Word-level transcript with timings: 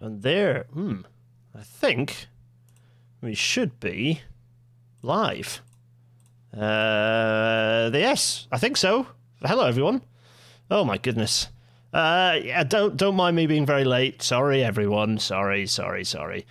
And 0.00 0.22
there, 0.22 0.64
hmm, 0.72 1.00
I 1.54 1.62
think 1.62 2.26
we 3.20 3.34
should 3.34 3.78
be 3.80 4.22
live. 5.02 5.60
Uh, 6.56 7.90
yes, 7.92 8.48
I 8.50 8.56
think 8.58 8.78
so. 8.78 9.06
Hello, 9.42 9.66
everyone. 9.66 10.02
Oh 10.70 10.84
my 10.84 10.96
goodness. 10.96 11.48
Uh, 11.92 12.38
yeah, 12.42 12.62
don't 12.64 12.96
don't 12.96 13.14
mind 13.16 13.36
me 13.36 13.46
being 13.46 13.66
very 13.66 13.84
late. 13.84 14.22
Sorry, 14.22 14.64
everyone. 14.64 15.18
Sorry, 15.18 15.66
sorry, 15.66 16.04
sorry. 16.04 16.46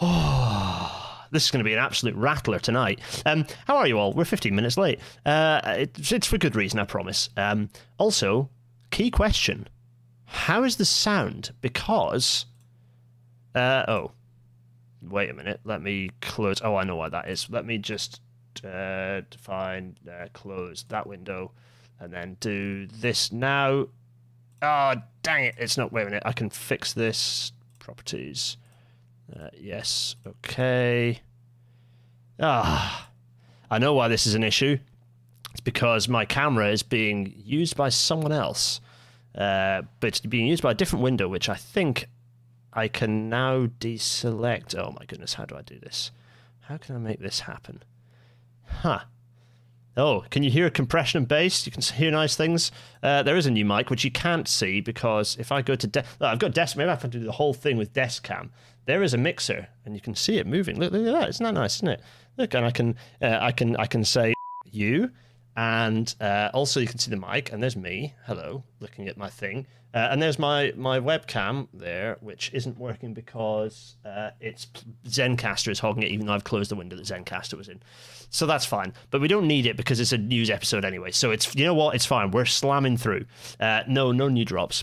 Oh, 0.00 1.26
this 1.32 1.44
is 1.44 1.50
going 1.50 1.62
to 1.62 1.68
be 1.68 1.74
an 1.74 1.78
absolute 1.80 2.14
rattler 2.16 2.58
tonight. 2.58 3.00
Um, 3.26 3.44
how 3.66 3.76
are 3.76 3.86
you 3.86 3.98
all? 3.98 4.12
We're 4.14 4.24
15 4.24 4.54
minutes 4.54 4.78
late. 4.78 5.00
Uh, 5.26 5.60
it's, 5.66 6.12
it's 6.12 6.26
for 6.26 6.38
good 6.38 6.56
reason, 6.56 6.78
I 6.78 6.84
promise. 6.84 7.28
Um, 7.36 7.68
also, 7.98 8.48
key 8.90 9.10
question: 9.10 9.68
How 10.24 10.64
is 10.64 10.76
the 10.76 10.84
sound? 10.84 11.52
Because, 11.60 12.46
uh, 13.54 13.84
oh, 13.88 14.12
wait 15.02 15.30
a 15.30 15.34
minute. 15.34 15.60
Let 15.64 15.82
me 15.82 16.10
close. 16.20 16.60
Oh, 16.62 16.76
I 16.76 16.84
know 16.84 16.96
why 16.96 17.08
that 17.08 17.28
is. 17.28 17.48
Let 17.50 17.64
me 17.64 17.78
just 17.78 18.20
uh, 18.64 19.20
uh, 19.48 19.80
close 20.32 20.84
that 20.88 21.06
window, 21.06 21.52
and 22.00 22.12
then 22.12 22.36
do 22.40 22.86
this 22.86 23.32
now. 23.32 23.86
Oh, 24.62 24.94
dang 25.22 25.44
it! 25.44 25.54
It's 25.58 25.76
not. 25.76 25.92
Wait 25.92 26.02
a 26.02 26.06
minute. 26.06 26.22
I 26.26 26.32
can 26.32 26.50
fix 26.50 26.92
this. 26.92 27.52
Properties. 27.78 28.56
Uh, 29.34 29.48
yes. 29.58 30.16
Okay. 30.26 31.20
Ah, 32.40 33.10
I 33.70 33.78
know 33.78 33.94
why 33.94 34.08
this 34.08 34.26
is 34.26 34.34
an 34.34 34.42
issue. 34.42 34.78
It's 35.52 35.60
because 35.60 36.08
my 36.08 36.24
camera 36.24 36.70
is 36.70 36.82
being 36.82 37.32
used 37.44 37.76
by 37.76 37.88
someone 37.90 38.32
else, 38.32 38.80
uh, 39.36 39.82
but 40.00 40.08
it's 40.08 40.20
being 40.20 40.46
used 40.46 40.62
by 40.62 40.72
a 40.72 40.74
different 40.74 41.04
window, 41.04 41.28
which 41.28 41.48
I 41.48 41.54
think 41.54 42.08
I 42.74 42.88
can 42.88 43.28
now 43.28 43.66
deselect. 43.66 44.76
Oh 44.76 44.94
my 44.98 45.06
goodness, 45.06 45.34
how 45.34 45.44
do 45.44 45.56
I 45.56 45.62
do 45.62 45.78
this? 45.78 46.10
How 46.62 46.76
can 46.76 46.96
I 46.96 46.98
make 46.98 47.20
this 47.20 47.40
happen? 47.40 47.82
Huh. 48.66 49.00
Oh, 49.96 50.24
can 50.30 50.42
you 50.42 50.50
hear 50.50 50.66
a 50.66 50.72
compression 50.72 51.18
and 51.18 51.28
bass? 51.28 51.64
You 51.66 51.70
can 51.70 51.80
hear 51.80 52.10
nice 52.10 52.34
things. 52.34 52.72
Uh, 53.00 53.22
there 53.22 53.36
is 53.36 53.46
a 53.46 53.50
new 53.50 53.64
mic, 53.64 53.90
which 53.90 54.02
you 54.02 54.10
can't 54.10 54.48
see 54.48 54.80
because 54.80 55.36
if 55.38 55.52
I 55.52 55.62
go 55.62 55.76
to... 55.76 55.86
De- 55.86 56.04
oh, 56.20 56.26
I've 56.26 56.40
got 56.40 56.52
desk... 56.52 56.76
Maybe 56.76 56.88
I 56.88 56.92
have 56.92 57.02
to 57.02 57.08
do 57.08 57.20
the 57.20 57.30
whole 57.30 57.54
thing 57.54 57.76
with 57.76 57.92
desk 57.92 58.24
cam. 58.24 58.50
There 58.86 59.04
is 59.04 59.14
a 59.14 59.18
mixer, 59.18 59.68
and 59.84 59.94
you 59.94 60.00
can 60.00 60.16
see 60.16 60.38
it 60.38 60.46
moving. 60.48 60.80
Look, 60.80 60.92
look 60.92 61.06
at 61.06 61.12
that. 61.12 61.28
Isn't 61.28 61.44
that 61.44 61.54
nice, 61.54 61.76
isn't 61.76 61.88
it? 61.88 62.00
Look, 62.36 62.54
and 62.54 62.66
I 62.66 62.72
can, 62.72 62.96
uh, 63.22 63.38
I 63.40 63.52
can, 63.52 63.76
I 63.76 63.86
can 63.86 64.04
say 64.04 64.34
you, 64.64 65.12
and 65.56 66.14
uh, 66.20 66.50
also 66.52 66.80
you 66.80 66.86
can 66.86 66.98
see 66.98 67.10
the 67.10 67.16
mic, 67.16 67.52
and 67.52 67.62
there's 67.62 67.76
me. 67.76 68.14
Hello, 68.26 68.64
looking 68.80 69.08
at 69.08 69.16
my 69.16 69.30
thing. 69.30 69.66
Uh, 69.94 70.08
and 70.10 70.20
there's 70.20 70.40
my 70.40 70.72
my 70.76 70.98
webcam 70.98 71.68
there, 71.72 72.16
which 72.20 72.50
isn't 72.52 72.76
working 72.76 73.14
because 73.14 73.94
uh, 74.04 74.30
it's 74.40 74.66
Zencastr 75.06 75.70
is 75.70 75.78
hogging 75.78 76.02
it, 76.02 76.10
even 76.10 76.26
though 76.26 76.32
I've 76.32 76.42
closed 76.42 76.70
the 76.70 76.74
window 76.74 76.96
that 76.96 77.06
Zencastr 77.06 77.54
was 77.54 77.68
in. 77.68 77.80
So 78.28 78.44
that's 78.44 78.66
fine, 78.66 78.92
but 79.10 79.20
we 79.20 79.28
don't 79.28 79.46
need 79.46 79.66
it 79.66 79.76
because 79.76 80.00
it's 80.00 80.12
a 80.12 80.18
news 80.18 80.50
episode 80.50 80.84
anyway. 80.84 81.12
So 81.12 81.30
it's 81.30 81.54
you 81.54 81.64
know 81.64 81.74
what, 81.74 81.94
it's 81.94 82.06
fine. 82.06 82.32
We're 82.32 82.44
slamming 82.44 82.96
through. 82.96 83.26
Uh, 83.60 83.82
no, 83.86 84.10
no 84.10 84.28
new 84.28 84.44
drops. 84.44 84.82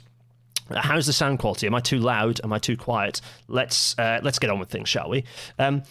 How's 0.73 1.05
the 1.05 1.13
sound 1.13 1.39
quality? 1.39 1.67
Am 1.67 1.75
I 1.75 1.81
too 1.81 1.99
loud? 1.99 2.39
Am 2.45 2.53
I 2.53 2.59
too 2.59 2.77
quiet? 2.77 3.19
Let's 3.49 3.99
uh, 3.99 4.21
let's 4.23 4.39
get 4.39 4.49
on 4.49 4.59
with 4.59 4.69
things, 4.69 4.87
shall 4.87 5.09
we? 5.09 5.25
Um, 5.59 5.83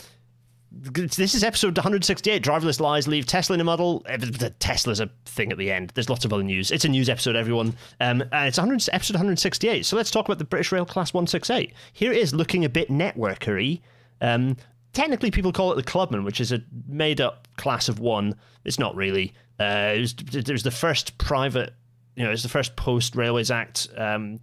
this 0.73 1.35
is 1.35 1.43
episode 1.43 1.77
168. 1.77 2.43
Driverless 2.43 2.81
lies 2.81 3.09
leave 3.09 3.27
Tesla 3.27 3.55
in 3.55 3.61
a 3.61 3.65
muddle. 3.65 4.01
The 4.01 4.55
Tesla's 4.59 5.01
a 5.01 5.11
thing 5.25 5.51
at 5.51 5.59
the 5.59 5.71
end. 5.71 5.91
There's 5.95 6.09
lots 6.09 6.25
of 6.25 6.33
other 6.33 6.43
news. 6.43 6.71
It's 6.71 6.85
a 6.85 6.89
news 6.89 7.09
episode, 7.09 7.35
everyone. 7.35 7.75
Um, 8.01 8.23
and 8.33 8.49
it's 8.49 8.59
100, 8.59 8.89
episode 8.93 9.15
168. 9.15 9.85
So 9.85 9.97
let's 9.97 10.11
talk 10.11 10.27
about 10.27 10.39
the 10.39 10.45
British 10.45 10.71
Rail 10.71 10.87
Class 10.87 11.13
168. 11.13 11.73
Here 11.93 12.13
it 12.13 12.19
is, 12.19 12.33
looking 12.33 12.65
a 12.65 12.69
bit 12.69 12.89
networkery. 12.89 13.81
Um, 14.21 14.57
technically, 14.93 15.31
people 15.31 15.53
call 15.53 15.73
it 15.73 15.77
the 15.77 15.83
Clubman, 15.83 16.25
which 16.25 16.41
is 16.41 16.53
a 16.53 16.63
made-up 16.87 17.49
class 17.57 17.89
of 17.89 17.99
one. 17.99 18.37
It's 18.65 18.79
not 18.79 18.95
really. 18.95 19.35
Uh, 19.59 19.95
it, 19.97 20.01
was, 20.01 20.15
it 20.33 20.51
was 20.51 20.63
the 20.63 20.71
first 20.71 21.19
private, 21.19 21.75
you 22.15 22.25
know, 22.25 22.31
it's 22.31 22.43
the 22.45 22.49
first 22.49 22.77
post 22.77 23.17
Railways 23.17 23.51
Act 23.51 23.89
um, 23.97 24.41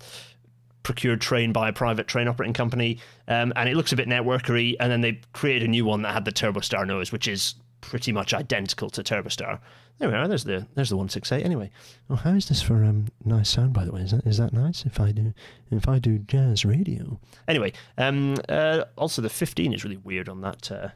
procured 0.88 1.20
train 1.20 1.52
by 1.52 1.68
a 1.68 1.74
private 1.74 2.08
train 2.08 2.30
operating 2.30 2.54
company, 2.54 2.98
um, 3.28 3.52
and 3.58 3.68
it 3.68 3.76
looks 3.76 3.92
a 3.92 3.96
bit 3.98 4.08
networkery. 4.08 4.76
And 4.80 4.90
then 4.90 5.02
they 5.02 5.20
created 5.34 5.64
a 5.64 5.68
new 5.68 5.84
one 5.84 6.02
that 6.04 6.14
had 6.14 6.24
the 6.24 6.32
Turbostar 6.32 6.88
nose, 6.88 7.12
which 7.12 7.28
is 7.28 7.56
pretty 7.82 8.14
much 8.14 8.34
identical 8.34 8.90
to 8.92 9.04
Turbostar. 9.04 9.60
There 10.00 10.10
we 10.10 10.16
are. 10.16 10.28
There's 10.28 10.46
the 10.46 10.66
there's 10.76 10.90
the 10.90 10.96
one 10.96 11.10
six 11.10 11.30
eight. 11.32 11.44
Anyway, 11.44 11.72
oh, 12.10 12.16
how 12.16 12.32
is 12.32 12.48
this 12.48 12.62
for 12.62 12.86
um 12.86 13.08
nice 13.26 13.50
sound? 13.50 13.74
By 13.74 13.84
the 13.84 13.92
way, 13.92 14.02
is 14.02 14.12
that 14.12 14.26
is 14.26 14.38
that 14.38 14.54
nice? 14.54 14.86
If 14.86 15.00
I 15.00 15.12
do 15.12 15.34
if 15.70 15.90
I 15.90 16.00
do 16.00 16.20
jazz 16.20 16.64
radio. 16.64 17.20
Anyway, 17.50 17.74
um, 17.98 18.38
uh, 18.48 18.86
also 18.98 19.22
the 19.22 19.30
fifteen 19.30 19.74
is 19.74 19.84
really 19.84 19.98
weird 19.98 20.30
on 20.30 20.42
that. 20.42 20.72
Uh, 20.72 20.90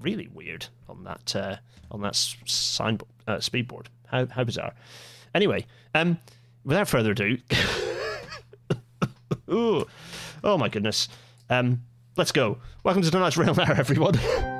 really 0.00 0.28
weird 0.28 0.66
on 0.88 1.04
that 1.04 1.36
uh, 1.36 1.56
on 1.90 2.00
that 2.00 2.16
sign 2.16 2.98
uh, 3.28 3.36
speedboard. 3.36 3.86
How 4.06 4.26
how 4.26 4.44
bizarre. 4.44 4.72
Anyway, 5.34 5.66
um, 5.94 6.18
without 6.64 6.88
further 6.88 7.10
ado. 7.10 7.36
Ooh. 9.50 9.86
Oh 10.42 10.58
my 10.58 10.68
goodness. 10.68 11.08
Um, 11.50 11.82
let's 12.16 12.32
go. 12.32 12.58
Welcome 12.82 13.02
to 13.02 13.10
tonight's 13.10 13.36
Rail 13.36 13.58
Hour, 13.58 13.74
everyone. 13.74 14.18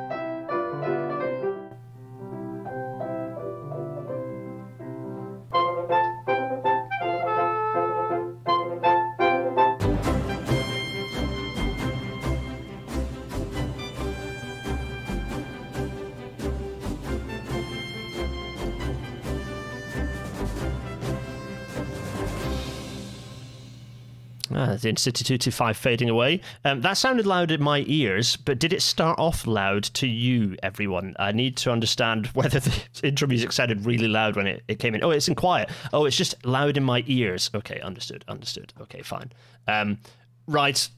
Ah, 24.56 24.76
the 24.76 24.78
225 24.78 25.76
fading 25.76 26.08
away. 26.08 26.40
Um, 26.64 26.80
that 26.82 26.92
sounded 26.92 27.26
loud 27.26 27.50
in 27.50 27.60
my 27.60 27.84
ears, 27.88 28.36
but 28.36 28.60
did 28.60 28.72
it 28.72 28.82
start 28.82 29.18
off 29.18 29.48
loud 29.48 29.82
to 29.94 30.06
you, 30.06 30.56
everyone? 30.62 31.16
I 31.18 31.32
need 31.32 31.56
to 31.58 31.72
understand 31.72 32.26
whether 32.34 32.60
the 32.60 32.82
intro 33.02 33.26
music 33.26 33.50
sounded 33.50 33.84
really 33.84 34.06
loud 34.06 34.36
when 34.36 34.46
it, 34.46 34.62
it 34.68 34.78
came 34.78 34.94
in. 34.94 35.02
Oh, 35.02 35.10
it's 35.10 35.26
in 35.26 35.34
quiet. 35.34 35.70
Oh, 35.92 36.04
it's 36.04 36.16
just 36.16 36.46
loud 36.46 36.76
in 36.76 36.84
my 36.84 37.02
ears. 37.08 37.50
Okay, 37.52 37.80
understood, 37.80 38.24
understood. 38.28 38.72
Okay, 38.80 39.02
fine. 39.02 39.32
Um, 39.66 39.98
right. 40.46 40.88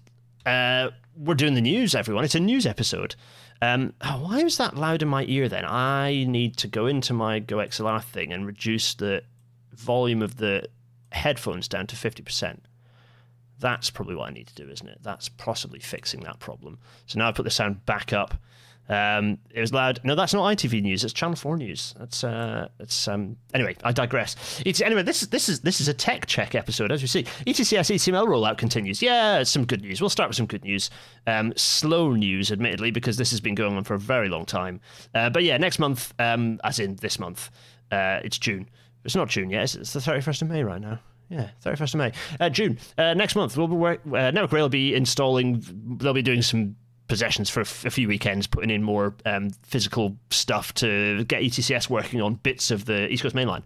Uh, 0.44 0.90
we're 1.16 1.34
doing 1.34 1.54
the 1.54 1.62
news, 1.62 1.94
everyone. 1.94 2.24
It's 2.24 2.34
a 2.34 2.40
news 2.40 2.66
episode. 2.66 3.14
Um, 3.62 3.94
oh, 4.02 4.22
why 4.22 4.44
was 4.44 4.58
that 4.58 4.76
loud 4.76 5.00
in 5.00 5.08
my 5.08 5.24
ear 5.28 5.48
then? 5.48 5.64
I 5.64 6.26
need 6.28 6.58
to 6.58 6.68
go 6.68 6.84
into 6.84 7.14
my 7.14 7.38
Go 7.38 7.56
XLR 7.56 8.04
thing 8.04 8.34
and 8.34 8.46
reduce 8.46 8.92
the 8.92 9.22
volume 9.72 10.20
of 10.20 10.36
the 10.36 10.68
headphones 11.12 11.68
down 11.68 11.86
to 11.86 11.96
50%. 11.96 12.58
That's 13.58 13.90
probably 13.90 14.14
what 14.16 14.28
I 14.28 14.32
need 14.32 14.48
to 14.48 14.54
do, 14.54 14.70
isn't 14.70 14.88
it? 14.88 14.98
That's 15.02 15.28
possibly 15.28 15.80
fixing 15.80 16.20
that 16.20 16.38
problem. 16.38 16.78
So 17.06 17.18
now 17.18 17.28
I 17.28 17.32
put 17.32 17.44
the 17.44 17.50
sound 17.50 17.84
back 17.86 18.12
up. 18.12 18.34
Um, 18.88 19.38
it 19.50 19.60
was 19.60 19.72
loud. 19.72 19.98
No, 20.04 20.14
that's 20.14 20.32
not 20.32 20.44
ITV 20.56 20.82
news. 20.82 21.02
It's 21.02 21.12
Channel 21.12 21.34
Four 21.34 21.56
news. 21.56 21.94
That's 21.98 22.22
uh, 22.22 22.68
it's 22.78 23.08
um. 23.08 23.36
Anyway, 23.52 23.76
I 23.82 23.90
digress. 23.90 24.62
It's 24.64 24.80
anyway. 24.80 25.02
This 25.02 25.22
is 25.22 25.28
this 25.28 25.48
is 25.48 25.60
this 25.60 25.80
is 25.80 25.88
a 25.88 25.94
tech 25.94 26.26
check 26.26 26.54
episode, 26.54 26.92
as 26.92 27.02
you 27.02 27.08
see. 27.08 27.24
ETCS 27.46 27.92
ECML 27.94 28.28
rollout 28.28 28.58
continues. 28.58 29.02
Yeah, 29.02 29.42
some 29.42 29.64
good 29.64 29.82
news. 29.82 30.00
We'll 30.00 30.10
start 30.10 30.28
with 30.28 30.36
some 30.36 30.46
good 30.46 30.62
news. 30.64 30.90
Um, 31.26 31.52
slow 31.56 32.12
news, 32.12 32.52
admittedly, 32.52 32.92
because 32.92 33.16
this 33.16 33.30
has 33.32 33.40
been 33.40 33.56
going 33.56 33.76
on 33.76 33.82
for 33.82 33.94
a 33.94 33.98
very 33.98 34.28
long 34.28 34.46
time. 34.46 34.80
Uh, 35.14 35.30
but 35.30 35.42
yeah, 35.42 35.56
next 35.56 35.80
month, 35.80 36.14
um, 36.20 36.60
as 36.62 36.78
in 36.78 36.94
this 36.96 37.18
month, 37.18 37.50
uh, 37.90 38.20
it's 38.22 38.38
June. 38.38 38.68
It's 39.04 39.16
not 39.16 39.28
June 39.28 39.50
yet. 39.50 39.64
It's, 39.64 39.74
it's 39.74 39.92
the 39.94 40.00
thirty 40.00 40.20
first 40.20 40.42
of 40.42 40.48
May 40.48 40.62
right 40.62 40.80
now. 40.80 41.00
Yeah, 41.28 41.48
31st 41.64 41.94
of 41.94 41.98
May. 41.98 42.12
Uh, 42.38 42.48
June. 42.48 42.78
Uh, 42.96 43.14
next 43.14 43.34
month, 43.34 43.56
we'll 43.56 43.66
be 43.68 43.76
uh, 43.76 44.30
Network 44.30 44.52
Rail 44.52 44.64
will 44.64 44.68
be 44.68 44.94
installing, 44.94 45.64
they'll 45.98 46.12
be 46.12 46.22
doing 46.22 46.42
some 46.42 46.76
possessions 47.08 47.50
for 47.50 47.60
a, 47.60 47.64
f- 47.64 47.84
a 47.84 47.90
few 47.90 48.08
weekends, 48.08 48.46
putting 48.46 48.70
in 48.70 48.82
more 48.82 49.14
um, 49.24 49.50
physical 49.64 50.16
stuff 50.30 50.72
to 50.74 51.24
get 51.24 51.42
ETCS 51.42 51.90
working 51.90 52.20
on 52.20 52.34
bits 52.34 52.70
of 52.70 52.84
the 52.84 53.08
East 53.12 53.22
Coast 53.22 53.34
Main 53.34 53.48
Line. 53.48 53.62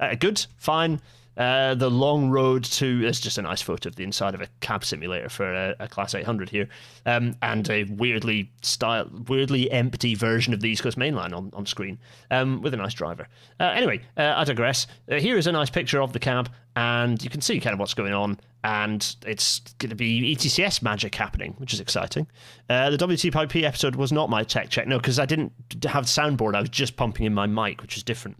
Uh, 0.00 0.14
good, 0.14 0.44
fine. 0.56 1.00
Uh, 1.36 1.74
the 1.74 1.90
long 1.90 2.30
road 2.30 2.62
to 2.62 3.04
it's 3.04 3.18
just 3.18 3.38
a 3.38 3.42
nice 3.42 3.60
photo 3.60 3.88
of 3.88 3.96
the 3.96 4.04
inside 4.04 4.34
of 4.34 4.40
a 4.40 4.46
cab 4.60 4.84
simulator 4.84 5.28
for 5.28 5.52
a, 5.52 5.74
a 5.80 5.88
class 5.88 6.14
800 6.14 6.48
here 6.48 6.68
um, 7.06 7.34
and 7.42 7.68
a 7.70 7.82
weirdly 7.84 8.52
style 8.62 9.10
weirdly 9.26 9.68
empty 9.72 10.14
version 10.14 10.54
of 10.54 10.60
the 10.60 10.68
east 10.68 10.84
coast 10.84 10.96
main 10.96 11.16
line 11.16 11.32
on, 11.32 11.50
on 11.52 11.66
screen 11.66 11.98
um, 12.30 12.62
with 12.62 12.72
a 12.72 12.76
nice 12.76 12.94
driver 12.94 13.26
uh, 13.58 13.64
anyway 13.64 14.00
uh, 14.16 14.34
i 14.36 14.44
digress 14.44 14.86
uh, 15.10 15.16
here 15.16 15.36
is 15.36 15.48
a 15.48 15.52
nice 15.52 15.70
picture 15.70 16.00
of 16.00 16.12
the 16.12 16.20
cab 16.20 16.48
and 16.76 17.22
you 17.24 17.30
can 17.30 17.40
see 17.40 17.58
kind 17.58 17.74
of 17.74 17.80
what's 17.80 17.94
going 17.94 18.12
on 18.12 18.38
and 18.64 19.16
it's 19.26 19.60
going 19.78 19.90
to 19.90 19.94
be 19.94 20.34
ETCS 20.34 20.80
magic 20.80 21.14
happening, 21.14 21.54
which 21.58 21.74
is 21.74 21.80
exciting. 21.80 22.26
Uh, 22.70 22.88
the 22.88 22.96
WTP 22.96 23.62
episode 23.62 23.94
was 23.94 24.10
not 24.10 24.30
my 24.30 24.42
tech 24.42 24.70
check, 24.70 24.88
no, 24.88 24.96
because 24.96 25.18
I 25.18 25.26
didn't 25.26 25.52
have 25.84 26.06
soundboard. 26.06 26.56
I 26.56 26.60
was 26.60 26.70
just 26.70 26.96
pumping 26.96 27.26
in 27.26 27.34
my 27.34 27.46
mic, 27.46 27.82
which 27.82 27.98
is 27.98 28.02
different. 28.02 28.38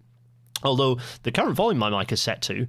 Although 0.62 0.99
the 1.25 1.31
current 1.31 1.55
volume 1.55 1.79
my 1.79 1.91
mic 1.91 2.11
is 2.11 2.23
set 2.23 2.41
to 2.43 2.67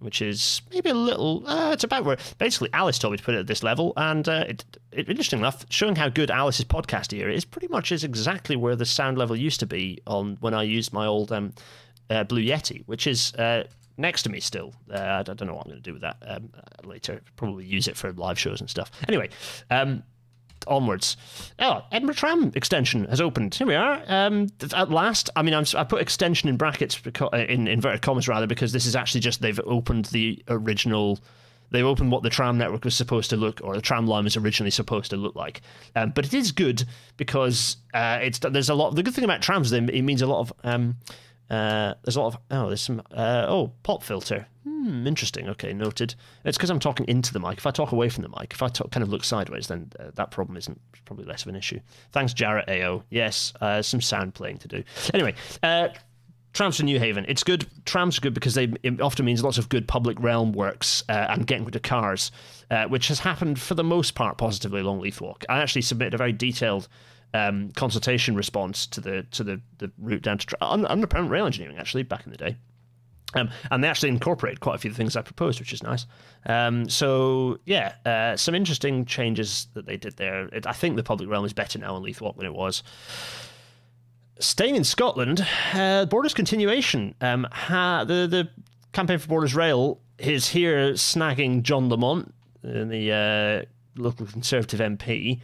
which 0.00 0.22
is 0.22 0.62
maybe 0.72 0.90
a 0.90 0.94
little. 0.94 1.46
Uh, 1.46 1.72
it's 1.72 1.84
about 1.84 2.04
where 2.04 2.18
basically 2.38 2.70
Alice 2.72 2.98
told 2.98 3.12
me 3.12 3.18
to 3.18 3.24
put 3.24 3.34
it 3.34 3.38
at 3.38 3.46
this 3.46 3.62
level, 3.62 3.92
and 3.96 4.28
uh, 4.28 4.44
it, 4.48 4.64
it, 4.92 5.08
interesting 5.08 5.38
enough, 5.38 5.64
showing 5.70 5.96
how 5.96 6.08
good 6.08 6.30
Alice's 6.30 6.64
podcast 6.64 7.12
here 7.12 7.28
is 7.28 7.44
pretty 7.44 7.68
much 7.68 7.92
is 7.92 8.04
exactly 8.04 8.56
where 8.56 8.76
the 8.76 8.86
sound 8.86 9.18
level 9.18 9.36
used 9.36 9.60
to 9.60 9.66
be 9.66 10.00
on 10.06 10.36
when 10.40 10.54
I 10.54 10.62
used 10.62 10.92
my 10.92 11.06
old 11.06 11.32
um, 11.32 11.52
uh, 12.10 12.24
Blue 12.24 12.42
Yeti, 12.42 12.82
which 12.86 13.06
is 13.06 13.34
uh, 13.34 13.64
next 13.96 14.22
to 14.22 14.30
me 14.30 14.40
still. 14.40 14.74
Uh, 14.90 15.18
I 15.18 15.22
don't 15.22 15.44
know 15.44 15.54
what 15.54 15.66
I'm 15.66 15.72
going 15.72 15.82
to 15.82 15.90
do 15.90 15.92
with 15.92 16.02
that 16.02 16.16
um, 16.26 16.50
later. 16.84 17.20
Probably 17.36 17.64
use 17.64 17.88
it 17.88 17.96
for 17.96 18.12
live 18.12 18.38
shows 18.38 18.60
and 18.60 18.70
stuff. 18.70 18.90
Anyway. 19.08 19.30
Um, 19.70 20.02
onwards. 20.66 21.16
Oh, 21.58 21.82
Edinburgh 21.92 22.14
Tram 22.16 22.52
extension 22.54 23.04
has 23.06 23.20
opened. 23.20 23.54
Here 23.54 23.66
we 23.66 23.74
are. 23.74 24.02
Um, 24.06 24.48
at 24.74 24.90
last. 24.90 25.30
I 25.36 25.42
mean, 25.42 25.54
I'm, 25.54 25.64
i 25.76 25.84
put 25.84 26.00
extension 26.00 26.48
in 26.48 26.56
brackets 26.56 27.00
uh, 27.20 27.36
in 27.36 27.68
inverted 27.68 28.02
commas 28.02 28.28
rather 28.28 28.46
because 28.46 28.72
this 28.72 28.86
is 28.86 28.96
actually 28.96 29.20
just 29.20 29.40
they've 29.40 29.60
opened 29.64 30.06
the 30.06 30.42
original. 30.48 31.18
They've 31.70 31.84
opened 31.84 32.10
what 32.10 32.22
the 32.22 32.30
tram 32.30 32.56
network 32.56 32.84
was 32.84 32.94
supposed 32.94 33.28
to 33.30 33.36
look, 33.36 33.60
or 33.62 33.74
the 33.74 33.82
tram 33.82 34.06
line 34.06 34.24
was 34.24 34.36
originally 34.38 34.70
supposed 34.70 35.10
to 35.10 35.16
look 35.16 35.36
like. 35.36 35.60
Um, 35.94 36.12
but 36.14 36.24
it 36.24 36.32
is 36.32 36.50
good 36.50 36.84
because 37.18 37.76
uh, 37.92 38.18
it's 38.22 38.38
there's 38.38 38.70
a 38.70 38.74
lot. 38.74 38.94
The 38.94 39.02
good 39.02 39.14
thing 39.14 39.24
about 39.24 39.42
trams, 39.42 39.70
it 39.72 40.02
means 40.02 40.22
a 40.22 40.26
lot 40.26 40.40
of. 40.40 40.52
Um, 40.64 40.96
uh, 41.50 41.94
there's 42.04 42.16
a 42.16 42.20
lot 42.20 42.34
of 42.34 42.40
oh, 42.50 42.66
there's 42.68 42.82
some 42.82 43.00
uh, 43.10 43.46
oh 43.48 43.72
pop 43.82 44.02
filter. 44.02 44.46
Hmm, 44.68 45.06
interesting. 45.06 45.48
Okay, 45.48 45.72
noted. 45.72 46.14
It's 46.44 46.58
because 46.58 46.68
I'm 46.68 46.78
talking 46.78 47.06
into 47.08 47.32
the 47.32 47.40
mic. 47.40 47.56
If 47.56 47.66
I 47.66 47.70
talk 47.70 47.92
away 47.92 48.10
from 48.10 48.22
the 48.22 48.28
mic, 48.28 48.52
if 48.52 48.62
I 48.62 48.68
talk, 48.68 48.90
kind 48.90 49.02
of 49.02 49.08
look 49.08 49.24
sideways, 49.24 49.68
then 49.68 49.90
uh, 49.98 50.10
that 50.14 50.30
problem 50.30 50.58
isn't 50.58 50.78
probably 51.06 51.24
less 51.24 51.42
of 51.42 51.48
an 51.48 51.56
issue. 51.56 51.80
Thanks, 52.12 52.34
Jarrett 52.34 52.68
AO. 52.68 53.02
Yes, 53.08 53.54
uh, 53.62 53.80
some 53.80 54.02
sound 54.02 54.34
playing 54.34 54.58
to 54.58 54.68
do. 54.68 54.84
Anyway, 55.14 55.34
uh, 55.62 55.88
trams 56.52 56.76
to 56.76 56.82
Newhaven. 56.82 57.24
It's 57.28 57.42
good. 57.42 57.66
Trams 57.86 58.18
are 58.18 58.20
good 58.20 58.34
because 58.34 58.54
they 58.54 58.72
it 58.82 59.00
often 59.00 59.24
means 59.24 59.42
lots 59.42 59.56
of 59.56 59.70
good 59.70 59.88
public 59.88 60.20
realm 60.20 60.52
works 60.52 61.02
uh, 61.08 61.26
and 61.30 61.46
getting 61.46 61.64
rid 61.64 61.74
of 61.74 61.82
cars, 61.82 62.30
uh, 62.70 62.84
which 62.86 63.08
has 63.08 63.20
happened 63.20 63.58
for 63.58 63.74
the 63.74 63.84
most 63.84 64.14
part 64.14 64.36
positively 64.36 64.80
along 64.80 65.00
Leith 65.00 65.20
Walk. 65.20 65.44
I 65.48 65.60
actually 65.60 65.82
submitted 65.82 66.12
a 66.14 66.18
very 66.18 66.32
detailed 66.32 66.88
um, 67.32 67.70
consultation 67.72 68.36
response 68.36 68.86
to 68.88 69.00
the 69.00 69.22
to 69.30 69.44
the, 69.44 69.60
the 69.78 69.90
route 69.98 70.22
down 70.22 70.38
to 70.38 70.46
tra- 70.46 70.58
underground 70.60 71.30
rail 71.30 71.46
engineering 71.46 71.78
actually 71.78 72.02
back 72.02 72.26
in 72.26 72.32
the 72.32 72.38
day. 72.38 72.56
Um, 73.34 73.50
and 73.70 73.84
they 73.84 73.88
actually 73.88 74.08
incorporate 74.08 74.60
quite 74.60 74.76
a 74.76 74.78
few 74.78 74.92
things 74.92 75.14
I 75.14 75.22
proposed, 75.22 75.60
which 75.60 75.72
is 75.72 75.82
nice. 75.82 76.06
Um, 76.46 76.88
so 76.88 77.58
yeah, 77.66 77.94
uh, 78.06 78.36
some 78.36 78.54
interesting 78.54 79.04
changes 79.04 79.68
that 79.74 79.86
they 79.86 79.96
did 79.96 80.16
there. 80.16 80.46
It, 80.46 80.66
I 80.66 80.72
think 80.72 80.96
the 80.96 81.02
public 81.02 81.28
realm 81.28 81.44
is 81.44 81.52
better 81.52 81.78
now 81.78 81.94
on 81.94 82.02
Leith 82.02 82.20
Walk 82.20 82.36
than 82.36 82.46
it 82.46 82.54
was. 82.54 82.82
Staying 84.40 84.76
in 84.76 84.84
Scotland, 84.84 85.46
uh, 85.74 86.06
Borders 86.06 86.32
continuation. 86.32 87.14
Um, 87.20 87.46
ha, 87.50 88.04
the 88.04 88.26
the 88.26 88.48
campaign 88.92 89.18
for 89.18 89.28
Borders 89.28 89.54
Rail 89.54 90.00
is 90.18 90.48
here 90.48 90.92
snagging 90.92 91.62
John 91.62 91.88
Lamont, 91.88 92.32
uh, 92.64 92.84
the 92.84 93.12
uh, 93.12 94.00
local 94.00 94.26
Conservative 94.26 94.80
MP 94.80 95.40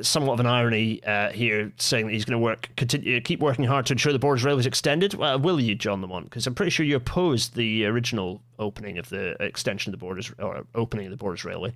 somewhat 0.00 0.34
of 0.34 0.40
an 0.40 0.46
irony 0.46 1.02
uh, 1.04 1.30
here, 1.30 1.72
saying 1.76 2.06
that 2.06 2.12
he's 2.12 2.24
going 2.24 2.38
to 2.38 2.42
work, 2.42 2.70
continue, 2.76 3.20
keep 3.20 3.40
working 3.40 3.64
hard 3.64 3.86
to 3.86 3.92
ensure 3.92 4.12
the 4.12 4.18
Borders 4.18 4.44
Rail 4.44 4.58
is 4.58 4.66
extended. 4.66 5.14
Well, 5.14 5.38
will 5.38 5.60
you, 5.60 5.74
John 5.74 6.00
Lamont? 6.00 6.24
Because 6.24 6.46
I'm 6.46 6.54
pretty 6.54 6.70
sure 6.70 6.86
you 6.86 6.96
opposed 6.96 7.54
the 7.54 7.84
original 7.86 8.40
opening 8.58 8.98
of 8.98 9.08
the 9.10 9.36
extension 9.42 9.92
of 9.92 9.98
the 9.98 10.02
Borders 10.04 10.32
or 10.38 10.64
opening 10.74 11.06
of 11.06 11.10
the 11.10 11.16
Borders 11.16 11.44
Railway. 11.44 11.74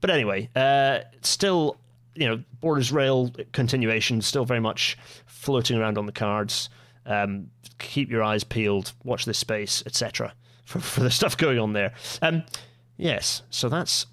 But 0.00 0.10
anyway, 0.10 0.50
uh, 0.56 1.00
still, 1.20 1.76
you 2.14 2.26
know, 2.26 2.42
Borders 2.60 2.90
Rail 2.90 3.30
continuation 3.52 4.20
still 4.22 4.44
very 4.44 4.60
much 4.60 4.98
floating 5.26 5.78
around 5.78 5.98
on 5.98 6.06
the 6.06 6.12
cards. 6.12 6.68
Um, 7.06 7.50
keep 7.78 8.10
your 8.10 8.22
eyes 8.22 8.44
peeled, 8.44 8.92
watch 9.04 9.24
this 9.24 9.38
space, 9.38 9.82
etc. 9.86 10.34
For, 10.64 10.80
for 10.80 11.00
the 11.00 11.10
stuff 11.10 11.36
going 11.36 11.58
on 11.58 11.72
there. 11.72 11.92
Um, 12.20 12.44
yes, 12.96 13.42
so 13.50 13.68
that's 13.68 14.06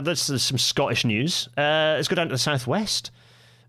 that, 0.00 0.04
that's 0.04 0.42
some 0.42 0.58
Scottish 0.58 1.04
news. 1.04 1.48
Uh, 1.56 1.94
let's 1.96 2.08
go 2.08 2.16
down 2.16 2.28
to 2.28 2.34
the 2.34 2.38
southwest, 2.38 3.10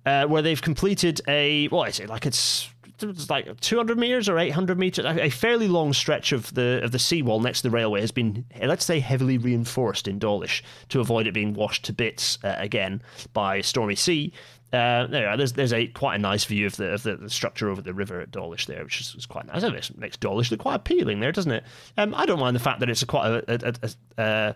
uh, 0.06 0.26
where 0.26 0.42
they've 0.42 0.62
completed 0.62 1.22
a 1.28 1.68
what 1.68 1.90
is 1.90 2.00
it 2.00 2.10
like? 2.10 2.26
It's 2.26 2.70
it's 3.02 3.30
like 3.30 3.60
200 3.60 3.98
meters 3.98 4.28
or 4.28 4.40
800 4.40 4.80
meters, 4.80 5.06
a 5.06 5.30
fairly 5.30 5.68
long 5.68 5.94
stretch 5.94 6.32
of 6.32 6.54
the 6.54 6.82
of 6.84 6.92
the 6.92 7.00
seawall 7.00 7.40
next 7.40 7.62
to 7.62 7.70
the 7.70 7.76
railway 7.76 8.02
has 8.02 8.12
been, 8.12 8.46
let's 8.62 8.86
say, 8.86 9.00
heavily 9.00 9.38
reinforced 9.38 10.08
in 10.08 10.20
Dawlish 10.20 10.64
to 10.90 11.00
avoid 11.00 11.28
it 11.28 11.34
being 11.34 11.54
washed 11.54 11.86
to 11.86 11.94
bits 11.94 12.40
uh, 12.44 12.56
again 12.58 13.02
by 13.34 13.62
stormy 13.62 13.96
sea. 13.96 14.34
Uh, 14.74 15.08
there, 15.08 15.38
there's 15.38 15.54
there's 15.54 15.74
a 15.74 15.88
quite 15.88 16.16
a 16.16 16.20
nice 16.20 16.44
view 16.46 16.66
of 16.66 16.76
the 16.76 16.94
of 16.94 17.04
the, 17.04 17.16
the 17.16 17.30
structure 17.30 17.70
over 17.70 17.82
the 17.82 17.94
river 17.94 18.20
at 18.20 18.32
Dawlish 18.32 18.66
there, 18.66 18.84
which 18.84 19.00
is, 19.00 19.16
is 19.16 19.26
quite 19.26 19.46
nice. 19.46 19.64
It 19.64 19.98
makes 19.98 20.18
Dawlish 20.18 20.52
look 20.52 20.60
quite 20.60 20.76
appealing 20.76 21.20
there, 21.20 21.32
doesn't 21.32 21.52
it? 21.52 21.64
Um, 21.98 22.14
I 22.16 22.26
don't 22.26 22.40
mind 22.40 22.56
the 22.56 22.62
fact 22.62 22.80
that 22.82 22.90
it's 22.90 23.02
a 23.02 23.06
quite 23.06 23.28
a, 23.48 23.78
a, 23.82 23.92
a, 24.18 24.56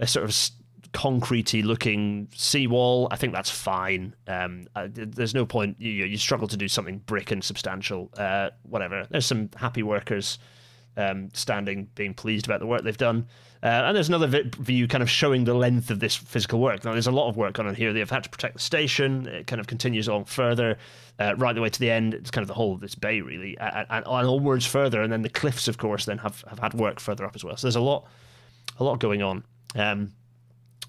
a 0.00 0.06
sort 0.06 0.24
of 0.24 0.34
concretey 0.92 1.64
looking 1.64 2.28
seawall. 2.34 3.08
I 3.10 3.16
think 3.16 3.32
that's 3.32 3.50
fine. 3.50 4.14
Um, 4.26 4.66
uh, 4.74 4.88
there's 4.90 5.34
no 5.34 5.46
point. 5.46 5.76
You, 5.80 5.90
you 5.90 6.16
struggle 6.16 6.48
to 6.48 6.56
do 6.56 6.68
something 6.68 6.98
brick 6.98 7.30
and 7.30 7.42
substantial. 7.42 8.10
Uh, 8.16 8.50
whatever. 8.62 9.06
There's 9.10 9.26
some 9.26 9.50
happy 9.56 9.82
workers 9.82 10.38
um, 10.96 11.30
standing, 11.32 11.88
being 11.94 12.14
pleased 12.14 12.46
about 12.46 12.60
the 12.60 12.66
work 12.66 12.82
they've 12.82 12.96
done. 12.96 13.26
Uh, 13.62 13.82
and 13.86 13.96
there's 13.96 14.08
another 14.08 14.44
view 14.58 14.86
kind 14.86 15.02
of 15.02 15.10
showing 15.10 15.44
the 15.44 15.54
length 15.54 15.90
of 15.90 15.98
this 15.98 16.14
physical 16.14 16.60
work. 16.60 16.84
Now, 16.84 16.92
there's 16.92 17.06
a 17.06 17.12
lot 17.12 17.28
of 17.28 17.36
work 17.36 17.54
going 17.54 17.68
on 17.68 17.74
here. 17.74 17.92
They've 17.92 18.08
had 18.08 18.22
to 18.24 18.30
protect 18.30 18.54
the 18.54 18.60
station. 18.60 19.26
It 19.26 19.46
kind 19.46 19.60
of 19.60 19.66
continues 19.66 20.08
on 20.08 20.24
further, 20.24 20.78
uh, 21.18 21.34
right 21.36 21.54
the 21.54 21.60
way 21.60 21.70
to 21.70 21.80
the 21.80 21.90
end. 21.90 22.14
It's 22.14 22.30
kind 22.30 22.42
of 22.42 22.48
the 22.48 22.54
whole 22.54 22.74
of 22.74 22.80
this 22.80 22.94
bay, 22.94 23.22
really, 23.22 23.58
and, 23.58 23.86
and 23.90 24.04
onwards 24.04 24.66
further. 24.66 25.02
And 25.02 25.12
then 25.12 25.22
the 25.22 25.30
cliffs, 25.30 25.68
of 25.68 25.78
course, 25.78 26.04
then 26.04 26.18
have, 26.18 26.44
have 26.48 26.58
had 26.58 26.74
work 26.74 27.00
further 27.00 27.24
up 27.24 27.34
as 27.34 27.44
well. 27.44 27.56
So 27.56 27.66
there's 27.66 27.76
a 27.76 27.80
lot, 27.80 28.06
a 28.78 28.84
lot 28.84 29.00
going 29.00 29.22
on. 29.22 29.42
Um, 29.74 30.12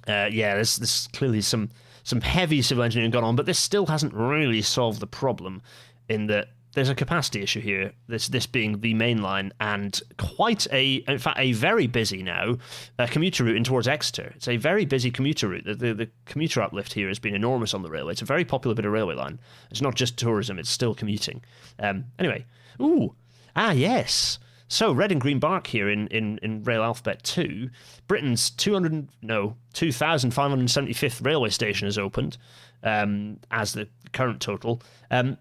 uh, 0.07 0.29
yeah, 0.31 0.55
there's, 0.55 0.77
there's 0.77 1.07
clearly 1.13 1.41
some 1.41 1.69
some 2.03 2.21
heavy 2.21 2.61
civil 2.61 2.85
engineering 2.85 3.11
gone 3.11 3.25
on, 3.25 3.35
but 3.35 3.45
this 3.45 3.59
still 3.59 3.85
hasn't 3.87 4.13
really 4.13 4.61
solved 4.61 5.01
the 5.01 5.07
problem 5.07 5.61
in 6.07 6.27
that 6.27 6.47
there's 6.73 6.89
a 6.89 6.95
capacity 6.95 7.41
issue 7.41 7.59
here. 7.59 7.91
This 8.07 8.27
this 8.27 8.45
being 8.45 8.79
the 8.81 8.93
main 8.93 9.21
line 9.21 9.51
and 9.59 9.99
quite 10.17 10.67
a, 10.71 11.03
in 11.07 11.17
fact, 11.17 11.39
a 11.39 11.51
very 11.53 11.87
busy 11.87 12.21
now 12.21 12.57
uh, 12.99 13.07
commuter 13.07 13.43
route 13.43 13.57
in 13.57 13.63
towards 13.63 13.87
Exeter. 13.87 14.31
It's 14.35 14.47
a 14.47 14.57
very 14.57 14.85
busy 14.85 15.11
commuter 15.11 15.47
route. 15.47 15.65
The, 15.65 15.75
the, 15.75 15.93
the, 15.93 16.09
commuter 16.25 16.61
uplift 16.61 16.93
here 16.93 17.07
has 17.07 17.19
been 17.19 17.35
enormous 17.35 17.73
on 17.73 17.81
the 17.81 17.89
railway. 17.89 18.11
It's 18.11 18.21
a 18.21 18.25
very 18.25 18.45
popular 18.45 18.75
bit 18.75 18.85
of 18.85 18.91
railway 18.91 19.15
line. 19.15 19.39
It's 19.71 19.81
not 19.81 19.95
just 19.95 20.17
tourism; 20.17 20.59
it's 20.59 20.69
still 20.69 20.93
commuting. 20.93 21.41
Um, 21.79 22.05
anyway, 22.19 22.45
ooh, 22.79 23.15
ah 23.55 23.71
yes. 23.71 24.39
So 24.67 24.91
red 24.91 25.11
and 25.11 25.21
Green 25.21 25.39
Park 25.39 25.67
here 25.67 25.89
in, 25.89 26.07
in, 26.07 26.39
in 26.39 26.63
Rail 26.63 26.83
Alphabet 26.83 27.23
2, 27.23 27.69
Britain's 28.07 28.49
200 28.49 29.07
no 29.21 29.55
2,575th 29.73 31.25
railway 31.25 31.49
station 31.49 31.87
has 31.87 31.97
opened 31.97 32.37
um, 32.83 33.39
as 33.51 33.73
the 33.73 33.87
current 34.11 34.41
total, 34.41 34.81
um, 35.09 35.37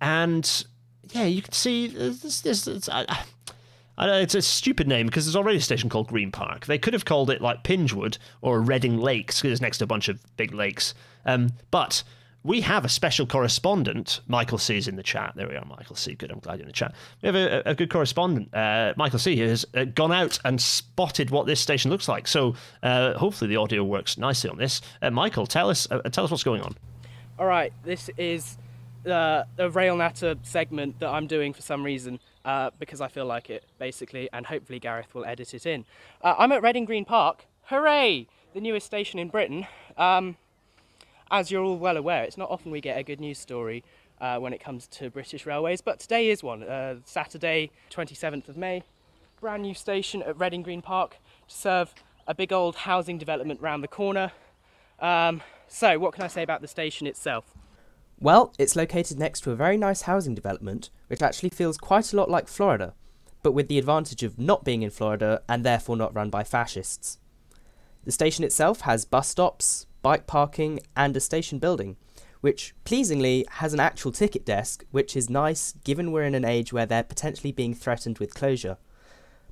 and 0.00 0.64
yeah, 1.10 1.24
you 1.24 1.42
can 1.42 1.52
see 1.52 1.88
this. 1.88 2.40
this, 2.40 2.64
this 2.64 2.88
I, 2.88 3.06
I 3.96 4.06
know 4.06 4.18
it's 4.18 4.34
a 4.34 4.42
stupid 4.42 4.88
name 4.88 5.06
because 5.06 5.24
there's 5.24 5.36
already 5.36 5.58
a 5.58 5.62
station 5.62 5.88
called 5.88 6.08
Green 6.08 6.32
Park. 6.32 6.66
They 6.66 6.78
could 6.78 6.94
have 6.94 7.04
called 7.04 7.30
it 7.30 7.40
like 7.40 7.62
Pingewood 7.62 8.18
or 8.42 8.60
Reading 8.60 8.98
Lakes 8.98 9.40
because 9.40 9.52
it's 9.52 9.60
next 9.60 9.78
to 9.78 9.84
a 9.84 9.86
bunch 9.86 10.08
of 10.08 10.20
big 10.36 10.52
lakes. 10.52 10.94
Um, 11.24 11.52
but 11.70 12.02
we 12.44 12.60
have 12.60 12.84
a 12.84 12.90
special 12.90 13.26
correspondent. 13.26 14.20
Michael 14.28 14.58
C 14.58 14.76
is 14.76 14.86
in 14.86 14.96
the 14.96 15.02
chat. 15.02 15.32
There 15.34 15.48
we 15.48 15.56
are, 15.56 15.64
Michael 15.64 15.96
C. 15.96 16.14
Good, 16.14 16.30
I'm 16.30 16.40
glad 16.40 16.58
you're 16.58 16.64
in 16.64 16.68
the 16.68 16.72
chat. 16.74 16.94
We 17.22 17.26
have 17.26 17.34
a, 17.34 17.62
a 17.70 17.74
good 17.74 17.90
correspondent. 17.90 18.54
Uh, 18.54 18.92
Michael 18.96 19.18
C 19.18 19.34
who 19.36 19.48
has 19.48 19.64
uh, 19.74 19.84
gone 19.84 20.12
out 20.12 20.38
and 20.44 20.60
spotted 20.60 21.30
what 21.30 21.46
this 21.46 21.58
station 21.58 21.90
looks 21.90 22.06
like. 22.06 22.28
So 22.28 22.54
uh, 22.82 23.14
hopefully 23.14 23.48
the 23.48 23.56
audio 23.56 23.82
works 23.82 24.18
nicely 24.18 24.50
on 24.50 24.58
this. 24.58 24.82
Uh, 25.00 25.10
Michael, 25.10 25.46
tell 25.46 25.70
us 25.70 25.88
uh, 25.90 26.02
tell 26.02 26.24
us 26.24 26.30
what's 26.30 26.44
going 26.44 26.60
on. 26.60 26.76
All 27.38 27.46
right, 27.46 27.72
this 27.82 28.10
is 28.18 28.58
uh, 29.06 29.44
the 29.56 29.70
Rail 29.70 29.96
Natter 29.96 30.36
segment 30.42 31.00
that 31.00 31.08
I'm 31.08 31.26
doing 31.26 31.54
for 31.54 31.62
some 31.62 31.82
reason. 31.82 32.20
because 32.78 33.00
I 33.00 33.08
feel 33.08 33.24
like 33.24 33.48
it, 33.48 33.64
basically, 33.78 34.28
and 34.34 34.44
hopefully 34.44 34.78
Gareth 34.78 35.14
will 35.14 35.24
edit 35.24 35.54
it 35.54 35.64
in. 35.64 35.86
I'm 36.22 36.52
at 36.52 36.62
Reading 36.62 36.84
Green 36.84 37.06
Park. 37.06 37.46
Hooray! 37.68 38.28
The 38.52 38.60
newest 38.60 38.86
station 38.86 39.18
in 39.18 39.30
Britain. 39.30 39.66
Um, 39.96 40.36
as 41.30 41.50
you're 41.50 41.62
all 41.62 41.76
well 41.76 41.96
aware, 41.96 42.24
it's 42.24 42.36
not 42.36 42.50
often 42.50 42.70
we 42.70 42.80
get 42.80 42.98
a 42.98 43.02
good 43.02 43.20
news 43.20 43.38
story 43.38 43.84
uh, 44.20 44.38
when 44.38 44.52
it 44.52 44.60
comes 44.60 44.86
to 44.88 45.10
British 45.10 45.46
Railways, 45.46 45.80
but 45.80 45.98
today 45.98 46.30
is 46.30 46.42
one. 46.42 46.62
Uh, 46.62 46.96
Saturday, 47.04 47.70
27th 47.90 48.48
of 48.48 48.56
May, 48.56 48.82
brand 49.40 49.62
new 49.62 49.74
station 49.74 50.22
at 50.22 50.38
Reading 50.38 50.62
Green 50.62 50.82
Park 50.82 51.18
to 51.48 51.54
serve 51.54 51.94
a 52.26 52.34
big 52.34 52.52
old 52.52 52.76
housing 52.76 53.18
development 53.18 53.60
round 53.60 53.82
the 53.82 53.88
corner. 53.88 54.32
Um, 55.00 55.42
so, 55.68 55.98
what 55.98 56.14
can 56.14 56.22
I 56.22 56.28
say 56.28 56.42
about 56.42 56.60
the 56.60 56.68
station 56.68 57.06
itself? 57.06 57.54
Well, 58.20 58.54
it's 58.58 58.76
located 58.76 59.18
next 59.18 59.40
to 59.42 59.50
a 59.50 59.56
very 59.56 59.76
nice 59.76 60.02
housing 60.02 60.34
development, 60.34 60.90
which 61.08 61.20
actually 61.20 61.50
feels 61.50 61.76
quite 61.76 62.12
a 62.12 62.16
lot 62.16 62.30
like 62.30 62.48
Florida, 62.48 62.94
but 63.42 63.52
with 63.52 63.68
the 63.68 63.78
advantage 63.78 64.22
of 64.22 64.38
not 64.38 64.64
being 64.64 64.82
in 64.82 64.90
Florida 64.90 65.42
and 65.48 65.64
therefore 65.64 65.96
not 65.96 66.14
run 66.14 66.30
by 66.30 66.44
fascists. 66.44 67.18
The 68.04 68.12
station 68.12 68.44
itself 68.44 68.82
has 68.82 69.04
bus 69.04 69.28
stops, 69.28 69.86
bike 70.04 70.26
parking, 70.26 70.80
and 70.94 71.16
a 71.16 71.20
station 71.20 71.58
building, 71.58 71.96
which 72.42 72.74
pleasingly 72.84 73.46
has 73.52 73.72
an 73.72 73.80
actual 73.80 74.12
ticket 74.12 74.44
desk, 74.44 74.84
which 74.90 75.16
is 75.16 75.30
nice 75.30 75.72
given 75.82 76.12
we're 76.12 76.24
in 76.24 76.34
an 76.34 76.44
age 76.44 76.74
where 76.74 76.84
they're 76.84 77.02
potentially 77.02 77.50
being 77.50 77.72
threatened 77.72 78.18
with 78.18 78.34
closure. 78.34 78.76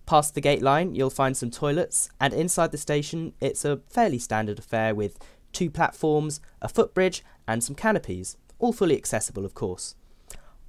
Past 0.05 0.35
the 0.35 0.43
gate 0.43 0.61
line, 0.61 0.95
you'll 0.95 1.09
find 1.09 1.35
some 1.35 1.51
toilets, 1.51 2.11
and 2.21 2.35
inside 2.35 2.71
the 2.71 2.77
station, 2.77 3.33
it's 3.41 3.65
a 3.65 3.81
fairly 3.89 4.19
standard 4.19 4.59
affair 4.59 4.95
with 4.95 5.19
two 5.53 5.71
platforms, 5.71 6.39
a 6.61 6.69
footbridge, 6.69 7.25
and 7.49 7.65
some 7.65 7.75
canopies, 7.75 8.37
all 8.59 8.75
fully 8.75 8.97
accessible, 8.97 9.47
of 9.47 9.55
course. 9.55 9.95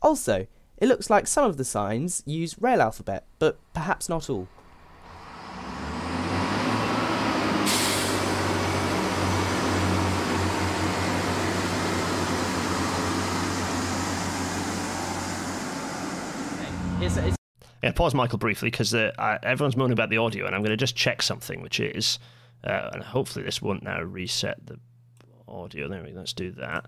Also, 0.02 0.48
it 0.78 0.88
looks 0.88 1.10
like 1.10 1.28
some 1.28 1.44
of 1.44 1.58
the 1.58 1.66
signs 1.66 2.24
use 2.25 2.62
Rail 2.62 2.82
alphabet, 2.82 3.25
but 3.38 3.60
perhaps 3.74 4.08
not 4.08 4.30
all. 4.30 4.48
It's, 17.04 17.18
it's 17.18 17.36
Yeah, 17.84 17.92
pause 17.92 18.13
Michael 18.13 18.38
briefly 18.38 18.72
because 18.72 18.94
uh, 18.94 19.12
everyone's 19.44 19.75
moaning 19.75 19.92
about 19.92 20.10
the 20.10 20.18
audio, 20.18 20.46
and 20.46 20.56
I'm 20.56 20.62
going 20.62 20.72
to 20.72 20.78
just 20.78 20.96
check 20.96 21.22
something, 21.22 21.62
which 21.62 21.82
is, 21.82 22.18
uh, 22.63 22.92
and 22.94 23.04
hopefully 23.04 23.44
this 23.44 23.62
won't 23.62 23.84
now 23.84 24.02
reset 24.02 24.66
the 24.66 24.80
audio. 25.50 25.90
There 25.90 26.02
we 26.02 26.12
go. 26.12 26.20
Let's 26.20 26.32
do 26.32 26.52
that, 26.52 26.86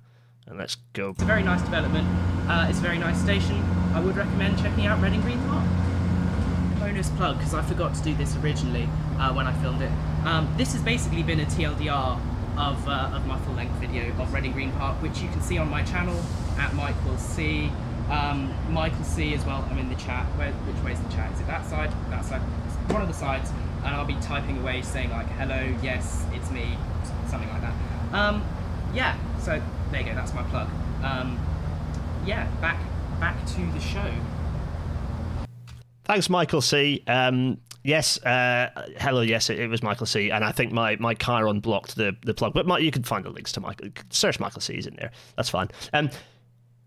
and 0.48 0.58
let's 0.58 0.78
go. 0.94 1.10
It's 1.10 1.22
a 1.22 1.25
very 1.25 1.44
nice 1.44 1.62
development. 1.62 2.08
Uh, 2.50 2.68
it's 2.70 2.80
a 2.80 2.82
very 2.82 2.98
nice 2.98 3.22
station. 3.22 3.62
I 3.94 4.00
would 4.00 4.16
recommend 4.16 4.58
checking 4.58 4.86
out 4.86 5.02
Reading 5.02 5.20
Green 5.20 5.40
Park. 5.50 5.68
Bonus 6.80 7.10
plug 7.10 7.40
because 7.40 7.54
I 7.54 7.62
forgot 7.64 7.94
to 7.96 8.02
do 8.02 8.16
this 8.16 8.38
originally 8.38 8.88
uh, 9.20 9.34
when 9.34 9.48
I 9.48 9.62
filmed 9.62 9.82
it. 9.82 9.92
Um, 10.24 10.50
this 10.56 10.72
has 10.72 10.82
basically 10.82 11.24
been 11.24 11.42
a 11.42 11.46
TLDR 11.46 12.22
of, 12.58 12.88
uh, 12.88 13.12
of 13.14 13.25
my 13.28 13.38
full 13.40 13.56
length 13.56 13.75
video 13.82 14.16
of 14.18 14.34
Reading 14.34 14.54
Green 14.54 14.72
Park, 14.72 15.02
which 15.02 15.20
you 15.20 15.28
can 15.28 15.42
see 15.42 15.58
on 15.58 15.70
my 15.70 15.84
channel 15.84 16.18
at 16.58 16.74
Michael 16.74 17.18
C. 17.18 17.70
Um, 18.10 18.54
Michael 18.72 19.04
C 19.04 19.34
as 19.34 19.44
well. 19.46 19.68
I'm 19.70 19.78
in 19.78 19.90
the 19.90 19.96
chat. 19.96 20.26
Where, 20.38 20.52
which 20.52 20.84
way's 20.84 21.00
the 21.00 21.10
chat? 21.14 21.32
Is 21.34 21.40
it 21.40 21.48
that 21.48 21.66
side? 21.66 21.92
That 22.10 22.24
side? 22.24 22.42
One 22.92 23.02
of 23.02 23.08
the 23.08 23.14
sides. 23.14 23.52
And 23.84 23.94
I'll 23.94 24.06
be 24.06 24.16
typing 24.16 24.58
away 24.58 24.82
saying 24.82 25.12
like, 25.12 25.28
hello, 25.28 25.76
yes, 25.84 26.26
it's 26.34 26.50
me, 26.50 26.76
something 27.28 27.50
like 27.50 27.62
that. 27.62 27.74
Um, 28.14 28.44
yeah, 28.96 29.16
so 29.40 29.62
there 29.92 30.02
you 30.02 30.08
go, 30.08 30.16
that's 30.16 30.34
my 30.34 30.42
plug. 30.44 30.68
Um, 31.04 31.40
yeah, 32.26 32.50
back 32.62 32.80
back 33.20 33.46
to 33.46 33.62
the 33.74 33.80
show. 33.80 34.12
Thanks, 36.06 36.32
Michael 36.32 36.62
C. 36.62 37.04
Um, 37.06 37.60
yes, 37.84 38.18
uh, 38.24 38.72
hello, 39.00 39.22
yes, 39.22 39.52
it, 39.52 39.60
it 39.60 39.68
was 39.68 39.84
Michael 39.84 40.08
C. 40.08 40.32
And 40.32 40.44
I 40.44 40.52
think 40.52 40.72
my, 40.72 40.96
my 40.96 41.14
car 41.14 41.48
unblocked 41.48 41.96
the, 41.96 42.16
the 42.24 42.34
plug, 42.34 42.54
but 42.54 42.66
my, 42.66 42.80
you 42.80 42.90
can 42.90 43.04
find 43.04 43.24
the 43.24 43.30
links 43.30 43.52
to 43.52 43.60
Michael. 43.60 43.90
Search 44.10 44.40
Michael 44.40 44.62
C. 44.62 44.74
is 44.74 44.88
in 44.88 44.96
there. 44.96 45.12
That's 45.36 45.50
fine. 45.50 45.70
Um, 45.94 46.10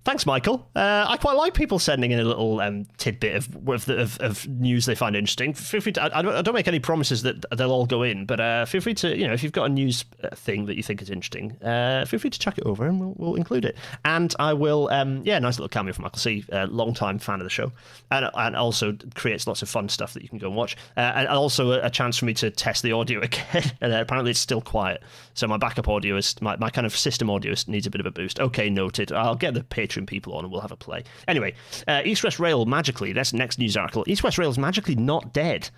Thanks, 0.09 0.25
Michael. 0.25 0.67
Uh, 0.75 1.05
I 1.07 1.19
quite 1.19 1.37
like 1.37 1.53
people 1.53 1.79
sending 1.79 2.12
in 2.12 2.19
a 2.19 2.25
little 2.25 2.61
um, 2.61 2.87
tidbit 2.97 3.37
of, 3.37 3.69
of, 3.69 3.85
the, 3.85 4.00
of 4.00 4.19
of 4.21 4.49
news 4.49 4.87
they 4.87 4.95
find 4.95 5.15
interesting. 5.15 5.53
Feel 5.53 5.83
free 5.83 5.93
to. 5.93 6.03
I, 6.03 6.38
I 6.38 6.41
don't, 6.41 6.55
make 6.55 6.67
any 6.67 6.81
promises 6.81 7.25
that 7.25 7.45
they'll 7.55 7.71
all 7.71 7.85
go 7.85 8.05
in, 8.05 8.25
but 8.25 8.41
uh, 8.41 8.65
feel 8.65 8.81
free 8.81 8.95
to. 8.95 9.15
You 9.15 9.27
know, 9.27 9.35
if 9.35 9.43
you've 9.43 9.53
got 9.53 9.67
a 9.67 9.69
news 9.69 10.07
uh, 10.25 10.35
thing 10.35 10.65
that 10.65 10.79
you 10.79 10.83
think 10.83 11.03
is 11.03 11.11
interesting, 11.11 11.62
uh, 11.62 12.07
feel 12.07 12.19
free 12.19 12.31
to 12.31 12.38
chuck 12.38 12.57
it 12.57 12.65
over, 12.65 12.87
and 12.87 12.99
we'll, 12.99 13.15
we'll 13.19 13.35
include 13.35 13.67
it. 13.67 13.77
And 14.07 14.35
I 14.38 14.55
will. 14.55 14.88
Um, 14.91 15.21
yeah, 15.27 15.38
nice 15.41 15.59
little 15.59 15.69
cameo 15.69 15.93
from 15.93 16.05
Michael 16.05 16.21
C. 16.21 16.43
Uh, 16.50 16.67
long 16.71 16.95
time 16.95 17.19
fan 17.19 17.41
of 17.41 17.45
the 17.45 17.50
show, 17.50 17.71
and 18.11 18.31
and 18.33 18.57
also 18.57 18.97
creates 19.15 19.47
lots 19.47 19.61
of 19.61 19.69
fun 19.69 19.91
stuff 19.91 20.15
that 20.15 20.23
you 20.23 20.31
can 20.31 20.38
go 20.38 20.47
and 20.47 20.57
watch. 20.57 20.75
Uh, 20.97 21.00
and 21.00 21.29
also 21.29 21.73
a, 21.73 21.85
a 21.85 21.91
chance 21.91 22.17
for 22.17 22.25
me 22.25 22.33
to 22.33 22.50
test 22.50 22.83
the 22.83 22.93
audio 22.93 23.21
again. 23.23 23.73
and 23.83 23.93
apparently 23.93 24.31
it's 24.31 24.41
still 24.41 24.62
quiet, 24.62 25.03
so 25.38 25.47
my 25.47 25.57
backup 25.57 25.87
audio 25.88 26.16
is 26.16 26.35
my, 26.42 26.57
my 26.57 26.68
kind 26.68 26.85
of 26.85 26.97
system 26.97 27.30
audio 27.30 27.52
is- 27.52 27.68
needs 27.68 27.87
a 27.87 27.90
bit 27.90 28.00
of 28.00 28.07
a 28.07 28.11
boost. 28.11 28.40
Okay, 28.40 28.68
noted. 28.68 29.12
I'll 29.12 29.37
get 29.37 29.54
the 29.54 29.61
Patreon 29.61 30.07
people 30.09 30.35
on 30.35 30.42
and 30.45 30.50
we'll 30.52 30.61
have 30.62 30.73
a 30.73 30.76
play. 30.76 31.04
Anyway, 31.28 31.54
uh, 31.87 32.02
East 32.04 32.25
West 32.25 32.40
Rail 32.40 32.66
magically. 32.66 33.12
That's 33.12 33.33
next 33.33 33.59
news 33.61 33.76
article. 33.76 34.02
East 34.09 34.25
West 34.25 34.37
Rail 34.37 34.50
is 34.50 34.59
magically 34.59 34.97
not 34.97 35.33
dead, 35.33 35.71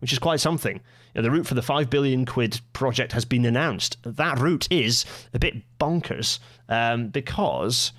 which 0.00 0.12
is 0.12 0.18
quite 0.18 0.40
something. 0.40 0.76
You 0.78 0.82
know, 1.14 1.22
the 1.22 1.30
route 1.30 1.46
for 1.46 1.54
the 1.54 1.62
five 1.62 1.88
billion 1.90 2.26
quid 2.26 2.60
project 2.72 3.12
has 3.12 3.24
been 3.24 3.46
announced. 3.46 3.98
That 4.02 4.40
route 4.40 4.66
is 4.70 5.04
a 5.32 5.38
bit 5.38 5.62
bonkers 5.78 6.40
um, 6.68 7.08
because 7.08 7.92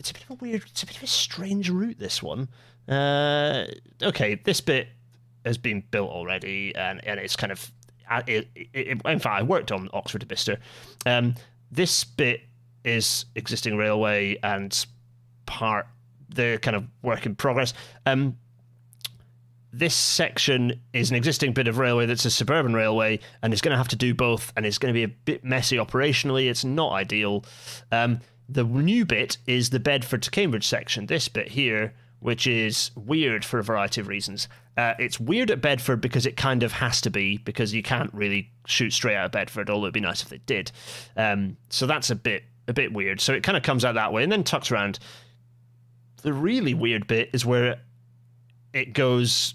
it's 0.00 0.10
a 0.10 0.14
bit 0.14 0.24
of 0.24 0.30
a 0.30 0.34
weird, 0.34 0.62
it's 0.66 0.82
a 0.82 0.86
bit 0.86 0.96
of 0.96 1.02
a 1.04 1.06
strange 1.06 1.70
route. 1.70 2.00
This 2.00 2.22
one. 2.24 2.48
Uh, 2.88 3.66
okay, 4.02 4.34
this 4.34 4.60
bit 4.60 4.88
has 5.44 5.58
been 5.58 5.84
built 5.92 6.10
already, 6.10 6.74
and 6.74 7.02
and 7.06 7.20
it's 7.20 7.36
kind 7.36 7.52
of. 7.52 7.70
It, 8.26 8.48
it, 8.54 8.68
it, 8.72 9.00
in 9.04 9.18
fact, 9.18 9.26
I 9.26 9.42
worked 9.42 9.72
on 9.72 9.88
Oxford 9.92 10.20
to 10.20 10.26
Bicester. 10.26 10.58
Um, 11.06 11.34
this 11.70 12.04
bit 12.04 12.42
is 12.84 13.26
existing 13.34 13.76
railway 13.76 14.38
and 14.42 14.86
part 15.46 15.86
the 16.28 16.58
kind 16.62 16.76
of 16.76 16.86
work 17.02 17.26
in 17.26 17.34
progress. 17.34 17.74
Um, 18.06 18.36
this 19.72 19.94
section 19.94 20.80
is 20.92 21.10
an 21.10 21.16
existing 21.16 21.52
bit 21.52 21.68
of 21.68 21.78
railway 21.78 22.06
that's 22.06 22.24
a 22.24 22.30
suburban 22.30 22.74
railway 22.74 23.20
and 23.42 23.52
it's 23.52 23.62
going 23.62 23.70
to 23.70 23.78
have 23.78 23.88
to 23.88 23.96
do 23.96 24.14
both 24.14 24.52
and 24.56 24.66
it's 24.66 24.78
going 24.78 24.92
to 24.92 24.98
be 24.98 25.04
a 25.04 25.08
bit 25.08 25.44
messy 25.44 25.76
operationally 25.76 26.50
it's 26.50 26.64
not 26.64 26.92
ideal 26.92 27.44
um, 27.92 28.20
the 28.48 28.64
new 28.64 29.04
bit 29.04 29.38
is 29.46 29.70
the 29.70 29.78
bedford 29.78 30.22
to 30.22 30.30
cambridge 30.30 30.66
section 30.66 31.06
this 31.06 31.28
bit 31.28 31.48
here 31.48 31.94
which 32.20 32.46
is 32.46 32.90
weird 32.96 33.44
for 33.44 33.58
a 33.58 33.62
variety 33.64 34.00
of 34.00 34.08
reasons 34.08 34.48
uh, 34.76 34.94
it's 34.98 35.18
weird 35.20 35.50
at 35.50 35.60
bedford 35.60 36.00
because 36.00 36.24
it 36.26 36.36
kind 36.36 36.62
of 36.62 36.72
has 36.72 37.00
to 37.00 37.10
be 37.10 37.36
because 37.38 37.74
you 37.74 37.82
can't 37.82 38.12
really 38.14 38.50
shoot 38.66 38.92
straight 38.92 39.16
out 39.16 39.26
of 39.26 39.32
bedford 39.32 39.68
although 39.68 39.86
it'd 39.86 39.94
be 39.94 40.00
nice 40.00 40.22
if 40.22 40.28
they 40.28 40.38
did 40.46 40.70
um, 41.16 41.56
so 41.68 41.86
that's 41.86 42.10
a 42.10 42.14
bit 42.14 42.44
a 42.68 42.72
bit 42.72 42.92
weird 42.92 43.20
so 43.20 43.32
it 43.32 43.42
kind 43.42 43.56
of 43.56 43.62
comes 43.62 43.84
out 43.84 43.94
that 43.96 44.12
way 44.12 44.22
and 44.22 44.30
then 44.30 44.44
tucks 44.44 44.70
around 44.70 44.98
the 46.22 46.32
really 46.32 46.74
weird 46.74 47.06
bit 47.06 47.30
is 47.32 47.44
where 47.46 47.80
it 48.72 48.92
goes 48.92 49.54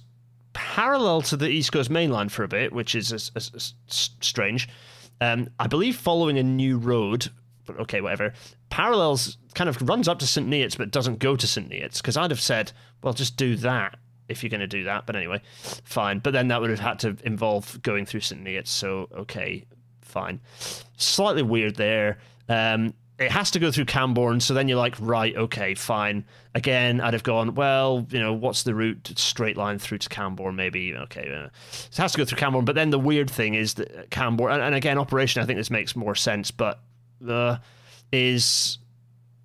parallel 0.53 1.21
to 1.21 1.37
the 1.37 1.47
East 1.47 1.71
Coast 1.71 1.89
Main 1.89 2.09
Line 2.11 2.29
for 2.29 2.43
a 2.43 2.47
bit, 2.47 2.73
which 2.73 2.95
is 2.95 3.13
s- 3.13 3.29
s- 3.35 3.51
s- 3.87 4.09
strange. 4.21 4.67
Um, 5.21 5.49
I 5.59 5.67
believe 5.67 5.95
following 5.95 6.37
a 6.37 6.43
new 6.43 6.77
road, 6.77 7.27
but 7.65 7.79
okay, 7.81 8.01
whatever. 8.01 8.33
Parallels 8.75 9.37
kind 9.53 9.69
of 9.69 9.81
runs 9.87 10.09
up 10.09 10.19
to 10.19 10.27
St. 10.27 10.45
Neots, 10.49 10.77
but 10.77 10.91
doesn't 10.91 11.19
go 11.19 11.37
to 11.37 11.47
St. 11.47 11.69
Neots, 11.69 11.95
because 11.95 12.17
I'd 12.17 12.29
have 12.29 12.41
said, 12.41 12.73
well, 13.01 13.13
just 13.13 13.37
do 13.37 13.55
that 13.55 13.97
if 14.27 14.43
you're 14.43 14.49
going 14.49 14.59
to 14.59 14.67
do 14.67 14.83
that. 14.83 15.05
But 15.05 15.15
anyway, 15.15 15.41
fine. 15.85 16.19
But 16.19 16.33
then 16.33 16.49
that 16.49 16.59
would 16.59 16.69
have 16.69 16.81
had 16.81 16.99
to 16.99 17.15
involve 17.23 17.81
going 17.83 18.05
through 18.05 18.19
St. 18.19 18.43
Neots, 18.43 18.67
so 18.67 19.07
okay, 19.15 19.63
fine. 20.01 20.41
Slightly 20.97 21.41
weird 21.41 21.77
there. 21.77 22.17
Um, 22.49 22.93
it 23.17 23.31
has 23.31 23.49
to 23.51 23.59
go 23.59 23.71
through 23.71 23.85
Cambourne, 23.85 24.41
so 24.41 24.53
then 24.53 24.67
you're 24.67 24.77
like, 24.77 24.95
right, 24.99 25.33
okay, 25.37 25.73
fine. 25.73 26.25
Again, 26.53 26.99
I'd 26.99 27.13
have 27.13 27.23
gone, 27.23 27.55
well, 27.55 28.05
you 28.09 28.19
know, 28.19 28.33
what's 28.33 28.63
the 28.63 28.75
route? 28.75 29.09
Straight 29.15 29.55
line 29.55 29.79
through 29.79 29.99
to 29.99 30.09
Cambourne, 30.09 30.57
maybe. 30.57 30.93
Okay, 30.93 31.31
uh, 31.33 31.45
it 31.45 31.95
has 31.95 32.11
to 32.11 32.17
go 32.17 32.25
through 32.25 32.39
Cambourne. 32.39 32.65
But 32.65 32.75
then 32.75 32.89
the 32.89 32.99
weird 32.99 33.31
thing 33.31 33.53
is 33.53 33.75
that 33.75 34.09
Cambourne, 34.09 34.51
and, 34.51 34.61
and 34.61 34.75
again, 34.75 34.97
operation, 34.97 35.41
I 35.41 35.45
think 35.45 35.55
this 35.55 35.71
makes 35.71 35.95
more 35.95 36.13
sense, 36.13 36.51
but 36.51 36.81
the 37.21 37.61
is 38.11 38.77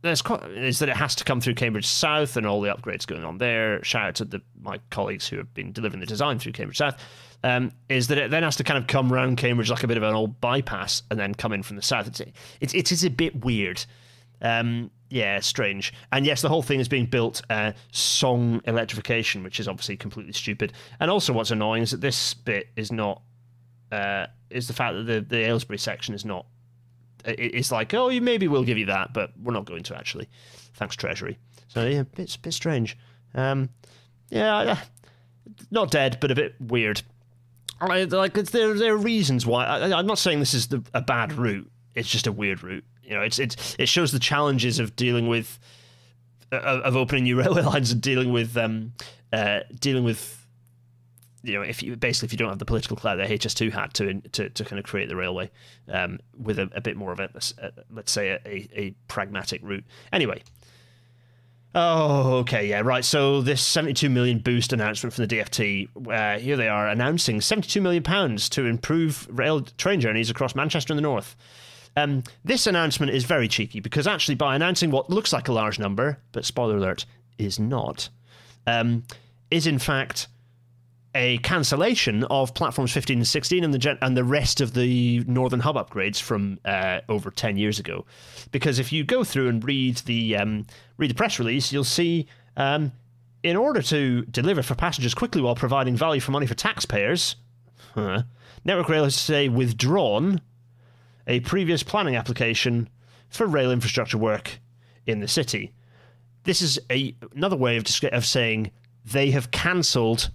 there's 0.03 0.23
is 0.57 0.79
that 0.79 0.89
it 0.89 0.97
has 0.97 1.15
to 1.17 1.25
come 1.25 1.41
through 1.41 1.55
Cambridge 1.55 1.87
South 1.87 2.37
and 2.37 2.47
all 2.47 2.61
the 2.61 2.75
upgrades 2.75 3.07
going 3.07 3.25
on 3.25 3.39
there. 3.39 3.83
Shout 3.85 4.07
out 4.09 4.15
to 4.17 4.25
the, 4.25 4.43
my 4.61 4.79
colleagues 4.91 5.29
who 5.29 5.37
have 5.37 5.53
been 5.53 5.73
delivering 5.73 6.01
the 6.01 6.07
design 6.07 6.39
through 6.39 6.53
Cambridge 6.53 6.79
South. 6.79 6.97
Um, 7.43 7.73
is 7.89 8.09
that 8.09 8.19
it 8.19 8.31
then 8.31 8.43
has 8.43 8.57
to 8.57 8.65
kind 8.65 8.79
of 8.79 8.87
come 8.87 9.11
round 9.11 9.39
Cambridge 9.39 9.71
like 9.71 9.83
a 9.83 9.89
bit 9.89 9.97
of 9.97 10.03
an 10.03 10.15
old 10.15 10.41
bypass 10.43 11.03
and 11.11 11.19
then 11.19 11.35
come 11.35 11.53
in 11.53 11.63
from 11.63 11.77
the 11.77 11.83
south. 11.83 12.07
It's 12.07 12.21
it's 12.61 12.75
it 12.75 12.93
is 12.93 13.05
a 13.05 13.11
bit 13.11 13.45
weird. 13.45 13.85
Um, 14.43 14.91
yeah, 15.11 15.41
strange. 15.41 15.93
And 16.13 16.25
yes, 16.25 16.43
the 16.43 16.49
whole 16.49 16.63
thing 16.63 16.81
is 16.81 16.89
being 16.89 17.07
built 17.07 17.43
uh, 17.51 17.73
song 17.93 18.61
electrification, 18.67 19.43
which 19.43 19.59
is 19.59 19.69
obviously 19.69 19.97
completely 19.97 20.33
stupid. 20.33 20.73
And 21.01 21.11
also, 21.11 21.33
what's 21.33 21.51
annoying 21.51 21.83
is 21.83 21.91
that 21.91 22.01
this 22.01 22.35
bit 22.35 22.69
is 22.77 22.93
not 22.93 23.23
uh, 23.91 24.27
is 24.51 24.69
the 24.69 24.75
fact 24.75 24.97
that 24.97 25.05
the 25.05 25.21
the 25.21 25.39
Aylesbury 25.39 25.79
section 25.79 26.15
is 26.15 26.25
not 26.25 26.47
it- 26.47 26.60
it's 27.25 27.73
like, 27.73 27.93
oh, 27.95 28.09
you 28.09 28.21
maybe 28.21 28.49
we'll 28.49 28.65
give 28.65 28.79
you 28.79 28.87
that, 28.87 29.13
but 29.13 29.33
we're 29.41 29.53
not 29.53 29.65
going 29.65 29.83
to 29.85 29.97
actually. 29.97 30.29
Thanks, 30.75 30.97
Treasury. 30.97 31.39
So 31.69 31.87
yeah, 31.87 32.03
bit 32.03 32.37
bit 32.43 32.55
strange. 32.55 32.97
Um, 33.35 33.71
yeah, 34.31 34.63
yeah, 34.63 34.79
not 35.71 35.91
dead, 35.91 36.19
but 36.21 36.31
a 36.31 36.35
bit 36.35 36.55
weird. 36.61 37.03
I, 37.81 38.05
like 38.05 38.37
it's, 38.37 38.51
there, 38.51 38.75
there 38.75 38.95
are 38.95 38.99
reasons 38.99 39.47
why. 39.47 39.65
I, 39.65 39.99
I'm 39.99 40.07
not 40.07 40.19
saying 40.19 40.41
this 40.41 40.55
is 40.55 40.69
the, 40.69 40.85
a 40.93 41.01
bad 41.01 41.33
route. 41.33 41.71
It's 41.95 42.09
just 42.09 42.27
a 42.27 42.33
weird 42.33 42.63
route. 42.63 42.85
You 43.03 43.15
know, 43.15 43.23
it's 43.23 43.39
it's 43.39 43.77
it 43.79 43.89
shows 43.89 44.13
the 44.13 44.19
challenges 44.19 44.79
of 44.79 44.95
dealing 44.97 45.29
with 45.29 45.59
of, 46.53 46.83
of 46.83 46.97
opening 46.97 47.25
new 47.25 47.37
railway 47.41 47.63
lines 47.63 47.91
and 47.91 48.01
dealing 48.01 48.33
with 48.33 48.57
um 48.57 48.93
uh 49.33 49.61
dealing 49.81 50.05
with 50.05 50.40
you 51.43 51.55
know, 51.55 51.63
if 51.63 51.83
you 51.83 51.97
basically 51.97 52.27
if 52.27 52.33
you 52.33 52.39
don't 52.39 52.49
have 52.49 52.59
the 52.59 52.65
political 52.65 52.97
clout 52.97 53.19
that 53.19 53.31
HS2 53.31 53.73
had 53.73 53.95
to 53.95 54.21
to, 54.33 54.51
to 54.51 54.65
kind 54.65 54.79
of 54.79 54.85
create 54.85 55.09
the 55.09 55.17
railway 55.17 55.51
um, 55.89 56.19
with 56.39 56.59
a, 56.59 56.71
a 56.75 56.81
bit 56.81 56.97
more 56.97 57.13
of 57.13 57.21
a, 57.21 57.31
a 57.59 57.73
let's 57.91 58.13
say 58.13 58.31
a, 58.31 58.69
a, 58.79 58.95
pragmatic 59.09 59.61
route. 59.63 59.85
Anyway. 60.13 60.43
Oh, 61.73 62.39
okay, 62.39 62.67
yeah, 62.67 62.81
right. 62.81 63.05
So 63.05 63.43
this 63.43 63.63
72 63.63 64.11
million 64.11 64.41
boost 64.41 64.73
announcement 64.73 65.15
from 65.15 65.27
the 65.27 65.37
DFT, 65.37 65.89
uh, 66.09 66.41
here 66.41 66.57
they 66.57 66.67
are 66.67 66.89
announcing 66.89 67.41
72 67.41 67.81
million 67.81 68.03
pounds 68.03 68.49
to 68.51 68.67
improve 68.67 69.29
rail 69.31 69.61
train 69.61 70.01
journeys 70.01 70.31
across 70.31 70.57
Manchester 70.57 70.93
and 70.93 70.99
the 70.99 71.03
north. 71.03 71.37
Um, 71.97 72.25
this 72.45 72.67
announcement 72.67 73.13
is 73.13 73.23
very 73.25 73.47
cheeky 73.47 73.79
because 73.79 74.09
actually, 74.09 74.35
by 74.35 74.57
announcing 74.57 74.91
what 74.91 75.11
looks 75.11 75.33
like 75.33 75.47
a 75.47 75.53
large 75.53 75.79
number, 75.79 76.19
but 76.33 76.45
spoiler 76.45 76.77
alert, 76.77 77.07
is 77.39 77.61
not, 77.61 78.09
um, 78.67 79.05
is 79.51 79.67
in 79.67 79.79
fact 79.79 80.27
a 81.15 81.39
cancellation 81.39 82.25
of 82.25 82.55
platforms 82.55 82.93
15 82.93 83.19
and 83.19 83.27
16 83.27 83.65
and 83.65 83.75
the 83.75 83.79
gen- 83.79 83.99
and 84.01 84.17
the 84.17 84.25
rest 84.25 84.61
of 84.61 84.75
the 84.75 85.25
Northern 85.27 85.61
Hub 85.61 85.77
upgrades 85.77 86.21
from 86.21 86.59
uh, 86.65 87.01
over 87.09 87.31
10 87.31 87.57
years 87.57 87.79
ago. 87.79 88.07
Because 88.53 88.79
if 88.79 88.93
you 88.93 89.03
go 89.05 89.25
through 89.25 89.49
and 89.49 89.65
read 89.65 89.97
the 89.99 90.37
um, 90.37 90.67
read 90.99 91.11
the 91.11 91.15
press 91.15 91.39
release, 91.39 91.73
you'll 91.73 91.85
see 91.85 92.27
um, 92.57 92.93
in 93.43 93.57
order 93.57 93.83
to 93.83 94.23
deliver 94.27 94.63
for 94.63 94.75
passengers 94.75 95.15
quickly 95.15 95.41
while 95.41 95.55
providing 95.55 95.97
value 95.97 96.21
for 96.21 96.31
money 96.31 96.47
for 96.47 96.55
taxpayers, 96.55 97.37
huh, 97.95 98.23
Network 98.65 98.89
Rail 98.89 99.05
has 99.05 99.17
say 99.17 99.49
withdrawn 99.49 100.41
a 101.27 101.41
previous 101.41 101.83
planning 101.83 102.17
application 102.17 102.89
for 103.29 103.47
rail 103.47 103.71
infrastructure 103.71 104.19
work 104.19 104.61
in 105.07 105.21
the 105.21 105.29
city. 105.29 105.73
This 106.45 106.63
is 106.63 106.79
a, 106.91 107.15
another 107.35 107.57
way 107.57 107.77
of, 107.77 107.85
of 108.13 108.25
saying 108.25 108.71
they 109.05 109.31
have 109.31 109.51
cancelled 109.51 110.31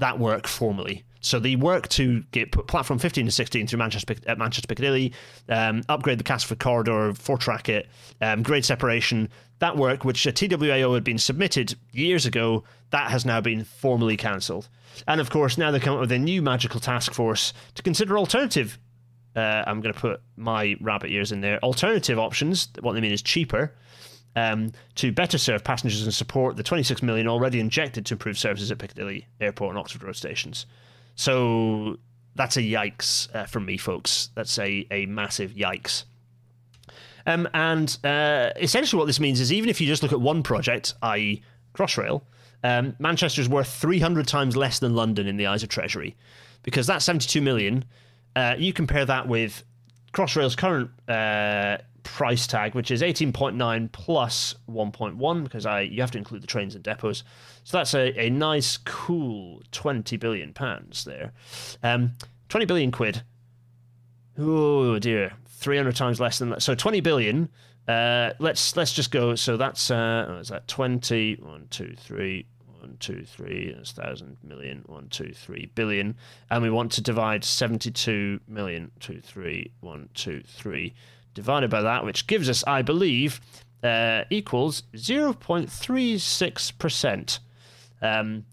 that 0.00 0.18
work 0.18 0.46
formally. 0.46 1.04
So 1.20 1.38
the 1.38 1.56
work 1.56 1.88
to 1.90 2.22
get 2.32 2.50
platform 2.66 2.98
15 2.98 3.26
to 3.26 3.32
16 3.32 3.66
through 3.66 3.78
Manchester, 3.78 4.14
uh, 4.26 4.34
Manchester 4.36 4.66
Piccadilly, 4.66 5.12
um, 5.48 5.82
upgrade 5.88 6.18
the 6.18 6.24
Castlefield 6.24 6.60
corridor, 6.60 7.12
four 7.14 7.36
track 7.36 7.68
it, 7.68 7.88
um, 8.22 8.42
grade 8.42 8.64
separation, 8.64 9.28
that 9.58 9.76
work, 9.76 10.04
which 10.04 10.26
a 10.26 10.32
TWAO 10.32 10.94
had 10.94 11.04
been 11.04 11.18
submitted 11.18 11.74
years 11.92 12.24
ago, 12.24 12.64
that 12.90 13.10
has 13.10 13.26
now 13.26 13.40
been 13.40 13.64
formally 13.64 14.16
cancelled. 14.16 14.68
And 15.06 15.20
of 15.20 15.28
course, 15.28 15.58
now 15.58 15.70
they 15.70 15.78
come 15.78 15.94
up 15.94 16.00
with 16.00 16.12
a 16.12 16.18
new 16.18 16.40
magical 16.40 16.80
task 16.80 17.12
force 17.12 17.52
to 17.74 17.82
consider 17.82 18.18
alternative. 18.18 18.78
Uh, 19.36 19.62
I'm 19.66 19.82
going 19.82 19.94
to 19.94 20.00
put 20.00 20.22
my 20.36 20.76
rabbit 20.80 21.10
ears 21.10 21.30
in 21.30 21.42
there. 21.42 21.58
Alternative 21.58 22.18
options. 22.18 22.68
What 22.80 22.94
they 22.94 23.00
mean 23.00 23.12
is 23.12 23.22
cheaper 23.22 23.74
um, 24.36 24.72
to 24.96 25.12
better 25.12 25.38
serve 25.38 25.64
passengers 25.64 26.02
and 26.02 26.14
support 26.14 26.56
the 26.56 26.62
26 26.62 27.02
million 27.02 27.26
already 27.26 27.60
injected 27.60 28.06
to 28.06 28.14
improve 28.14 28.38
services 28.38 28.70
at 28.70 28.78
Piccadilly 28.78 29.26
Airport 29.40 29.70
and 29.70 29.78
Oxford 29.78 30.02
Road 30.02 30.16
stations. 30.16 30.66
So 31.16 31.98
that's 32.36 32.56
a 32.56 32.62
yikes 32.62 33.34
uh, 33.34 33.46
from 33.46 33.66
me, 33.66 33.76
folks. 33.76 34.30
That's 34.34 34.58
a, 34.58 34.86
a 34.90 35.06
massive 35.06 35.52
yikes. 35.52 36.04
Um, 37.26 37.48
and 37.52 37.98
uh, 38.04 38.50
essentially, 38.56 38.98
what 38.98 39.06
this 39.06 39.20
means 39.20 39.40
is 39.40 39.52
even 39.52 39.68
if 39.68 39.80
you 39.80 39.86
just 39.86 40.02
look 40.02 40.12
at 40.12 40.20
one 40.20 40.42
project, 40.42 40.94
i.e., 41.02 41.42
Crossrail, 41.74 42.22
um, 42.64 42.94
Manchester 42.98 43.40
is 43.40 43.48
worth 43.48 43.68
300 43.68 44.26
times 44.26 44.56
less 44.56 44.78
than 44.78 44.94
London 44.94 45.26
in 45.26 45.36
the 45.36 45.46
eyes 45.46 45.62
of 45.62 45.68
Treasury, 45.68 46.16
because 46.62 46.86
that 46.86 47.02
72 47.02 47.40
million. 47.40 47.84
Uh, 48.36 48.54
you 48.56 48.72
compare 48.72 49.04
that 49.04 49.26
with 49.26 49.64
Crossrail's 50.12 50.56
current 50.56 50.90
uh, 51.08 51.78
price 52.02 52.46
tag, 52.46 52.74
which 52.74 52.90
is 52.90 53.02
18.9 53.02 53.92
plus 53.92 54.54
1.1, 54.68 55.44
because 55.44 55.66
I 55.66 55.82
you 55.82 56.00
have 56.00 56.10
to 56.12 56.18
include 56.18 56.42
the 56.42 56.46
trains 56.46 56.74
and 56.74 56.84
depots. 56.84 57.22
So 57.64 57.76
that's 57.76 57.94
a, 57.94 58.18
a 58.18 58.30
nice, 58.30 58.76
cool 58.78 59.62
20 59.72 60.16
billion 60.16 60.52
pounds 60.52 61.04
there. 61.04 61.32
Um, 61.82 62.12
20 62.48 62.66
billion 62.66 62.90
quid. 62.90 63.22
Oh 64.38 64.98
dear, 64.98 65.32
300 65.48 65.94
times 65.94 66.20
less 66.20 66.38
than 66.38 66.50
that. 66.50 66.62
So 66.62 66.74
20 66.74 67.00
billion. 67.00 67.48
Uh, 67.86 68.32
let's 68.38 68.76
let's 68.76 68.92
just 68.92 69.10
go. 69.10 69.34
So 69.34 69.56
that's 69.56 69.90
uh, 69.90 70.26
oh, 70.28 70.36
is 70.38 70.48
that 70.48 70.68
20? 70.68 71.36
One, 71.42 71.66
two, 71.70 71.94
three. 71.98 72.46
One, 72.90 72.96
two, 72.98 73.24
three. 73.24 73.72
That's 73.72 73.92
thousand 73.92 74.38
million. 74.42 74.82
One, 74.86 75.06
two, 75.10 75.32
three 75.32 75.70
billion. 75.76 76.16
And 76.50 76.60
we 76.60 76.70
want 76.70 76.90
to 76.92 77.00
divide 77.00 77.44
72 77.44 78.40
million. 78.48 78.90
Two, 78.98 79.20
three. 79.20 79.70
One, 79.78 80.08
two, 80.12 80.42
three 80.44 80.92
divided 81.32 81.70
by 81.70 81.82
that, 81.82 82.04
which 82.04 82.26
gives 82.26 82.50
us, 82.50 82.64
I 82.66 82.82
believe, 82.82 83.40
uh, 83.84 84.24
equals 84.28 84.82
0.36%. 84.96 87.38
Um, 88.02 88.44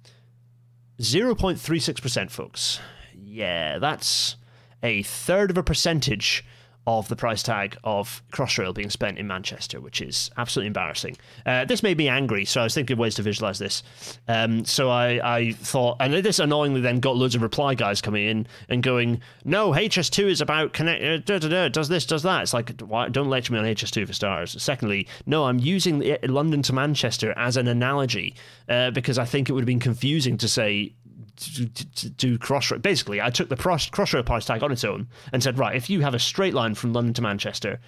0.36%, 0.99 2.29
folks. 2.29 2.79
Yeah, 3.15 3.79
that's 3.79 4.35
a 4.83 5.01
third 5.01 5.49
of 5.49 5.57
a 5.57 5.63
percentage 5.63 6.45
of 6.87 7.09
the 7.09 7.15
price 7.17 7.43
tag 7.43 7.77
of 7.83 8.23
Crossrail 8.31 8.73
being 8.73 8.89
spent 8.89 9.19
in 9.19 9.27
Manchester, 9.27 9.81
which 9.81 10.01
is 10.01 10.31
absolutely 10.37 10.67
embarrassing. 10.67 11.17
Uh, 11.45 11.65
this 11.65 11.83
made 11.83 11.97
me 11.97 12.07
angry, 12.07 12.45
so 12.45 12.61
I 12.61 12.63
was 12.63 12.73
thinking 12.73 12.93
of 12.93 12.99
ways 12.99 13.15
to 13.15 13.21
visualize 13.21 13.59
this. 13.59 13.83
Um, 14.29 14.63
so 14.63 14.89
I, 14.89 15.19
I 15.37 15.51
thought, 15.51 15.97
and 15.99 16.13
this 16.13 16.39
annoyingly 16.39 16.79
then 16.79 17.01
got 17.01 17.17
loads 17.17 17.35
of 17.35 17.41
reply 17.41 17.75
guys 17.75 18.01
coming 18.01 18.25
in 18.25 18.47
and 18.69 18.81
going, 18.81 19.21
"No, 19.43 19.73
HS2 19.73 20.29
is 20.29 20.39
about 20.39 20.71
connect, 20.71 21.03
uh, 21.03 21.17
da, 21.17 21.39
da, 21.39 21.49
da, 21.49 21.67
does 21.67 21.89
this, 21.89 22.05
does 22.05 22.23
that." 22.23 22.43
It's 22.43 22.53
like, 22.53 22.79
why, 22.79 23.09
don't 23.09 23.29
lecture 23.29 23.51
me 23.51 23.59
on 23.59 23.65
HS2 23.65 24.07
for 24.07 24.13
stars. 24.13 24.55
Secondly, 24.61 25.09
no, 25.25 25.43
I'm 25.43 25.59
using 25.59 26.15
London 26.23 26.61
to 26.63 26.73
Manchester 26.73 27.33
as 27.35 27.57
an 27.57 27.67
analogy 27.67 28.33
uh, 28.69 28.91
because 28.91 29.17
I 29.19 29.25
think 29.25 29.49
it 29.49 29.51
would 29.51 29.61
have 29.61 29.67
been 29.67 29.81
confusing 29.81 30.37
to 30.37 30.47
say 30.47 30.93
to, 31.37 32.15
to, 32.15 32.39
Crossrail. 32.39 32.81
Basically, 32.81 33.21
I 33.21 33.29
took 33.29 33.49
the 33.49 33.55
cross, 33.55 33.89
Crossrail 33.89 34.25
price 34.25 34.45
tag 34.45 34.63
on 34.63 34.71
its 34.71 34.83
own 34.83 35.07
and 35.31 35.41
said, 35.41 35.57
right, 35.57 35.75
if 35.75 35.89
you 35.89 36.01
have 36.01 36.13
a 36.13 36.19
straight 36.19 36.53
line 36.53 36.75
from 36.75 36.93
London 36.93 37.13
to 37.15 37.21
Manchester, 37.21 37.79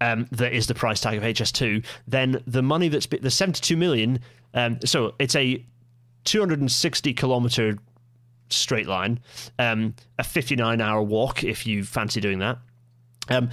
um, 0.00 0.26
that 0.32 0.52
is 0.52 0.66
the 0.66 0.74
price 0.74 1.00
tag 1.00 1.16
of 1.16 1.22
HS2, 1.22 1.84
then 2.06 2.42
the 2.46 2.62
money 2.62 2.88
that's 2.88 3.06
the 3.06 3.30
72 3.30 3.76
million. 3.76 4.20
Um, 4.54 4.78
so 4.84 5.14
it's 5.18 5.36
a 5.36 5.64
260 6.24 7.14
kilometer 7.14 7.78
straight 8.48 8.86
line, 8.86 9.20
um, 9.58 9.94
a 10.18 10.24
59 10.24 10.80
hour 10.80 11.02
walk 11.02 11.44
if 11.44 11.66
you 11.66 11.84
fancy 11.84 12.20
doing 12.20 12.38
that. 12.40 12.58
Um, 13.28 13.50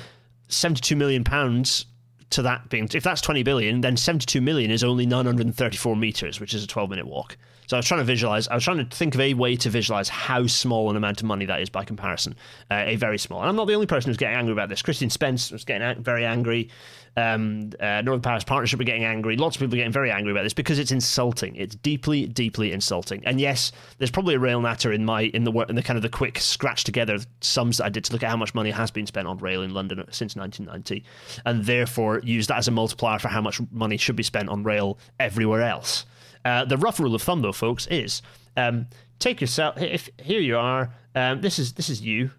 72 0.47 0.95
million 0.95 1.23
pounds 1.23 1.85
to 2.29 2.41
that 2.41 2.67
being 2.69 2.89
if 2.93 3.03
that's 3.03 3.21
20 3.21 3.43
billion 3.43 3.81
then 3.81 3.95
72 3.95 4.41
million 4.41 4.71
is 4.71 4.83
only 4.83 5.05
934 5.05 5.95
meters 5.95 6.39
which 6.39 6.53
is 6.53 6.63
a 6.63 6.67
12 6.67 6.89
minute 6.89 7.05
walk 7.05 7.37
so 7.73 7.77
I 7.77 7.79
was 7.79 7.87
trying 7.87 8.01
to 8.01 8.05
visualize, 8.05 8.47
I 8.49 8.53
was 8.53 8.63
trying 8.63 8.77
to 8.77 8.95
think 8.95 9.15
of 9.15 9.21
a 9.21 9.33
way 9.33 9.55
to 9.55 9.67
visualize 9.67 10.07
how 10.07 10.45
small 10.45 10.91
an 10.91 10.95
amount 10.95 11.21
of 11.21 11.25
money 11.25 11.45
that 11.45 11.59
is 11.59 11.71
by 11.71 11.83
comparison. 11.83 12.35
Uh, 12.69 12.83
a 12.85 12.97
very 12.97 13.17
small. 13.17 13.39
And 13.39 13.49
I'm 13.49 13.55
not 13.55 13.65
the 13.65 13.73
only 13.73 13.87
person 13.87 14.11
who's 14.11 14.17
getting 14.17 14.37
angry 14.37 14.53
about 14.53 14.69
this. 14.69 14.83
Christian 14.83 15.09
Spence 15.09 15.49
was 15.49 15.65
getting 15.65 16.03
very 16.03 16.23
angry. 16.23 16.69
Um, 17.17 17.71
uh, 17.79 18.03
Northern 18.03 18.21
Powerhouse 18.21 18.43
Partnership 18.43 18.79
are 18.79 18.83
getting 18.83 19.05
angry. 19.05 19.37
Lots 19.37 19.55
of 19.55 19.61
people 19.61 19.73
are 19.73 19.77
getting 19.77 19.91
very 19.91 20.11
angry 20.11 20.31
about 20.31 20.43
this 20.43 20.53
because 20.53 20.77
it's 20.77 20.91
insulting. 20.91 21.55
It's 21.55 21.73
deeply, 21.73 22.27
deeply 22.27 22.71
insulting. 22.71 23.25
And 23.25 23.41
yes, 23.41 23.71
there's 23.97 24.11
probably 24.11 24.35
a 24.35 24.39
rail 24.39 24.61
natter 24.61 24.91
in 24.91 25.03
my 25.03 25.21
in 25.21 25.43
the 25.43 25.51
in 25.67 25.73
the 25.75 25.81
kind 25.81 25.97
of 25.97 26.03
the 26.03 26.09
quick 26.09 26.37
scratch 26.37 26.83
together 26.83 27.17
sums 27.41 27.79
that 27.79 27.85
I 27.85 27.89
did 27.89 28.05
to 28.05 28.13
look 28.13 28.21
at 28.21 28.29
how 28.29 28.37
much 28.37 28.53
money 28.53 28.69
has 28.69 28.91
been 28.91 29.07
spent 29.07 29.27
on 29.27 29.39
rail 29.39 29.63
in 29.63 29.73
London 29.73 29.97
since 30.11 30.35
1990, 30.35 31.03
and 31.43 31.65
therefore 31.65 32.19
use 32.23 32.45
that 32.47 32.57
as 32.57 32.67
a 32.67 32.71
multiplier 32.71 33.17
for 33.17 33.29
how 33.29 33.41
much 33.41 33.59
money 33.71 33.97
should 33.97 34.15
be 34.15 34.23
spent 34.23 34.49
on 34.49 34.63
rail 34.63 34.99
everywhere 35.19 35.63
else. 35.63 36.05
Uh, 36.45 36.65
the 36.65 36.77
rough 36.77 36.99
rule 36.99 37.15
of 37.15 37.21
thumb, 37.21 37.41
though, 37.41 37.51
folks, 37.53 37.87
is 37.87 38.21
um, 38.57 38.87
take 39.19 39.41
yourself. 39.41 39.81
If 39.81 40.09
here 40.21 40.41
you 40.41 40.57
are, 40.57 40.93
um, 41.15 41.41
this 41.41 41.59
is 41.59 41.73
this 41.73 41.89
is 41.89 42.01
you, 42.01 42.31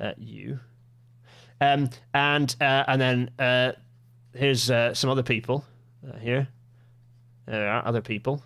uh, 0.00 0.12
you, 0.16 0.60
um, 1.60 1.90
and 2.12 2.54
uh, 2.60 2.84
and 2.88 3.00
then 3.00 3.30
uh, 3.38 3.72
here's 4.34 4.70
uh, 4.70 4.94
some 4.94 5.10
other 5.10 5.22
people 5.22 5.64
here. 6.20 6.48
There 7.46 7.68
are 7.68 7.86
other 7.86 8.00
people. 8.00 8.42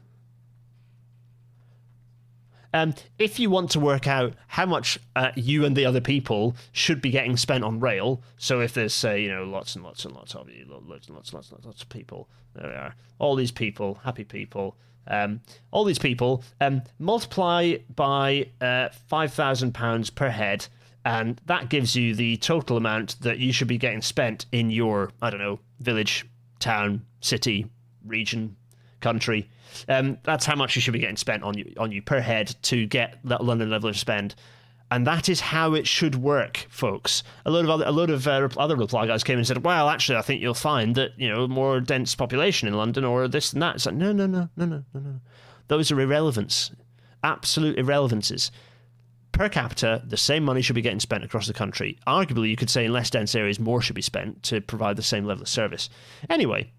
Um, 2.74 2.94
if 3.18 3.38
you 3.38 3.50
want 3.50 3.70
to 3.72 3.80
work 3.80 4.06
out 4.06 4.34
how 4.48 4.66
much 4.66 4.98
uh, 5.14 5.32
you 5.34 5.64
and 5.64 5.76
the 5.76 5.84
other 5.84 6.00
people 6.00 6.56
should 6.72 7.02
be 7.02 7.10
getting 7.10 7.36
spent 7.36 7.64
on 7.64 7.80
rail, 7.80 8.22
so 8.38 8.60
if 8.60 8.72
there's 8.74 8.94
say 8.94 9.22
you 9.22 9.30
know 9.30 9.44
lots 9.44 9.74
and 9.74 9.84
lots 9.84 10.04
and 10.04 10.14
lots 10.14 10.34
of 10.34 10.48
you, 10.48 10.64
lots 10.68 11.06
and 11.06 11.16
lots 11.16 11.30
and 11.30 11.34
lots 11.34 11.50
and 11.50 11.64
lots 11.64 11.82
of 11.82 11.88
people, 11.88 12.28
there 12.54 12.68
we 12.68 12.74
are, 12.74 12.94
all 13.18 13.36
these 13.36 13.50
people, 13.50 14.00
happy 14.02 14.24
people, 14.24 14.76
um, 15.06 15.40
all 15.70 15.84
these 15.84 15.98
people, 15.98 16.42
um, 16.60 16.82
multiply 16.98 17.76
by 17.94 18.48
uh, 18.60 18.88
five 19.08 19.34
thousand 19.34 19.74
pounds 19.74 20.08
per 20.08 20.30
head, 20.30 20.66
and 21.04 21.40
that 21.46 21.68
gives 21.68 21.94
you 21.94 22.14
the 22.14 22.38
total 22.38 22.78
amount 22.78 23.20
that 23.20 23.38
you 23.38 23.52
should 23.52 23.68
be 23.68 23.78
getting 23.78 24.00
spent 24.02 24.46
in 24.50 24.70
your 24.70 25.10
I 25.20 25.28
don't 25.28 25.40
know 25.40 25.60
village, 25.80 26.26
town, 26.58 27.04
city, 27.20 27.66
region, 28.06 28.56
country 29.00 29.50
um, 29.88 30.18
that's 30.22 30.46
how 30.46 30.54
much 30.56 30.76
you 30.76 30.82
should 30.82 30.92
be 30.92 30.98
getting 30.98 31.16
spent 31.16 31.42
on 31.42 31.56
you 31.56 31.72
on 31.78 31.92
you 31.92 32.02
per 32.02 32.20
head 32.20 32.54
to 32.62 32.86
get 32.86 33.18
that 33.24 33.44
London 33.44 33.70
level 33.70 33.88
of 33.88 33.96
spend. 33.98 34.34
And 34.90 35.06
that 35.06 35.30
is 35.30 35.40
how 35.40 35.72
it 35.72 35.86
should 35.86 36.16
work, 36.16 36.66
folks. 36.68 37.22
A 37.46 37.50
lot 37.50 37.64
of 37.64 37.70
other, 37.70 37.86
a 37.86 37.90
lot 37.92 38.10
of 38.10 38.28
uh, 38.28 38.46
other 38.58 38.76
reply 38.76 39.06
guys 39.06 39.24
came 39.24 39.38
and 39.38 39.46
said, 39.46 39.64
"Well, 39.64 39.88
actually, 39.88 40.18
I 40.18 40.22
think 40.22 40.42
you'll 40.42 40.52
find 40.52 40.94
that 40.96 41.12
you 41.16 41.30
know 41.30 41.48
more 41.48 41.80
dense 41.80 42.14
population 42.14 42.68
in 42.68 42.74
London 42.74 43.02
or 43.02 43.26
this 43.26 43.54
and 43.54 43.62
that." 43.62 43.76
It's 43.76 43.86
like, 43.86 43.94
no, 43.94 44.12
no, 44.12 44.26
no, 44.26 44.50
no, 44.56 44.66
no, 44.66 44.84
no, 44.92 45.00
no. 45.00 45.20
Those 45.68 45.90
are 45.90 45.98
irrelevance, 45.98 46.72
absolute 47.24 47.78
irrelevances. 47.78 48.50
Per 49.32 49.48
capita, 49.48 50.02
the 50.06 50.18
same 50.18 50.44
money 50.44 50.60
should 50.60 50.74
be 50.74 50.82
getting 50.82 51.00
spent 51.00 51.24
across 51.24 51.46
the 51.46 51.54
country. 51.54 51.98
Arguably, 52.06 52.50
you 52.50 52.56
could 52.56 52.68
say 52.68 52.84
in 52.84 52.92
less 52.92 53.08
dense 53.08 53.34
areas, 53.34 53.58
more 53.58 53.80
should 53.80 53.96
be 53.96 54.02
spent 54.02 54.42
to 54.42 54.60
provide 54.60 54.96
the 54.96 55.02
same 55.02 55.24
level 55.24 55.40
of 55.40 55.48
service. 55.48 55.88
Anyway, 56.28 56.70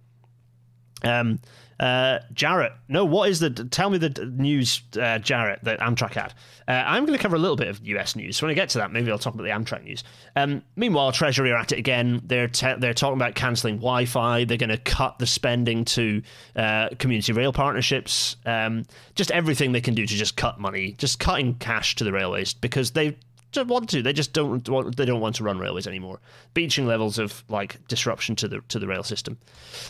Um, 1.04 1.40
uh, 1.80 2.20
Jarrett, 2.34 2.74
no, 2.88 3.06
what 3.06 3.30
is 3.30 3.40
the? 3.40 3.50
Tell 3.50 3.90
me 3.90 3.98
the 3.98 4.10
news, 4.26 4.82
uh, 5.00 5.20
Jarrett, 5.20 5.64
that 5.64 5.80
Amtrak 5.80 6.14
had. 6.14 6.34
Uh, 6.68 6.84
I'm 6.86 7.06
going 7.06 7.18
to 7.18 7.22
cover 7.22 7.36
a 7.36 7.40
little 7.40 7.58
bit 7.58 7.68
of 7.68 7.86
US 7.86 8.16
news. 8.16 8.38
So 8.38 8.46
when 8.46 8.52
I 8.52 8.54
get 8.56 8.70
to 8.70 8.78
that, 8.80 8.92
maybe 8.92 9.12
I'll 9.12 9.20
talk 9.20 9.34
about 9.34 9.44
the 9.44 9.50
Amtrak 9.50 9.84
news. 9.84 10.04
Um, 10.36 10.62
meanwhile, 10.76 11.12
Treasury 11.12 11.52
are 11.52 11.58
at 11.58 11.72
it 11.72 11.80
again. 11.80 12.22
They're 12.26 12.48
te- 12.48 12.76
they're 12.78 12.94
talking 12.94 13.18
about 13.18 13.36
cancelling 13.36 13.78
Wi-Fi. 13.78 14.46
They're 14.46 14.58
going 14.58 14.70
to 14.70 14.78
cut 14.78 15.20
the 15.20 15.28
spending 15.28 15.86
to 15.86 16.22
uh, 16.56 16.90
community 17.00 17.34
rail 17.34 17.54
partnerships. 17.54 18.38
Um, 18.46 18.86
just 19.16 19.32
everything 19.32 19.72
they 19.72 19.82
can 19.82 19.96
do 19.96 20.06
to 20.06 20.14
just 20.14 20.38
cut 20.38 20.60
money, 20.60 20.94
just 20.98 21.20
cutting 21.20 21.56
cash 21.56 21.96
to 21.96 22.04
the 22.04 22.12
railways 22.12 22.54
because 22.54 22.92
they 22.92 23.18
don't 23.54 23.68
want 23.68 23.90
to. 23.90 24.02
They 24.02 24.14
just 24.14 24.34
don't 24.34 24.68
want. 24.68 24.96
They 24.98 25.06
don't 25.06 25.22
want 25.22 25.36
to 25.36 25.44
run 25.44 25.60
railways 25.60 25.88
anymore. 25.88 26.20
Beeching 26.54 26.86
levels 26.86 27.18
of 27.20 27.44
like 27.48 27.86
disruption 27.88 28.36
to 28.38 28.48
the 28.48 28.62
to 28.68 28.80
the 28.80 28.88
rail 28.88 29.04
system. 29.04 29.38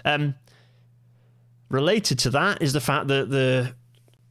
Um, 0.06 0.36
related 1.74 2.20
to 2.20 2.30
that 2.30 2.62
is 2.62 2.72
the 2.72 2.80
fact 2.80 3.08
that 3.08 3.30
the 3.30 3.74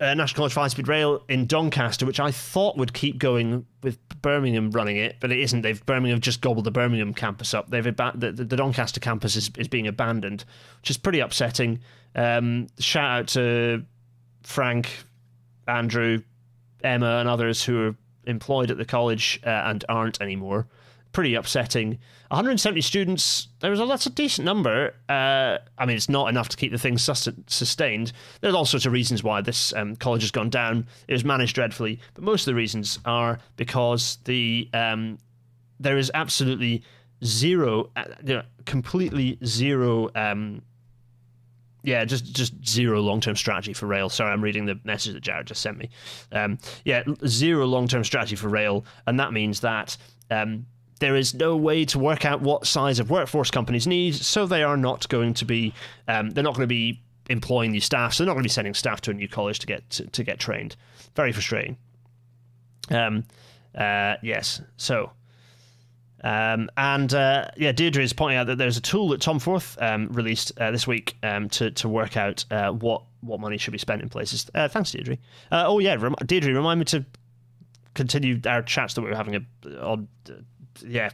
uh, 0.00 0.14
National 0.14 0.36
College 0.36 0.54
High 0.54 0.68
Speed 0.68 0.88
Rail 0.88 1.22
in 1.28 1.46
Doncaster, 1.46 2.06
which 2.06 2.20
I 2.20 2.30
thought 2.30 2.76
would 2.78 2.92
keep 2.92 3.18
going 3.18 3.66
with 3.82 3.98
Birmingham 4.22 4.70
running 4.70 4.96
it, 4.96 5.16
but 5.20 5.30
it 5.32 5.40
isn't. 5.40 5.62
They've 5.62 5.84
Birmingham 5.84 6.20
just 6.20 6.40
gobbled 6.40 6.64
the 6.64 6.70
Birmingham 6.70 7.12
campus 7.12 7.52
up. 7.52 7.68
They've 7.68 7.84
the, 7.84 8.32
the 8.32 8.56
Doncaster 8.56 9.00
campus 9.00 9.36
is, 9.36 9.50
is 9.58 9.68
being 9.68 9.88
abandoned, 9.88 10.44
which 10.80 10.90
is 10.90 10.96
pretty 10.96 11.18
upsetting. 11.18 11.80
Um, 12.14 12.68
shout 12.78 13.10
out 13.10 13.28
to 13.28 13.84
Frank, 14.44 14.88
Andrew, 15.66 16.22
Emma, 16.82 17.18
and 17.18 17.28
others 17.28 17.64
who 17.64 17.88
are 17.88 17.96
employed 18.24 18.70
at 18.70 18.78
the 18.78 18.84
college 18.84 19.40
uh, 19.44 19.48
and 19.50 19.84
aren't 19.88 20.20
anymore. 20.20 20.68
Pretty 21.12 21.34
upsetting. 21.34 21.98
170 22.28 22.80
students. 22.80 23.48
There 23.60 23.70
was 23.70 23.78
a 23.78 23.84
that's 23.84 24.06
a 24.06 24.10
decent 24.10 24.46
number. 24.46 24.94
Uh, 25.08 25.58
I 25.76 25.84
mean, 25.84 25.96
it's 25.96 26.08
not 26.08 26.30
enough 26.30 26.48
to 26.48 26.56
keep 26.56 26.72
the 26.72 26.78
thing 26.78 26.96
sus- 26.96 27.28
sustained. 27.46 28.12
There's 28.40 28.54
all 28.54 28.64
sorts 28.64 28.86
of 28.86 28.92
reasons 28.92 29.22
why 29.22 29.42
this 29.42 29.74
um, 29.74 29.96
college 29.96 30.22
has 30.22 30.30
gone 30.30 30.48
down. 30.48 30.86
It 31.08 31.12
was 31.12 31.24
managed 31.24 31.54
dreadfully, 31.54 32.00
but 32.14 32.24
most 32.24 32.42
of 32.42 32.46
the 32.46 32.54
reasons 32.54 32.98
are 33.04 33.38
because 33.56 34.16
the 34.24 34.70
um, 34.72 35.18
there 35.78 35.98
is 35.98 36.10
absolutely 36.14 36.82
zero, 37.22 37.90
uh, 37.96 38.42
completely 38.64 39.38
zero. 39.44 40.08
Um, 40.14 40.62
yeah, 41.82 42.04
just 42.04 42.32
just 42.32 42.66
zero 42.66 43.00
long 43.00 43.20
term 43.20 43.36
strategy 43.36 43.72
for 43.72 43.86
rail. 43.86 44.08
Sorry, 44.08 44.32
I'm 44.32 44.42
reading 44.42 44.66
the 44.66 44.78
message 44.84 45.14
that 45.14 45.20
Jared 45.20 45.48
just 45.48 45.60
sent 45.60 45.76
me. 45.76 45.90
Um, 46.30 46.58
yeah, 46.84 47.02
zero 47.26 47.66
long 47.66 47.88
term 47.88 48.04
strategy 48.04 48.36
for 48.36 48.48
rail, 48.48 48.86
and 49.06 49.20
that 49.20 49.32
means 49.32 49.60
that 49.60 49.96
um, 50.30 50.66
there 51.02 51.16
is 51.16 51.34
no 51.34 51.56
way 51.56 51.84
to 51.84 51.98
work 51.98 52.24
out 52.24 52.40
what 52.42 52.64
size 52.64 53.00
of 53.00 53.10
workforce 53.10 53.50
companies 53.50 53.88
need, 53.88 54.14
so 54.14 54.46
they 54.46 54.62
are 54.62 54.76
not 54.76 55.08
going 55.08 55.34
to 55.34 55.44
be 55.44 55.74
um, 56.06 56.30
they're 56.30 56.44
not 56.44 56.54
going 56.54 56.62
to 56.62 56.68
be 56.68 57.02
employing 57.28 57.72
new 57.72 57.80
staff, 57.80 58.14
so 58.14 58.22
they're 58.22 58.28
not 58.28 58.34
going 58.34 58.44
to 58.44 58.48
be 58.48 58.52
sending 58.52 58.72
staff 58.72 59.00
to 59.00 59.10
a 59.10 59.14
new 59.14 59.28
college 59.28 59.58
to 59.58 59.66
get 59.66 59.90
to, 59.90 60.06
to 60.06 60.22
get 60.22 60.38
trained. 60.38 60.76
Very 61.16 61.32
frustrating. 61.32 61.76
Um, 62.90 63.24
uh, 63.74 64.14
yes, 64.22 64.62
so. 64.76 65.10
Um, 66.24 66.70
and 66.76 67.12
uh, 67.12 67.48
yeah, 67.56 67.72
Deirdre 67.72 68.04
is 68.04 68.12
pointing 68.12 68.38
out 68.38 68.46
that 68.46 68.56
there's 68.56 68.76
a 68.76 68.80
tool 68.80 69.08
that 69.08 69.20
Tom 69.20 69.40
Forth 69.40 69.76
um, 69.82 70.06
released 70.12 70.52
uh, 70.56 70.70
this 70.70 70.86
week 70.86 71.16
um, 71.24 71.48
to 71.48 71.72
to 71.72 71.88
work 71.88 72.16
out 72.16 72.44
uh, 72.52 72.70
what 72.70 73.02
what 73.22 73.40
money 73.40 73.58
should 73.58 73.72
be 73.72 73.78
spent 73.78 74.02
in 74.02 74.08
places. 74.08 74.48
Uh, 74.54 74.68
thanks, 74.68 74.92
Deirdre. 74.92 75.18
Uh, 75.50 75.64
oh 75.66 75.80
yeah, 75.80 75.96
rem- 75.98 76.14
Deirdre, 76.24 76.54
remind 76.54 76.78
me 76.78 76.84
to 76.84 77.04
continue 77.94 78.40
our 78.46 78.62
chats 78.62 78.94
that 78.94 79.02
we 79.02 79.10
were 79.10 79.16
having 79.16 79.34
a, 79.34 79.80
on 79.80 80.06
uh, 80.30 80.34
yeah 80.86 81.10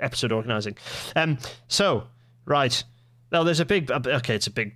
episode 0.00 0.32
organizing. 0.32 0.76
Um, 1.16 1.38
so 1.68 2.04
right, 2.44 2.82
now 3.32 3.44
there's 3.44 3.60
a 3.60 3.64
big 3.64 3.90
okay, 3.90 4.34
it's 4.34 4.46
a 4.46 4.50
big 4.50 4.74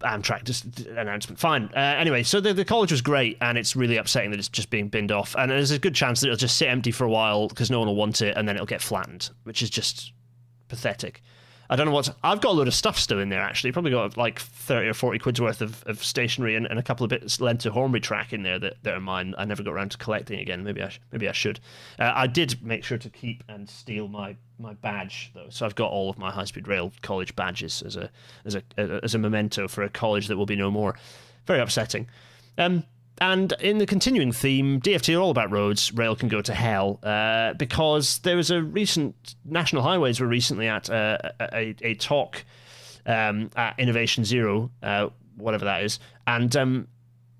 Amtrak 0.00 0.44
just 0.44 0.80
announcement. 0.80 1.38
Fine. 1.38 1.70
Uh, 1.74 1.78
anyway, 1.78 2.22
so 2.22 2.40
the, 2.40 2.52
the 2.52 2.64
college 2.64 2.90
was 2.90 3.00
great, 3.00 3.38
and 3.40 3.56
it's 3.56 3.76
really 3.76 3.96
upsetting 3.96 4.30
that 4.30 4.38
it's 4.38 4.48
just 4.48 4.70
being 4.70 4.88
binned 4.88 5.12
off. 5.12 5.34
And 5.38 5.50
there's 5.50 5.70
a 5.70 5.78
good 5.78 5.94
chance 5.94 6.20
that 6.20 6.28
it'll 6.28 6.36
just 6.36 6.56
sit 6.56 6.68
empty 6.68 6.90
for 6.90 7.04
a 7.04 7.10
while 7.10 7.48
because 7.48 7.70
no 7.70 7.78
one 7.78 7.88
will 7.88 7.96
want 7.96 8.22
it, 8.22 8.36
and 8.36 8.48
then 8.48 8.56
it'll 8.56 8.66
get 8.66 8.82
flattened, 8.82 9.30
which 9.44 9.62
is 9.62 9.70
just 9.70 10.12
pathetic. 10.68 11.22
I 11.72 11.76
don't 11.76 11.86
know 11.86 11.92
what 11.92 12.14
I've 12.22 12.42
got 12.42 12.50
a 12.50 12.52
load 12.52 12.68
of 12.68 12.74
stuff 12.74 12.98
still 12.98 13.18
in 13.18 13.30
there. 13.30 13.40
Actually, 13.40 13.72
probably 13.72 13.92
got 13.92 14.18
like 14.18 14.38
thirty 14.38 14.88
or 14.88 14.92
forty 14.92 15.18
quid's 15.18 15.40
worth 15.40 15.62
of, 15.62 15.82
of 15.86 16.04
stationery 16.04 16.54
and, 16.54 16.66
and 16.66 16.78
a 16.78 16.82
couple 16.82 17.02
of 17.02 17.08
bits 17.08 17.40
lent 17.40 17.62
to 17.62 17.70
Hornby 17.70 17.98
track 17.98 18.34
in 18.34 18.42
there 18.42 18.58
that, 18.58 18.74
that 18.82 18.92
are 18.92 19.00
mine. 19.00 19.34
I 19.38 19.46
never 19.46 19.62
got 19.62 19.72
around 19.72 19.92
to 19.92 19.96
collecting 19.96 20.38
again. 20.38 20.64
Maybe 20.64 20.82
I 20.82 20.90
sh- 20.90 21.00
maybe 21.12 21.30
I 21.30 21.32
should. 21.32 21.60
Uh, 21.98 22.12
I 22.14 22.26
did 22.26 22.62
make 22.62 22.84
sure 22.84 22.98
to 22.98 23.08
keep 23.08 23.42
and 23.48 23.70
steal 23.70 24.06
my, 24.06 24.36
my 24.58 24.74
badge 24.74 25.30
though, 25.34 25.46
so 25.48 25.64
I've 25.64 25.74
got 25.74 25.90
all 25.90 26.10
of 26.10 26.18
my 26.18 26.30
high 26.30 26.44
speed 26.44 26.68
rail 26.68 26.92
college 27.00 27.34
badges 27.36 27.80
as 27.80 27.96
a 27.96 28.10
as 28.44 28.54
a 28.54 28.62
as 29.02 29.14
a 29.14 29.18
memento 29.18 29.66
for 29.66 29.82
a 29.82 29.88
college 29.88 30.28
that 30.28 30.36
will 30.36 30.44
be 30.44 30.56
no 30.56 30.70
more. 30.70 30.98
Very 31.46 31.60
upsetting. 31.60 32.06
Um, 32.58 32.84
and 33.22 33.52
in 33.60 33.78
the 33.78 33.86
continuing 33.86 34.32
theme, 34.32 34.80
DFT 34.80 35.16
are 35.16 35.20
all 35.20 35.30
about 35.30 35.52
roads. 35.52 35.94
Rail 35.94 36.16
can 36.16 36.28
go 36.28 36.42
to 36.42 36.52
hell 36.52 36.98
uh, 37.04 37.54
because 37.54 38.18
there 38.18 38.36
was 38.36 38.50
a 38.50 38.60
recent 38.60 39.36
National 39.44 39.80
Highways 39.82 40.18
were 40.18 40.26
recently 40.26 40.66
at 40.66 40.90
uh, 40.90 41.18
a, 41.38 41.76
a 41.82 41.94
talk 41.94 42.44
um, 43.06 43.48
at 43.54 43.78
Innovation 43.78 44.24
Zero, 44.24 44.72
uh, 44.82 45.08
whatever 45.36 45.64
that 45.66 45.84
is, 45.84 46.00
and 46.26 46.56
um, 46.56 46.88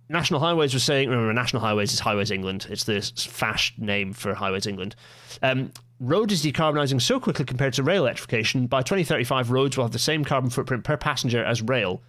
National 0.08 0.38
Highways 0.38 0.72
was 0.72 0.84
saying. 0.84 1.08
Remember, 1.08 1.32
National 1.32 1.60
Highways 1.60 1.92
is 1.92 1.98
Highways 1.98 2.30
England. 2.30 2.68
It's 2.70 2.84
the 2.84 3.00
fash 3.16 3.74
name 3.76 4.12
for 4.12 4.34
Highways 4.34 4.68
England. 4.68 4.94
Um, 5.42 5.72
road 5.98 6.30
is 6.30 6.44
decarbonising 6.44 7.02
so 7.02 7.18
quickly 7.18 7.44
compared 7.44 7.74
to 7.74 7.82
rail 7.82 8.04
electrification. 8.04 8.68
By 8.68 8.82
2035, 8.82 9.50
roads 9.50 9.76
will 9.76 9.84
have 9.84 9.92
the 9.92 9.98
same 9.98 10.24
carbon 10.24 10.48
footprint 10.48 10.84
per 10.84 10.96
passenger 10.96 11.44
as 11.44 11.60
rail 11.60 12.02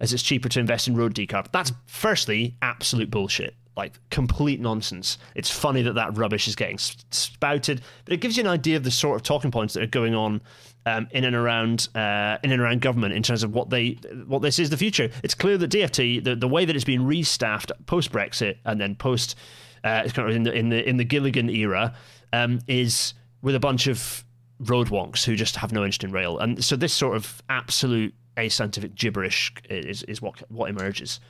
as 0.00 0.12
it's 0.12 0.22
cheaper 0.22 0.48
to 0.48 0.60
invest 0.60 0.88
in 0.88 0.96
road 0.96 1.14
decarb. 1.14 1.46
That's 1.52 1.72
firstly 1.86 2.56
absolute 2.62 3.10
bullshit. 3.10 3.54
Like 3.76 3.98
complete 4.10 4.60
nonsense. 4.60 5.18
It's 5.34 5.50
funny 5.50 5.82
that 5.82 5.94
that 5.94 6.16
rubbish 6.16 6.46
is 6.46 6.54
getting 6.54 6.78
spouted, 6.78 7.82
but 8.04 8.14
it 8.14 8.20
gives 8.20 8.36
you 8.36 8.42
an 8.42 8.48
idea 8.48 8.76
of 8.76 8.84
the 8.84 8.90
sort 8.90 9.16
of 9.16 9.24
talking 9.24 9.50
points 9.50 9.74
that 9.74 9.82
are 9.82 9.88
going 9.88 10.14
on 10.14 10.40
um, 10.86 11.08
in 11.10 11.24
and 11.24 11.34
around 11.34 11.88
uh, 11.94 12.38
in 12.42 12.52
and 12.52 12.60
around 12.60 12.82
government 12.82 13.14
in 13.14 13.22
terms 13.22 13.42
of 13.42 13.52
what 13.52 13.70
they 13.70 13.98
what 14.26 14.42
this 14.42 14.58
is 14.58 14.70
the 14.70 14.76
future. 14.76 15.10
It's 15.22 15.34
clear 15.34 15.58
that 15.58 15.70
DFT, 15.70 16.22
the, 16.22 16.36
the 16.36 16.48
way 16.48 16.64
that 16.64 16.76
it's 16.76 16.84
been 16.84 17.02
restaffed 17.02 17.72
post 17.86 18.12
Brexit 18.12 18.58
and 18.64 18.80
then 18.80 18.94
post 18.94 19.36
uh, 19.82 20.08
kind 20.08 20.28
of 20.28 20.36
in 20.36 20.42
the 20.44 20.52
in 20.52 20.68
the 20.68 20.88
in 20.88 20.96
the 20.96 21.04
Gilligan 21.04 21.50
era, 21.50 21.94
um, 22.32 22.60
is 22.68 23.14
with 23.42 23.54
a 23.54 23.60
bunch 23.60 23.86
of 23.86 24.24
road 24.60 24.88
wonks 24.88 25.24
who 25.24 25.34
just 25.36 25.56
have 25.56 25.72
no 25.72 25.80
interest 25.80 26.04
in 26.04 26.12
rail, 26.12 26.38
and 26.38 26.64
so 26.64 26.76
this 26.76 26.92
sort 26.92 27.16
of 27.16 27.42
absolute 27.48 28.14
ascientific 28.36 28.94
gibberish 28.94 29.52
is, 29.68 30.02
is 30.04 30.20
what 30.20 30.50
what 30.50 30.70
emerges. 30.70 31.20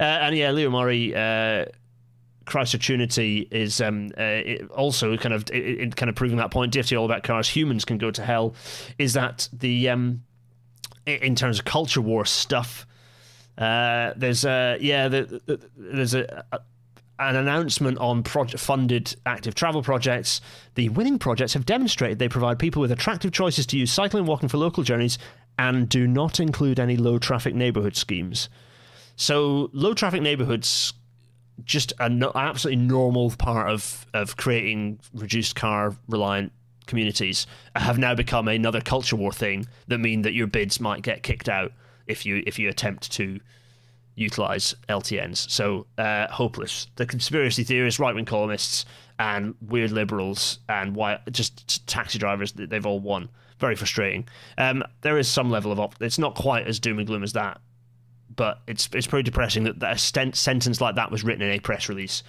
Uh, 0.00 0.04
and 0.04 0.36
yeah, 0.36 0.50
Leo 0.50 0.70
Murray, 0.70 1.14
uh, 1.14 1.66
Christ 2.44 2.78
Trinity 2.80 3.46
is 3.50 3.80
um, 3.80 4.10
uh, 4.18 4.64
also 4.74 5.16
kind 5.16 5.34
of 5.34 5.48
it, 5.50 5.80
it 5.80 5.96
kind 5.96 6.08
of 6.08 6.16
proving 6.16 6.38
that 6.38 6.50
point. 6.50 6.72
DFT 6.72 6.98
all 6.98 7.04
about 7.04 7.22
cars, 7.22 7.48
humans 7.48 7.84
can 7.84 7.98
go 7.98 8.10
to 8.10 8.22
hell. 8.22 8.54
Is 8.98 9.12
that 9.14 9.48
the 9.52 9.88
um, 9.88 10.22
in 11.06 11.34
terms 11.34 11.58
of 11.58 11.64
culture 11.64 12.00
war 12.00 12.24
stuff? 12.24 12.86
Uh, 13.58 14.12
there's 14.16 14.44
a 14.44 14.78
yeah, 14.80 15.08
the, 15.08 15.40
the, 15.46 15.60
there's 15.76 16.14
a, 16.14 16.44
a 16.52 16.60
an 17.18 17.36
announcement 17.36 17.98
on 17.98 18.22
project 18.22 18.62
funded 18.62 19.14
active 19.26 19.54
travel 19.54 19.82
projects. 19.82 20.40
The 20.74 20.88
winning 20.88 21.18
projects 21.18 21.54
have 21.54 21.66
demonstrated 21.66 22.18
they 22.18 22.28
provide 22.28 22.58
people 22.58 22.80
with 22.80 22.90
attractive 22.90 23.32
choices 23.32 23.66
to 23.66 23.78
use 23.78 23.92
cycling 23.92 24.22
and 24.22 24.28
walking 24.28 24.48
for 24.48 24.58
local 24.58 24.82
journeys 24.82 25.18
and 25.58 25.88
do 25.88 26.06
not 26.06 26.40
include 26.40 26.80
any 26.80 26.96
low 26.96 27.18
traffic 27.18 27.54
neighborhood 27.54 27.96
schemes. 27.96 28.48
So, 29.16 29.70
low 29.72 29.94
traffic 29.94 30.22
neighborhoods 30.22 30.94
just 31.64 31.92
an 32.00 32.22
absolutely 32.34 32.82
normal 32.82 33.30
part 33.30 33.70
of, 33.70 34.06
of 34.14 34.36
creating 34.36 34.98
reduced 35.14 35.54
car 35.54 35.94
reliant 36.08 36.52
communities 36.86 37.46
have 37.76 37.98
now 37.98 38.14
become 38.14 38.48
another 38.48 38.80
culture 38.80 39.16
war 39.16 39.32
thing 39.32 39.66
that 39.86 39.98
mean 39.98 40.22
that 40.22 40.32
your 40.32 40.46
bids 40.46 40.80
might 40.80 41.02
get 41.02 41.22
kicked 41.22 41.48
out 41.48 41.72
if 42.06 42.26
you 42.26 42.42
if 42.46 42.58
you 42.58 42.68
attempt 42.68 43.12
to 43.12 43.38
utilize 44.14 44.74
LTNs. 44.88 45.48
So 45.50 45.86
uh, 45.96 46.28
hopeless. 46.28 46.88
The 46.96 47.06
conspiracy 47.06 47.64
theorists, 47.64 47.98
right 47.98 48.14
wing 48.14 48.24
columnists, 48.24 48.84
and 49.18 49.54
weird 49.60 49.90
liberals 49.92 50.58
and 50.68 50.94
why 50.94 51.18
just 51.30 51.86
taxi 51.86 52.18
drivers 52.18 52.52
they've 52.52 52.86
all 52.86 53.00
won. 53.00 53.28
Very 53.62 53.76
frustrating. 53.76 54.26
Um, 54.58 54.82
there 55.02 55.18
is 55.18 55.28
some 55.28 55.48
level 55.48 55.70
of 55.70 55.78
op- 55.78 56.02
it's 56.02 56.18
not 56.18 56.34
quite 56.34 56.66
as 56.66 56.80
doom 56.80 56.98
and 56.98 57.06
gloom 57.06 57.22
as 57.22 57.34
that, 57.34 57.60
but 58.34 58.58
it's 58.66 58.88
it's 58.92 59.06
pretty 59.06 59.22
depressing 59.22 59.62
that, 59.62 59.78
that 59.78 59.94
a 59.94 59.98
stent- 59.98 60.34
sentence 60.34 60.80
like 60.80 60.96
that 60.96 61.12
was 61.12 61.22
written 61.22 61.42
in 61.42 61.52
a 61.52 61.60
press 61.60 61.88
release. 61.88 62.24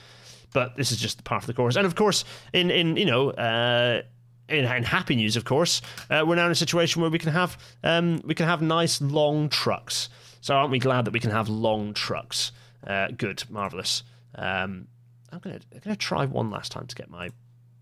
But 0.53 0.77
this 0.77 0.91
is 0.91 0.99
just 0.99 1.17
the 1.17 1.23
part 1.23 1.41
of 1.41 1.47
the 1.47 1.55
course, 1.55 1.75
and 1.75 1.87
of 1.87 1.95
course, 1.95 2.23
in 2.53 2.69
in 2.69 2.97
you 2.97 3.05
know. 3.05 3.31
Uh, 3.31 4.03
in, 4.47 4.65
in, 4.65 4.83
happy 4.83 5.15
news, 5.15 5.35
of 5.35 5.45
course, 5.45 5.81
uh, 6.11 6.23
we're 6.27 6.35
now 6.35 6.45
in 6.45 6.51
a 6.51 6.55
situation 6.55 7.01
where 7.01 7.09
we 7.09 7.17
can 7.17 7.31
have 7.31 7.57
um, 7.83 8.21
we 8.25 8.35
can 8.35 8.45
have 8.45 8.61
nice 8.61 9.01
long 9.01 9.49
trucks. 9.49 10.09
So 10.41 10.53
aren't 10.53 10.69
we 10.69 10.77
glad 10.77 11.05
that 11.05 11.13
we 11.13 11.19
can 11.19 11.31
have 11.31 11.49
long 11.49 11.95
trucks? 11.95 12.51
Uh, 12.85 13.07
good, 13.07 13.43
marvelous. 13.49 14.03
Um, 14.35 14.87
I'm 15.31 15.39
gonna 15.39 15.61
I'm 15.73 15.79
gonna 15.79 15.95
try 15.95 16.25
one 16.25 16.51
last 16.51 16.71
time 16.71 16.85
to 16.85 16.95
get 16.95 17.09
my 17.09 17.31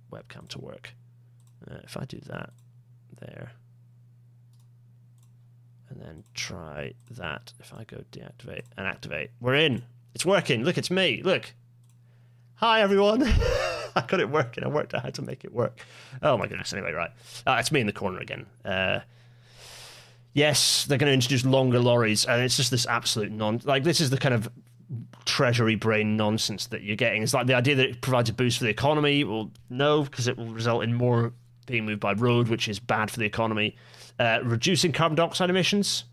webcam 0.09 0.47
to 0.49 0.59
work. 0.59 0.93
Uh, 1.69 1.79
if 1.83 1.97
I 1.97 2.05
do 2.05 2.21
that, 2.27 2.51
there. 3.21 3.51
and 5.89 6.01
then 6.01 6.23
try 6.33 6.93
that. 7.11 7.53
If 7.59 7.73
I 7.73 7.83
go 7.83 8.03
deactivate 8.11 8.63
and 8.77 8.87
activate, 8.87 9.31
we're 9.39 9.55
in. 9.55 9.83
It's 10.15 10.25
working. 10.25 10.63
Look, 10.63 10.77
it's 10.77 10.91
me. 10.91 11.21
Look. 11.23 11.53
Hi, 12.55 12.81
everyone. 12.81 13.23
I 13.95 14.03
got 14.07 14.19
it 14.19 14.29
working. 14.29 14.63
I 14.63 14.67
worked 14.67 14.93
out 14.93 15.03
how 15.03 15.09
to 15.09 15.21
make 15.21 15.43
it 15.43 15.53
work. 15.53 15.85
Oh 16.21 16.37
my 16.37 16.47
goodness. 16.47 16.73
Anyway, 16.73 16.91
right. 16.91 17.11
Uh, 17.45 17.57
it's 17.59 17.71
me 17.71 17.81
in 17.81 17.87
the 17.87 17.93
corner 17.93 18.19
again. 18.19 18.45
Uh, 18.63 18.99
yes, 20.33 20.85
they're 20.85 20.97
going 20.97 21.09
to 21.09 21.13
introduce 21.13 21.43
longer 21.45 21.79
lorries, 21.79 22.25
and 22.25 22.41
it's 22.41 22.55
just 22.55 22.71
this 22.71 22.85
absolute 22.85 23.31
non. 23.31 23.61
Like 23.63 23.83
this 23.83 23.99
is 23.99 24.09
the 24.09 24.17
kind 24.17 24.33
of 24.33 24.49
treasury 25.25 25.75
brain 25.75 26.17
nonsense 26.17 26.67
that 26.67 26.83
you're 26.83 26.95
getting. 26.95 27.23
It's 27.23 27.33
like 27.33 27.47
the 27.47 27.53
idea 27.53 27.75
that 27.75 27.89
it 27.89 28.01
provides 28.01 28.29
a 28.29 28.33
boost 28.33 28.57
for 28.59 28.63
the 28.65 28.69
economy. 28.69 29.23
Well, 29.23 29.51
no, 29.69 30.03
because 30.03 30.27
it 30.27 30.37
will 30.37 30.47
result 30.47 30.83
in 30.83 30.93
more 30.93 31.33
being 31.65 31.85
moved 31.85 31.99
by 31.99 32.13
road, 32.13 32.47
which 32.47 32.67
is 32.67 32.79
bad 32.79 33.11
for 33.11 33.19
the 33.19 33.25
economy. 33.25 33.75
Uh, 34.19 34.39
reducing 34.43 34.91
carbon 34.91 35.15
dioxide 35.15 35.49
emissions, 35.49 36.03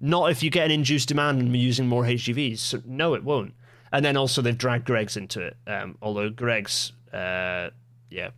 not 0.00 0.30
if 0.30 0.42
you 0.42 0.50
get 0.50 0.66
an 0.66 0.70
induced 0.70 1.08
demand 1.08 1.40
and 1.40 1.56
using 1.56 1.86
more 1.86 2.04
HGVs. 2.04 2.58
So 2.58 2.82
no, 2.84 3.14
it 3.14 3.24
won't. 3.24 3.54
And 3.92 4.04
then 4.04 4.16
also 4.16 4.42
they've 4.42 4.56
dragged 4.56 4.84
Greggs 4.84 5.16
into 5.16 5.40
it. 5.40 5.56
Um, 5.66 5.96
although 6.02 6.28
Greggs, 6.28 6.92
uh, 7.12 7.70
yeah, 8.10 8.30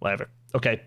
whatever. 0.00 0.28
Okay. 0.54 0.82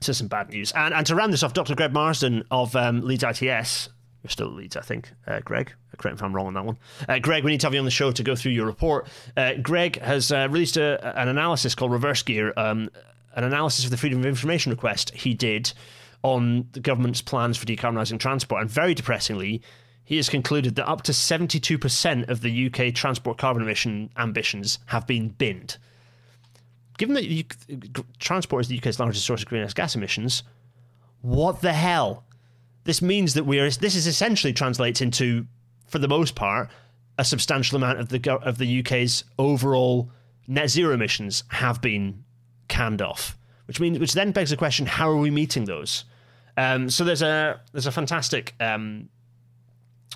So 0.00 0.12
some 0.12 0.28
bad 0.28 0.50
news. 0.50 0.72
And, 0.72 0.92
and 0.92 1.06
to 1.06 1.14
round 1.14 1.32
this 1.32 1.42
off, 1.42 1.54
Dr. 1.54 1.74
Greg 1.74 1.92
Marsden 1.92 2.44
of 2.50 2.74
um, 2.76 3.02
Leeds 3.02 3.22
ITS, 3.22 3.88
you're 4.22 4.30
still 4.30 4.48
at 4.48 4.54
Leeds, 4.54 4.76
I 4.76 4.80
think, 4.80 5.12
uh, 5.26 5.40
Greg. 5.40 5.72
Correct 5.96 6.18
if 6.18 6.22
I'm 6.22 6.34
wrong 6.34 6.46
on 6.46 6.54
that 6.54 6.64
one. 6.64 6.78
Uh, 7.08 7.18
Greg, 7.18 7.44
we 7.44 7.50
need 7.52 7.60
to 7.60 7.66
have 7.66 7.74
you 7.74 7.78
on 7.78 7.84
the 7.84 7.90
show 7.90 8.10
to 8.10 8.22
go 8.22 8.34
through 8.34 8.52
your 8.52 8.66
report. 8.66 9.06
Uh, 9.36 9.54
Greg 9.62 10.00
has 10.00 10.32
uh, 10.32 10.48
released 10.50 10.76
a, 10.76 11.20
an 11.20 11.28
analysis 11.28 11.74
called 11.74 11.92
Reverse 11.92 12.22
Gear, 12.22 12.52
um, 12.56 12.90
an 13.34 13.44
analysis 13.44 13.84
of 13.84 13.90
the 13.90 13.96
Freedom 13.96 14.20
of 14.20 14.26
Information 14.26 14.70
request 14.70 15.10
he 15.10 15.34
did 15.34 15.72
on 16.22 16.68
the 16.72 16.80
government's 16.80 17.20
plans 17.20 17.56
for 17.56 17.66
decarbonising 17.66 18.18
transport. 18.18 18.62
And 18.62 18.70
very 18.70 18.94
depressingly, 18.94 19.62
he 20.04 20.16
has 20.16 20.28
concluded 20.28 20.74
that 20.76 20.88
up 20.88 21.02
to 21.02 21.12
72% 21.12 22.28
of 22.28 22.40
the 22.40 22.66
UK 22.66 22.94
transport 22.94 23.38
carbon 23.38 23.62
emission 23.62 24.10
ambitions 24.16 24.78
have 24.86 25.06
been 25.06 25.28
binned. 25.28 25.76
Given 26.96 27.14
that 27.14 28.04
transport 28.18 28.62
is 28.62 28.68
the 28.68 28.78
UK's 28.78 29.00
largest 29.00 29.26
source 29.26 29.42
of 29.42 29.48
greenhouse 29.48 29.74
gas 29.74 29.96
emissions, 29.96 30.44
what 31.20 31.60
the 31.60 31.72
hell? 31.72 32.24
This 32.84 33.02
means 33.02 33.34
that 33.34 33.44
we 33.44 33.58
are. 33.58 33.70
This 33.70 33.96
is 33.96 34.06
essentially 34.06 34.52
translates 34.52 35.00
into, 35.00 35.46
for 35.86 35.98
the 35.98 36.08
most 36.08 36.34
part, 36.34 36.70
a 37.18 37.24
substantial 37.24 37.76
amount 37.76 37.98
of 37.98 38.08
the 38.10 38.38
of 38.42 38.58
the 38.58 38.80
UK's 38.80 39.24
overall 39.38 40.10
net 40.46 40.68
zero 40.68 40.92
emissions 40.92 41.44
have 41.48 41.80
been 41.80 42.23
canned 42.68 43.02
off, 43.02 43.36
which 43.66 43.80
means 43.80 43.98
which 43.98 44.12
then 44.12 44.32
begs 44.32 44.50
the 44.50 44.56
question: 44.56 44.86
How 44.86 45.10
are 45.10 45.16
we 45.16 45.30
meeting 45.30 45.64
those? 45.64 46.04
Um, 46.56 46.90
so 46.90 47.04
there's 47.04 47.22
a 47.22 47.60
there's 47.72 47.86
a 47.86 47.92
fantastic 47.92 48.54
um, 48.60 49.08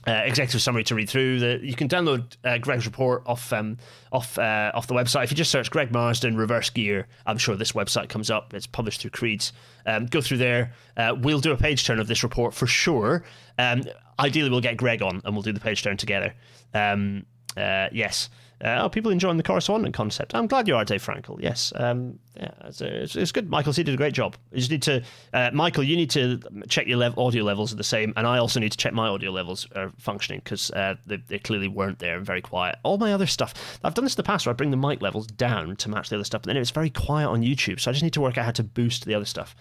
uh, 0.07 0.23
executive 0.25 0.63
summary 0.63 0.85
to 0.85 0.95
read 0.95 1.09
through. 1.09 1.41
The, 1.41 1.61
you 1.63 1.75
can 1.75 1.89
download 1.89 2.37
uh, 2.45 2.59
Greg's 2.59 2.87
report 2.87 3.23
off 3.27 3.53
um, 3.53 3.79
off 4.13 4.39
uh, 4.39 4.71
off 4.75 4.87
the 4.87 4.95
website. 4.95 5.25
If 5.25 5.31
you 5.31 5.37
just 5.37 5.51
search 5.51 5.71
Greg 5.71 5.93
Marsden 5.93 6.37
reverse 6.37 6.71
gear, 6.71 7.07
I'm 7.27 7.39
sure 7.39 7.57
this 7.57 7.73
website 7.73 8.09
comes 8.09 8.31
up. 8.31 8.55
It's 8.55 8.67
published 8.67 9.01
through 9.01 9.11
CREDS. 9.11 9.53
Um, 9.87 10.07
go 10.07 10.21
through 10.21 10.39
there. 10.39 10.73
Uh, 10.97 11.15
we'll 11.19 11.41
do 11.41 11.53
a 11.53 11.57
page 11.57 11.85
turn 11.85 11.99
of 11.99 12.07
this 12.07 12.23
report 12.23 12.55
for 12.55 12.67
sure. 12.67 13.25
Um, 13.59 13.83
ideally, 14.19 14.51
we'll 14.51 14.61
get 14.61 14.77
Greg 14.77 15.03
on 15.03 15.21
and 15.25 15.35
we'll 15.35 15.43
do 15.43 15.53
the 15.53 15.61
page 15.61 15.83
turn 15.83 15.97
together. 15.97 16.35
Um, 16.73 17.27
uh, 17.57 17.89
yes. 17.93 18.31
Uh, 18.63 18.69
are 18.69 18.91
people 18.91 19.13
enjoying 19.13 19.37
the 19.37 19.43
correspondent 19.43 19.95
concept? 19.95 20.35
I'm 20.35 20.49
glad 20.49 20.67
you 20.67 20.75
are, 20.75 20.85
Dave 20.85 21.05
Frankel. 21.05 21.41
Yes, 21.41 21.73
um, 21.77 22.19
yeah, 22.37 22.51
it's, 22.65 22.81
it's, 22.81 23.15
it's, 23.15 23.31
good. 23.31 23.49
Michael 23.49 23.73
C 23.73 23.85
did 23.85 23.95
a 23.95 23.97
great 23.97 24.15
job. 24.15 24.37
You 24.51 24.59
just 24.59 24.71
need 24.71 24.83
to, 24.83 25.05
uh, 25.33 25.51
Michael, 25.53 25.85
you 25.85 25.97
need 25.97 26.11
to 26.11 26.41
check 26.69 26.89
your 26.89 26.99
lev- 26.99 27.17
audio 27.17 27.45
levels 27.45 27.73
are 27.73 27.77
the 27.77 27.85
same, 27.85 28.13
and 28.17 28.27
I 28.27 28.39
also 28.39 28.59
need 28.59 28.73
to 28.73 28.79
check 28.79 28.93
my 28.93 29.07
audio 29.07 29.31
levels 29.31 29.69
are 29.77 29.93
functioning 29.99 30.41
because 30.43 30.73
uh, 30.73 30.97
they, 31.07 31.19
they, 31.29 31.39
clearly 31.39 31.69
weren't 31.69 32.01
there 32.01 32.17
and 32.17 32.27
very 32.27 32.43
quiet. 32.43 32.77
All 32.83 32.99
my 32.99 33.13
other 33.13 33.27
stuff, 33.27 33.79
I've 33.85 33.95
done 33.95 34.05
this 34.05 34.15
in 34.15 34.19
the 34.19 34.25
past 34.25 34.45
where 34.45 34.53
I 34.53 34.57
bring 34.57 34.73
the 34.73 34.77
mic 34.77 35.03
levels 35.03 35.29
down 35.29 35.77
to 35.77 35.89
match 35.89 36.09
the 36.09 36.17
other 36.17 36.25
stuff, 36.25 36.43
but 36.43 36.49
then 36.49 36.57
it's 36.57 36.71
very 36.71 36.91
quiet 36.91 37.29
on 37.29 37.43
YouTube, 37.43 37.79
so 37.79 37.91
I 37.91 37.93
just 37.93 38.03
need 38.03 38.15
to 38.15 38.21
work 38.21 38.39
out 38.39 38.45
how 38.45 38.51
to 38.53 38.65
boost 38.65 39.05
the 39.05 39.15
other 39.15 39.25
stuff. 39.25 39.55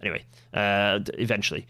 Anyway, 0.00 0.24
uh, 0.52 1.00
eventually 1.14 1.66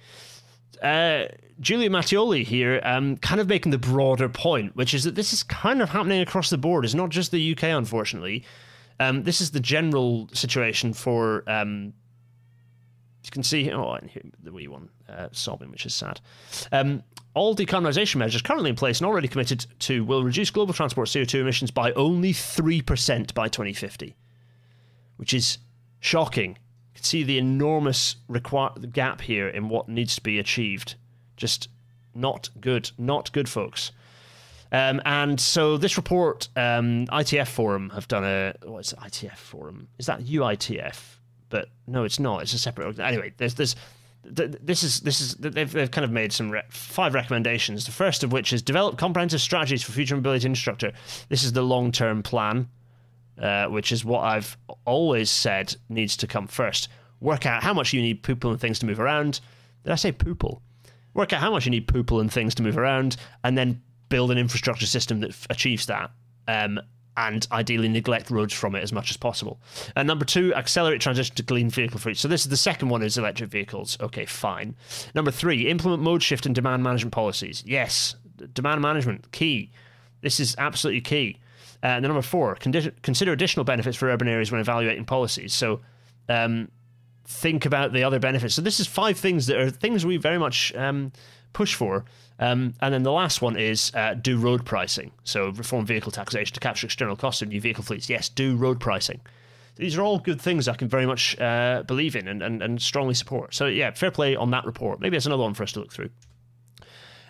uh, 0.82 1.26
Giulio 1.60 1.88
Mattioli 1.88 2.44
here, 2.44 2.80
um, 2.84 3.16
kind 3.18 3.40
of 3.40 3.48
making 3.48 3.70
the 3.70 3.78
broader 3.78 4.28
point, 4.28 4.74
which 4.76 4.94
is 4.94 5.04
that 5.04 5.14
this 5.14 5.32
is 5.32 5.42
kind 5.42 5.80
of 5.80 5.90
happening 5.90 6.20
across 6.20 6.50
the 6.50 6.58
board. 6.58 6.84
It's 6.84 6.94
not 6.94 7.10
just 7.10 7.30
the 7.30 7.52
UK, 7.52 7.64
unfortunately. 7.64 8.44
Um, 9.00 9.22
this 9.24 9.40
is 9.40 9.50
the 9.50 9.60
general 9.60 10.28
situation 10.32 10.92
for. 10.92 11.48
Um, 11.48 11.94
you 13.24 13.30
can 13.30 13.42
see 13.42 13.70
oh, 13.72 13.92
and 13.92 14.10
here, 14.10 14.22
the 14.42 14.52
wee 14.52 14.68
one 14.68 14.90
uh, 15.08 15.28
sobbing, 15.32 15.70
which 15.70 15.86
is 15.86 15.94
sad. 15.94 16.20
Um, 16.72 17.02
all 17.32 17.56
decarbonisation 17.56 18.16
measures 18.16 18.42
currently 18.42 18.70
in 18.70 18.76
place 18.76 19.00
and 19.00 19.06
already 19.06 19.28
committed 19.28 19.66
to 19.80 20.04
will 20.04 20.22
reduce 20.22 20.50
global 20.50 20.74
transport 20.74 21.08
CO2 21.08 21.40
emissions 21.40 21.70
by 21.70 21.92
only 21.92 22.32
3% 22.32 23.34
by 23.34 23.48
2050, 23.48 24.14
which 25.16 25.34
is 25.34 25.58
shocking 26.00 26.58
see 27.00 27.22
the 27.22 27.38
enormous 27.38 28.16
require- 28.28 28.70
gap 28.92 29.20
here 29.20 29.48
in 29.48 29.68
what 29.68 29.88
needs 29.88 30.14
to 30.16 30.22
be 30.22 30.38
achieved. 30.38 30.94
Just 31.36 31.68
not 32.14 32.50
good. 32.60 32.90
Not 32.98 33.32
good, 33.32 33.48
folks. 33.48 33.92
Um, 34.72 35.00
and 35.04 35.40
so 35.40 35.76
this 35.76 35.96
report, 35.96 36.48
um, 36.56 37.06
ITF 37.06 37.48
Forum 37.48 37.90
have 37.90 38.08
done 38.08 38.24
a 38.24 38.54
what's 38.64 38.92
it, 38.92 38.98
ITF 38.98 39.36
Forum? 39.36 39.88
Is 39.98 40.06
that 40.06 40.24
UITF? 40.24 41.00
But 41.48 41.68
no, 41.86 42.04
it's 42.04 42.18
not. 42.18 42.42
It's 42.42 42.54
a 42.54 42.58
separate. 42.58 42.98
Anyway, 42.98 43.32
there's 43.36 43.54
there's 43.54 43.76
this 44.24 44.82
is 44.82 45.00
this 45.00 45.20
is 45.20 45.34
they've, 45.34 45.70
they've 45.70 45.90
kind 45.90 46.04
of 46.04 46.10
made 46.10 46.32
some 46.32 46.50
re- 46.50 46.62
five 46.70 47.14
recommendations. 47.14 47.84
The 47.84 47.92
first 47.92 48.24
of 48.24 48.32
which 48.32 48.52
is 48.52 48.62
develop 48.62 48.96
comprehensive 48.98 49.40
strategies 49.40 49.82
for 49.82 49.92
future 49.92 50.16
mobility 50.16 50.46
infrastructure. 50.46 50.92
This 51.28 51.44
is 51.44 51.52
the 51.52 51.62
long 51.62 51.92
term 51.92 52.22
plan 52.22 52.68
uh, 53.40 53.66
which 53.66 53.92
is 53.92 54.04
what 54.04 54.20
I've 54.20 54.56
always 54.84 55.30
said 55.30 55.76
needs 55.88 56.16
to 56.18 56.26
come 56.26 56.46
first. 56.46 56.88
Work 57.20 57.46
out 57.46 57.62
how 57.62 57.74
much 57.74 57.92
you 57.92 58.02
need 58.02 58.22
poople 58.22 58.50
and 58.50 58.60
things 58.60 58.78
to 58.80 58.86
move 58.86 59.00
around. 59.00 59.40
Did 59.84 59.92
I 59.92 59.96
say 59.96 60.12
poople? 60.12 60.60
Work 61.14 61.32
out 61.32 61.40
how 61.40 61.50
much 61.50 61.64
you 61.64 61.70
need 61.70 61.88
poople 61.88 62.20
and 62.20 62.32
things 62.32 62.54
to 62.56 62.62
move 62.62 62.76
around, 62.76 63.16
and 63.44 63.56
then 63.56 63.82
build 64.08 64.30
an 64.30 64.38
infrastructure 64.38 64.86
system 64.86 65.20
that 65.20 65.30
f- 65.30 65.46
achieves 65.50 65.86
that. 65.86 66.10
Um, 66.48 66.80
and 67.16 67.46
ideally 67.52 67.88
neglect 67.88 68.30
roads 68.30 68.52
from 68.52 68.74
it 68.74 68.82
as 68.82 68.92
much 68.92 69.10
as 69.10 69.16
possible. 69.16 69.60
And 69.94 70.06
number 70.06 70.24
two, 70.24 70.52
accelerate 70.54 71.00
transition 71.00 71.36
to 71.36 71.42
clean 71.42 71.70
vehicle 71.70 72.00
fleet. 72.00 72.16
So 72.16 72.28
this 72.28 72.42
is 72.42 72.48
the 72.48 72.56
second 72.56 72.88
one 72.88 73.02
is 73.02 73.16
electric 73.16 73.50
vehicles. 73.50 73.96
Okay, 74.00 74.26
fine. 74.26 74.74
Number 75.14 75.30
three, 75.30 75.68
implement 75.68 76.02
mode 76.02 76.22
shift 76.22 76.46
and 76.46 76.54
demand 76.54 76.82
management 76.82 77.12
policies. 77.12 77.62
Yes, 77.64 78.16
demand 78.52 78.82
management 78.82 79.30
key. 79.30 79.70
This 80.22 80.40
is 80.40 80.56
absolutely 80.58 81.02
key. 81.02 81.38
Uh, 81.84 81.88
and 81.88 82.04
then 82.04 82.08
number 82.08 82.22
four, 82.22 82.56
condi- 82.56 82.94
consider 83.02 83.32
additional 83.32 83.62
benefits 83.62 83.96
for 83.96 84.08
urban 84.08 84.26
areas 84.26 84.50
when 84.50 84.60
evaluating 84.60 85.04
policies. 85.04 85.52
So 85.52 85.82
um, 86.30 86.70
think 87.26 87.66
about 87.66 87.92
the 87.92 88.02
other 88.02 88.18
benefits. 88.18 88.54
So 88.54 88.62
this 88.62 88.80
is 88.80 88.86
five 88.86 89.18
things 89.18 89.46
that 89.48 89.58
are 89.58 89.68
things 89.68 90.06
we 90.06 90.16
very 90.16 90.38
much 90.38 90.74
um, 90.74 91.12
push 91.52 91.74
for. 91.74 92.06
Um, 92.40 92.74
and 92.80 92.92
then 92.92 93.02
the 93.02 93.12
last 93.12 93.42
one 93.42 93.56
is 93.58 93.92
uh, 93.94 94.14
do 94.14 94.38
road 94.38 94.64
pricing. 94.64 95.12
So 95.24 95.50
reform 95.50 95.84
vehicle 95.84 96.10
taxation 96.10 96.54
to 96.54 96.60
capture 96.60 96.86
external 96.86 97.16
costs 97.16 97.42
of 97.42 97.48
new 97.48 97.60
vehicle 97.60 97.84
fleets. 97.84 98.08
Yes, 98.08 98.30
do 98.30 98.56
road 98.56 98.80
pricing. 98.80 99.20
These 99.76 99.98
are 99.98 100.02
all 100.02 100.18
good 100.18 100.40
things 100.40 100.68
I 100.68 100.74
can 100.74 100.88
very 100.88 101.04
much 101.04 101.38
uh, 101.38 101.82
believe 101.82 102.16
in 102.16 102.28
and, 102.28 102.42
and, 102.42 102.62
and 102.62 102.80
strongly 102.80 103.14
support. 103.14 103.54
So 103.54 103.66
yeah, 103.66 103.90
fair 103.90 104.10
play 104.10 104.36
on 104.36 104.50
that 104.52 104.64
report. 104.64 105.00
Maybe 105.00 105.16
that's 105.16 105.26
another 105.26 105.42
one 105.42 105.52
for 105.54 105.64
us 105.64 105.72
to 105.72 105.80
look 105.80 105.92
through. 105.92 106.10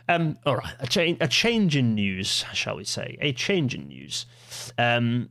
Um, 0.08 0.38
all 0.44 0.56
right, 0.56 0.74
a, 0.80 0.86
cha- 0.86 1.16
a 1.20 1.28
change 1.28 1.76
in 1.76 1.94
news, 1.94 2.44
shall 2.52 2.76
we 2.76 2.84
say? 2.84 3.16
A 3.20 3.32
change 3.32 3.74
in 3.74 3.88
news. 3.88 4.26
Um, 4.76 5.30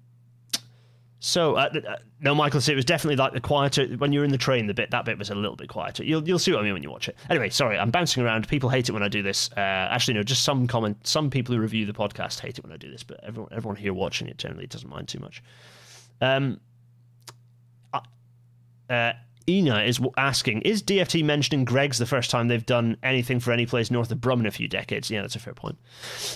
so 1.20 1.56
uh, 1.56 1.70
uh, 1.88 1.96
no, 2.20 2.36
Michael, 2.36 2.60
it 2.68 2.76
was 2.76 2.84
definitely 2.84 3.16
like 3.16 3.32
the 3.32 3.40
quieter 3.40 3.86
when 3.98 4.12
you're 4.12 4.26
in 4.26 4.32
the 4.32 4.38
train. 4.38 4.68
The 4.68 4.74
bit 4.74 4.92
that 4.92 5.06
bit 5.06 5.18
was 5.18 5.30
a 5.30 5.36
little 5.36 5.56
bit 5.56 5.70
quieter. 5.70 6.04
You'll 6.04 6.28
you'll 6.28 6.38
see 6.38 6.52
what 6.52 6.60
I 6.60 6.64
mean 6.64 6.74
when 6.74 6.84
you 6.84 6.92
watch 6.92 7.08
it. 7.08 7.16
Anyway, 7.30 7.50
sorry, 7.50 7.80
I'm 7.80 7.92
bouncing 7.92 8.24
around. 8.24 8.46
People 8.50 8.70
hate 8.70 8.90
it 8.90 8.92
when 8.92 9.04
I 9.04 9.08
do 9.08 9.22
this. 9.24 9.50
Uh, 9.56 9.60
actually, 9.60 10.16
no, 10.16 10.24
just 10.24 10.44
some 10.44 10.68
comment. 10.68 10.98
Some 11.08 11.30
people 11.30 11.56
who 11.56 11.62
review 11.62 11.86
the 11.86 11.94
podcast 11.94 12.42
hate 12.42 12.58
it 12.58 12.64
when 12.64 12.74
I 12.74 12.78
do 12.78 12.92
this, 12.92 13.04
but 13.04 13.24
everyone 13.24 13.54
everyone 13.54 13.78
here 13.78 13.94
watching 13.94 14.28
it 14.28 14.38
generally 14.38 14.68
doesn't 14.68 14.90
mind 14.90 15.08
too 15.08 15.20
much. 15.20 15.42
Um, 16.20 16.60
uh, 18.90 19.14
Ina 19.48 19.82
is 19.82 20.00
asking, 20.18 20.62
is 20.62 20.82
DFT 20.82 21.24
mentioning 21.24 21.66
Greggs 21.66 21.98
the 21.98 22.06
first 22.06 22.30
time 22.30 22.48
they've 22.48 22.66
done 22.66 22.98
anything 23.04 23.40
for 23.40 23.52
any 23.52 23.66
place 23.66 23.92
north 23.92 24.12
of 24.12 24.22
Brum 24.22 24.40
in 24.40 24.46
a 24.46 24.52
few 24.52 24.68
decades? 24.68 25.10
Yeah, 25.10 25.22
that's 25.22 25.36
a 25.36 25.40
fair 25.40 25.54
point. 25.54 25.78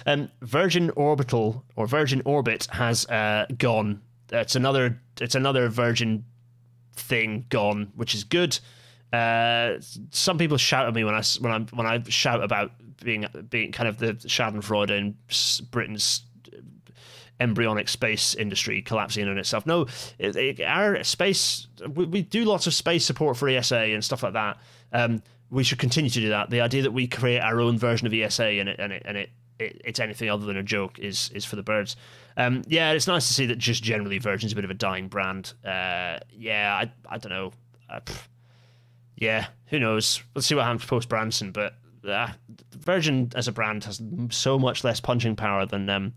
Um, 0.06 0.30
Virgin 0.42 0.90
Orbital 0.92 1.64
or 1.76 1.88
Virgin 1.88 2.22
Orbit 2.26 2.68
has 2.72 3.06
uh, 3.08 3.46
gone. 3.58 4.02
It's 4.32 4.56
another. 4.56 5.00
It's 5.22 5.36
another 5.36 5.70
Virgin 5.70 6.26
thing 6.94 7.46
gone, 7.50 7.92
which 7.96 8.14
is 8.14 8.24
good. 8.24 8.60
Uh, 9.14 9.76
some 10.10 10.38
people 10.38 10.58
shout 10.58 10.86
at 10.88 10.94
me 10.94 11.04
when 11.04 11.16
I 11.16 11.24
when 11.40 11.52
I 11.54 11.60
when 11.74 11.88
I 11.88 12.04
shout 12.10 12.44
about 12.44 12.72
being 13.04 13.26
being 13.50 13.72
kind 13.72 13.88
of 13.88 13.98
the 13.98 14.14
Schadenfreude 14.16 14.90
in 14.90 15.16
Britain's 15.72 16.24
embryonic 17.40 17.88
space 17.90 18.34
industry 18.36 18.82
collapsing 18.82 19.28
on 19.28 19.38
itself. 19.38 19.66
No, 19.66 19.88
it, 20.18 20.36
it, 20.36 20.62
our 20.62 21.04
space, 21.04 21.68
we, 21.88 22.06
we, 22.06 22.22
do 22.22 22.46
lots 22.46 22.68
of 22.68 22.74
space 22.74 23.06
support 23.06 23.38
for 23.38 23.48
ESA 23.48 23.78
and 23.78 24.04
stuff 24.04 24.24
like 24.24 24.34
that. 24.34 24.58
Um, 24.92 25.22
we 25.50 25.64
should 25.64 25.80
continue 25.80 26.10
to 26.10 26.20
do 26.20 26.30
that. 26.30 26.50
The 26.50 26.62
idea 26.62 26.82
that 26.84 26.92
we 26.92 27.08
create 27.08 27.40
our 27.40 27.62
own 27.62 27.78
version 27.78 28.08
of 28.08 28.14
ESA 28.14 28.46
and 28.46 28.70
it 28.70 28.80
and 28.80 28.92
it 28.92 29.04
and 29.06 29.18
it, 29.18 29.30
it 29.60 29.82
it's 29.86 30.00
anything 30.00 30.30
other 30.30 30.46
than 30.46 30.58
a 30.58 30.64
joke 30.64 31.00
is 31.00 31.30
is 31.34 31.46
for 31.46 31.56
the 31.56 31.64
birds. 31.64 31.96
Um, 32.36 32.64
yeah, 32.68 32.92
it's 32.92 33.08
nice 33.08 33.28
to 33.28 33.34
see 33.34 33.46
that 33.48 33.58
just 33.58 33.82
generally 33.82 34.20
Virgin's 34.20 34.52
a 34.52 34.56
bit 34.56 34.66
of 34.66 34.72
a 34.72 34.76
dying 34.76 35.08
brand. 35.08 35.54
Uh, 35.64 36.20
yeah, 36.32 36.76
I 36.82 36.92
I 37.10 37.18
don't 37.18 37.32
know. 37.32 37.52
Uh, 37.90 38.02
yeah, 39.16 39.48
who 39.68 39.80
knows? 39.80 40.22
Let's 40.36 40.48
see 40.48 40.56
what 40.56 40.66
happens 40.66 40.86
post 40.86 41.10
Branson. 41.10 41.52
But 41.52 41.76
uh, 42.08 42.30
Virgin 42.72 43.32
as 43.36 43.48
a 43.48 43.52
brand 43.52 43.84
has 43.86 44.02
so 44.30 44.60
much 44.60 44.84
less 44.84 45.00
punching 45.00 45.36
power 45.36 45.66
than 45.66 45.90
um, 45.90 46.14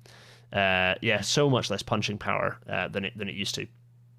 uh, 0.53 0.95
yeah, 1.01 1.21
so 1.21 1.49
much 1.49 1.71
less 1.71 1.83
punching 1.83 2.19
power 2.19 2.59
uh, 2.69 2.89
than 2.89 3.05
it 3.05 3.17
than 3.17 3.29
it 3.29 3.35
used 3.35 3.55
to. 3.57 3.67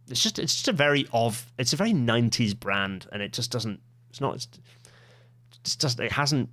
It's 0.09 0.21
just 0.21 0.39
it's 0.39 0.53
just 0.53 0.67
a 0.67 0.73
very 0.73 1.07
of 1.13 1.51
it's 1.57 1.73
a 1.73 1.75
very 1.75 1.93
'90s 1.93 2.57
brand, 2.57 3.07
and 3.11 3.21
it 3.21 3.33
just 3.33 3.51
doesn't. 3.51 3.79
It's 4.09 4.21
not. 4.21 4.35
It's, 4.35 4.47
it's 5.61 5.75
just 5.75 5.99
it 5.99 6.11
hasn't. 6.11 6.49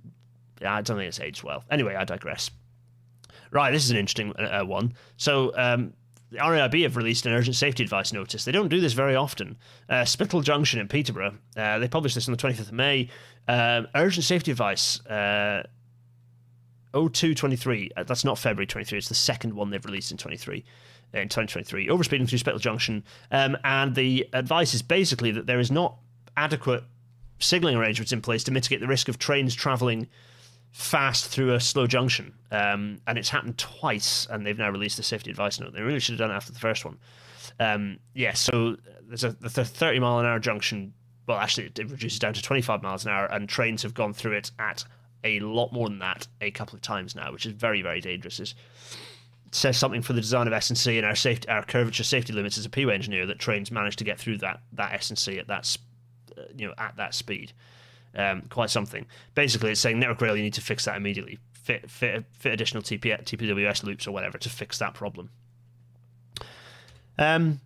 I 0.65 0.81
don't 0.81 0.97
think 0.97 1.07
it's 1.07 1.19
aged 1.19 1.43
well. 1.43 1.63
Anyway, 1.71 1.95
I 1.95 2.03
digress. 2.03 2.51
Right, 3.51 3.71
this 3.71 3.83
is 3.83 3.91
an 3.91 3.97
interesting 3.97 4.33
uh, 4.37 4.63
one. 4.63 4.93
So 5.17 5.51
um, 5.57 5.93
the 6.31 6.37
RAIB 6.37 6.83
have 6.83 6.97
released 6.97 7.25
an 7.25 7.33
urgent 7.33 7.55
safety 7.55 7.83
advice 7.83 8.13
notice. 8.13 8.45
They 8.45 8.51
don't 8.51 8.67
do 8.67 8.79
this 8.79 8.93
very 8.93 9.15
often. 9.15 9.57
Uh, 9.87 10.05
Spital 10.05 10.41
Junction 10.41 10.79
in 10.79 10.87
Peterborough, 10.87 11.35
uh, 11.57 11.79
they 11.79 11.87
published 11.87 12.15
this 12.15 12.27
on 12.27 12.33
the 12.33 12.37
25th 12.37 12.59
of 12.59 12.71
May. 12.73 13.09
Um, 13.47 13.87
urgent 13.95 14.25
safety 14.25 14.51
advice 14.51 15.03
uh, 15.07 15.63
0223. 16.93 17.91
Uh, 17.95 18.03
that's 18.03 18.23
not 18.23 18.37
February 18.37 18.67
23. 18.67 18.97
It's 18.97 19.09
the 19.09 19.15
second 19.15 19.53
one 19.53 19.69
they've 19.69 19.85
released 19.85 20.11
in 20.11 20.17
23. 20.17 20.63
In 21.11 21.27
2023, 21.27 21.87
overspeeding 21.87 22.29
through 22.29 22.37
Spital 22.37 22.59
Junction, 22.59 23.03
um, 23.31 23.57
and 23.63 23.95
the 23.95 24.29
advice 24.31 24.75
is 24.75 24.83
basically 24.83 25.31
that 25.31 25.47
there 25.47 25.59
is 25.59 25.71
not 25.71 25.95
adequate 26.37 26.83
signalling 27.39 27.77
arrangements 27.77 28.11
in 28.11 28.21
place 28.21 28.43
to 28.43 28.51
mitigate 28.51 28.79
the 28.79 28.87
risk 28.87 29.09
of 29.09 29.17
trains 29.17 29.55
travelling 29.55 30.07
fast 30.71 31.27
through 31.27 31.53
a 31.53 31.59
slow 31.59 31.87
junction. 31.87 32.33
Um, 32.51 33.01
and 33.07 33.17
it's 33.17 33.29
happened 33.29 33.57
twice, 33.57 34.27
and 34.29 34.45
they've 34.45 34.57
now 34.57 34.69
released 34.69 34.99
a 34.99 35.03
safety 35.03 35.31
advice 35.31 35.59
note. 35.59 35.73
They 35.73 35.81
really 35.81 35.99
should 35.99 36.13
have 36.13 36.19
done 36.19 36.31
it 36.31 36.35
after 36.35 36.51
the 36.51 36.59
first 36.59 36.85
one. 36.85 36.99
Um, 37.59 37.99
yeah, 38.13 38.33
so 38.33 38.77
there's 39.01 39.23
a 39.23 39.31
the 39.31 39.49
30 39.65 39.99
mile 39.99 40.19
an 40.19 40.25
hour 40.25 40.39
junction. 40.39 40.93
Well, 41.27 41.37
actually, 41.37 41.71
it 41.75 41.89
reduces 41.89 42.19
down 42.19 42.33
to 42.33 42.41
25 42.41 42.81
miles 42.81 43.05
an 43.05 43.11
hour, 43.11 43.25
and 43.25 43.47
trains 43.49 43.83
have 43.83 43.93
gone 43.93 44.13
through 44.13 44.33
it 44.33 44.51
at 44.59 44.83
a 45.23 45.39
lot 45.39 45.73
more 45.73 45.87
than 45.87 45.99
that 45.99 46.27
a 46.41 46.51
couple 46.51 46.75
of 46.75 46.81
times 46.81 47.15
now, 47.15 47.31
which 47.31 47.45
is 47.45 47.53
very, 47.53 47.81
very 47.81 48.01
dangerous. 48.01 48.39
It 48.39 48.53
says 49.51 49.77
something 49.77 50.01
for 50.01 50.13
the 50.13 50.21
design 50.21 50.47
of 50.47 50.53
S&C 50.53 50.97
and 50.97 51.05
our 51.05 51.15
safety, 51.15 51.47
our 51.49 51.63
curvature 51.63 52.03
safety 52.03 52.33
limits 52.33 52.57
as 52.57 52.65
a 52.65 52.69
PWay 52.69 52.93
engineer 52.93 53.25
that 53.25 53.39
trains 53.39 53.71
manage 53.71 53.95
to 53.97 54.03
get 54.03 54.19
through 54.19 54.37
that 54.39 54.61
that 54.73 54.93
S&C 54.93 55.39
at 55.39 55.47
that 55.47 55.77
uh, 56.37 56.41
you 56.55 56.67
know 56.67 56.73
at 56.77 56.95
that 56.97 57.13
speed. 57.13 57.53
Um, 58.15 58.43
quite 58.49 58.71
something. 58.71 59.05
Basically, 59.35 59.71
it's 59.71 59.81
saying 59.81 59.99
Network 59.99 60.21
Rail, 60.21 60.35
you 60.35 60.41
need 60.41 60.55
to 60.55 60.61
fix 60.61 60.85
that 60.85 60.97
immediately. 60.97 61.37
Fit, 61.53 61.89
fit, 61.91 62.25
fit 62.31 62.53
additional 62.53 62.81
TP, 62.81 63.23
TPWS 63.23 63.83
loops 63.83 64.07
or 64.07 64.11
whatever 64.11 64.39
to 64.39 64.49
fix 64.49 64.79
that 64.79 64.95
problem. 64.95 65.29
Um, 67.19 67.59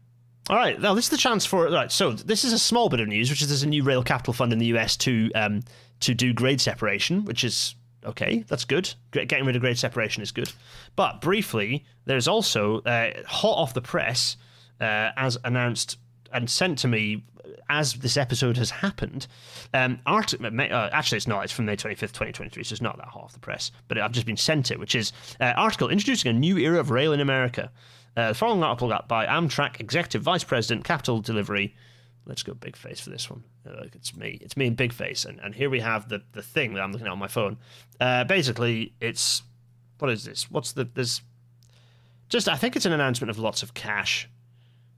all 0.50 0.58
right, 0.58 0.80
now 0.82 0.94
this 0.94 1.06
is 1.06 1.10
the 1.10 1.18
chance 1.18 1.46
for 1.46 1.70
right. 1.70 1.90
So 1.90 2.12
this 2.12 2.44
is 2.44 2.52
a 2.52 2.60
small 2.60 2.90
bit 2.90 3.00
of 3.00 3.08
news, 3.08 3.30
which 3.30 3.42
is 3.42 3.48
there's 3.48 3.64
a 3.64 3.68
new 3.68 3.84
rail 3.84 4.04
capital 4.04 4.34
fund 4.34 4.52
in 4.52 4.60
the 4.60 4.66
US 4.78 4.98
to 4.98 5.32
um, 5.36 5.64
to 6.04 6.14
do 6.14 6.34
grade 6.34 6.62
separation, 6.62 7.26
which 7.26 7.44
is 7.44 7.76
okay. 8.06 8.44
That's 8.48 8.66
good. 8.66 8.94
Getting 9.12 9.46
rid 9.46 9.56
of 9.56 9.62
grade 9.62 9.78
separation 9.78 10.22
is 10.24 10.32
good. 10.32 10.52
But 10.96 11.22
briefly, 11.22 11.86
there's 12.06 12.28
also 12.28 12.82
uh, 12.82 13.12
hot 13.26 13.58
off 13.58 13.74
the 13.74 13.82
press, 13.82 14.38
uh, 14.80 15.12
as 15.18 15.38
announced 15.44 15.98
and 16.32 16.50
sent 16.50 16.80
to 16.80 16.88
me 16.88 17.24
as 17.70 17.94
this 17.94 18.18
episode 18.18 18.58
has 18.58 18.70
happened. 18.70 19.28
Um, 19.74 20.00
art, 20.06 20.34
uh, 20.34 20.90
actually, 20.92 21.18
it's 21.18 21.28
not. 21.28 21.44
It's 21.44 21.54
from 21.54 21.66
May 21.66 21.76
25th, 21.76 22.00
2023, 22.00 22.64
so 22.64 22.74
it's 22.74 22.82
not 22.82 22.98
that 22.98 23.08
hot 23.08 23.24
off 23.24 23.34
the 23.34 23.40
press. 23.40 23.72
But 23.88 23.98
I've 23.98 24.12
just 24.12 24.26
been 24.26 24.38
sent 24.38 24.72
it, 24.72 24.80
which 24.80 24.96
is 24.96 25.14
uh, 25.40 25.54
article 25.56 25.90
introducing 25.90 26.30
a 26.30 26.38
new 26.38 26.58
era 26.58 26.80
of 26.80 26.90
rail 26.92 27.14
in 27.14 27.20
America. 27.20 27.72
Uh, 28.16 28.30
the 28.30 28.34
following 28.36 28.64
article 28.64 28.90
got 28.90 29.08
by 29.08 29.26
Amtrak 29.26 29.80
Executive 29.80 30.22
Vice 30.22 30.44
President, 30.44 30.84
Capital 30.84 31.20
Delivery. 31.20 31.76
Let's 32.26 32.44
go 32.44 32.54
big 32.54 32.76
face 32.76 33.02
for 33.02 33.10
this 33.10 33.30
one. 33.30 33.44
Uh, 33.68 33.84
it's 33.94 34.16
me. 34.16 34.38
It's 34.42 34.56
me 34.56 34.68
in 34.68 34.76
big 34.76 34.94
face. 34.94 35.26
And, 35.26 35.40
and 35.42 35.54
here 35.54 35.70
we 35.70 35.82
have 35.82 36.08
the, 36.08 36.22
the 36.32 36.42
thing 36.42 36.74
that 36.74 36.82
I'm 36.82 36.92
looking 36.92 37.08
at 37.08 37.12
on 37.12 37.20
my 37.20 37.28
phone. 37.28 37.58
Uh, 38.00 38.24
basically, 38.24 38.94
it's. 39.02 39.44
What 40.00 40.10
is 40.12 40.24
this? 40.24 40.50
What's 40.50 40.72
the. 40.72 40.86
There's. 40.86 41.22
Just, 42.30 42.48
I 42.50 42.56
think 42.56 42.76
it's 42.76 42.86
an 42.86 42.94
announcement 42.94 43.30
of 43.30 43.38
lots 43.38 43.62
of 43.62 43.74
cash. 43.74 44.30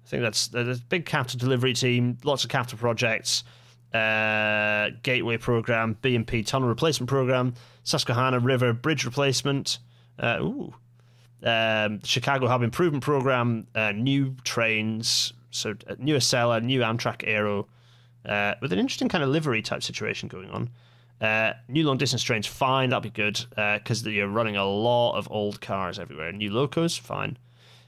I 0.05 0.07
think 0.07 0.21
that's 0.21 0.47
the 0.47 0.79
big 0.87 1.05
capital 1.05 1.39
delivery 1.39 1.73
team, 1.73 2.17
lots 2.23 2.43
of 2.43 2.49
capital 2.49 2.77
projects, 2.77 3.43
uh, 3.93 4.91
gateway 5.01 5.37
program, 5.37 5.97
B&P 6.01 6.43
tunnel 6.43 6.69
replacement 6.69 7.09
program, 7.09 7.55
Susquehanna 7.83 8.39
River 8.39 8.71
bridge 8.71 9.03
replacement. 9.03 9.79
Uh, 10.19 10.37
ooh, 10.41 10.73
um, 11.43 12.01
Chicago 12.03 12.47
Hub 12.47 12.61
Improvement 12.61 13.03
Program, 13.03 13.67
uh, 13.75 13.91
new 13.91 14.35
trains, 14.43 15.33
so 15.55 15.75
new 15.97 16.15
Acela, 16.15 16.61
new 16.61 16.81
Amtrak 16.81 17.27
Airo, 17.27 17.65
uh, 18.25 18.55
with 18.61 18.73
an 18.73 18.79
interesting 18.79 19.09
kind 19.09 19.23
of 19.23 19.29
livery 19.29 19.61
type 19.61 19.83
situation 19.83 20.27
going 20.27 20.49
on. 20.49 20.69
Uh, 21.21 21.53
new 21.69 21.85
long 21.85 21.97
distance 21.97 22.23
trains, 22.23 22.45
fine, 22.45 22.89
that'll 22.89 23.01
be 23.01 23.09
good 23.09 23.45
because 23.49 24.05
uh, 24.05 24.09
you're 24.09 24.27
running 24.27 24.57
a 24.57 24.65
lot 24.65 25.17
of 25.17 25.31
old 25.31 25.61
cars 25.61 25.97
everywhere. 25.97 26.31
New 26.31 26.51
locos, 26.51 26.97
fine. 26.97 27.37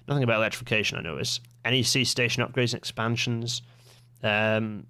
Nothing 0.08 0.24
about 0.24 0.38
electrification, 0.38 0.98
I 0.98 1.02
notice. 1.02 1.42
NEC 1.66 2.06
station 2.06 2.44
upgrades 2.44 2.74
and 2.74 2.80
expansions. 2.80 3.62
Um, 4.24 4.88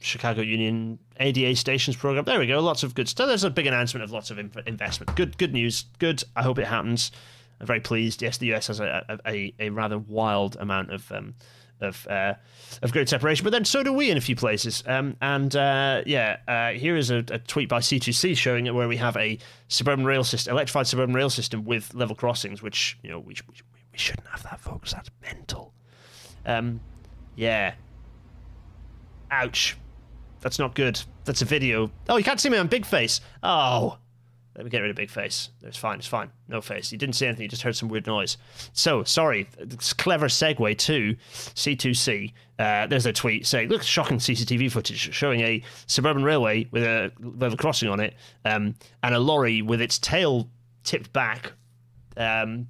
Chicago 0.00 0.42
Union 0.42 0.98
ADA 1.18 1.56
stations 1.56 1.96
program. 1.96 2.24
There 2.24 2.38
we 2.38 2.46
go. 2.46 2.60
Lots 2.60 2.82
of 2.82 2.94
good 2.94 3.08
stuff. 3.08 3.28
There's 3.28 3.44
a 3.44 3.50
big 3.50 3.66
announcement 3.66 4.04
of 4.04 4.10
lots 4.10 4.30
of 4.30 4.38
investment. 4.38 5.14
Good, 5.16 5.38
good 5.38 5.52
news. 5.52 5.84
Good. 5.98 6.22
I 6.36 6.42
hope 6.42 6.58
it 6.58 6.66
happens. 6.66 7.12
I'm 7.60 7.66
very 7.66 7.80
pleased. 7.80 8.22
Yes, 8.22 8.38
the 8.38 8.52
US 8.54 8.66
has 8.66 8.80
a 8.80 9.20
a, 9.26 9.54
a 9.58 9.70
rather 9.70 9.98
wild 9.98 10.56
amount 10.56 10.90
of 10.92 11.10
um, 11.12 11.34
of 11.82 12.06
uh, 12.08 12.34
of 12.82 12.92
grade 12.92 13.08
separation, 13.08 13.44
but 13.44 13.50
then 13.50 13.64
so 13.64 13.82
do 13.82 13.92
we 13.92 14.10
in 14.10 14.16
a 14.16 14.20
few 14.20 14.36
places. 14.36 14.82
Um, 14.86 15.16
and 15.20 15.54
uh, 15.54 16.02
yeah, 16.06 16.38
uh, 16.48 16.70
here 16.70 16.96
is 16.96 17.10
a, 17.10 17.18
a, 17.28 17.38
tweet 17.38 17.68
by 17.68 17.80
C2C 17.80 18.36
showing 18.36 18.66
it 18.66 18.74
where 18.74 18.88
we 18.88 18.96
have 18.96 19.16
a 19.16 19.38
suburban 19.68 20.04
rail 20.04 20.24
system, 20.24 20.52
electrified 20.52 20.86
suburban 20.86 21.14
rail 21.14 21.30
system 21.30 21.64
with 21.64 21.92
level 21.94 22.16
crossings, 22.16 22.62
which 22.62 22.98
you 23.02 23.10
know 23.10 23.18
we, 23.18 23.34
we, 23.48 23.54
we 23.92 23.98
shouldn't 23.98 24.26
have 24.28 24.42
that, 24.44 24.60
folks. 24.60 24.92
That's 24.92 25.10
mental. 25.22 25.72
Um, 26.46 26.80
yeah. 27.36 27.74
Ouch. 29.30 29.76
That's 30.40 30.58
not 30.58 30.74
good. 30.74 31.00
That's 31.24 31.42
a 31.42 31.44
video. 31.44 31.90
Oh, 32.08 32.16
you 32.16 32.24
can't 32.24 32.40
see 32.40 32.50
me 32.50 32.58
on 32.58 32.66
Big 32.66 32.84
Face. 32.84 33.20
Oh. 33.42 33.98
Let 34.54 34.64
me 34.64 34.70
get 34.70 34.80
rid 34.80 34.90
of 34.90 34.96
big 34.96 35.10
face. 35.10 35.48
It's 35.62 35.78
fine. 35.78 35.98
It's 35.98 36.06
fine. 36.06 36.30
No 36.46 36.60
face. 36.60 36.92
You 36.92 36.98
didn't 36.98 37.14
see 37.14 37.26
anything. 37.26 37.44
You 37.44 37.48
just 37.48 37.62
heard 37.62 37.74
some 37.74 37.88
weird 37.88 38.06
noise. 38.06 38.36
So 38.74 39.02
sorry. 39.02 39.48
It's 39.58 39.94
clever 39.94 40.26
segue 40.28 40.76
to 40.78 41.16
C2C. 41.54 42.32
Uh, 42.58 42.86
there's 42.86 43.06
a 43.06 43.12
tweet 43.12 43.46
saying, 43.46 43.70
"Look, 43.70 43.82
shocking 43.82 44.18
CCTV 44.18 44.70
footage 44.70 45.14
showing 45.14 45.40
a 45.40 45.62
suburban 45.86 46.22
railway 46.22 46.68
with 46.70 46.82
a 46.82 47.12
level 47.18 47.56
crossing 47.56 47.88
on 47.88 47.98
it, 48.00 48.14
um, 48.44 48.74
and 49.02 49.14
a 49.14 49.18
lorry 49.18 49.62
with 49.62 49.80
its 49.80 49.98
tail 49.98 50.50
tipped 50.84 51.12
back. 51.12 51.52
Um, 52.16 52.68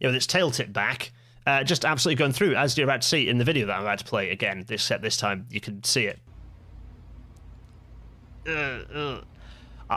you 0.00 0.04
know, 0.04 0.08
with 0.08 0.16
its 0.16 0.26
tail 0.26 0.50
tipped 0.50 0.72
back." 0.72 1.12
Uh, 1.46 1.62
just 1.62 1.84
absolutely 1.84 2.18
going 2.18 2.32
through, 2.32 2.54
as 2.54 2.76
you're 2.76 2.86
about 2.86 3.02
to 3.02 3.08
see 3.08 3.28
in 3.28 3.36
the 3.36 3.44
video 3.44 3.66
that 3.66 3.76
I'm 3.76 3.82
about 3.82 3.98
to 3.98 4.04
play 4.04 4.30
again. 4.30 4.64
This 4.66 4.82
set 4.82 5.02
this 5.02 5.18
time, 5.18 5.46
you 5.50 5.60
can 5.60 5.84
see 5.84 6.06
it. 6.06 6.18
Uh, 8.48 8.50
uh. 8.50 9.20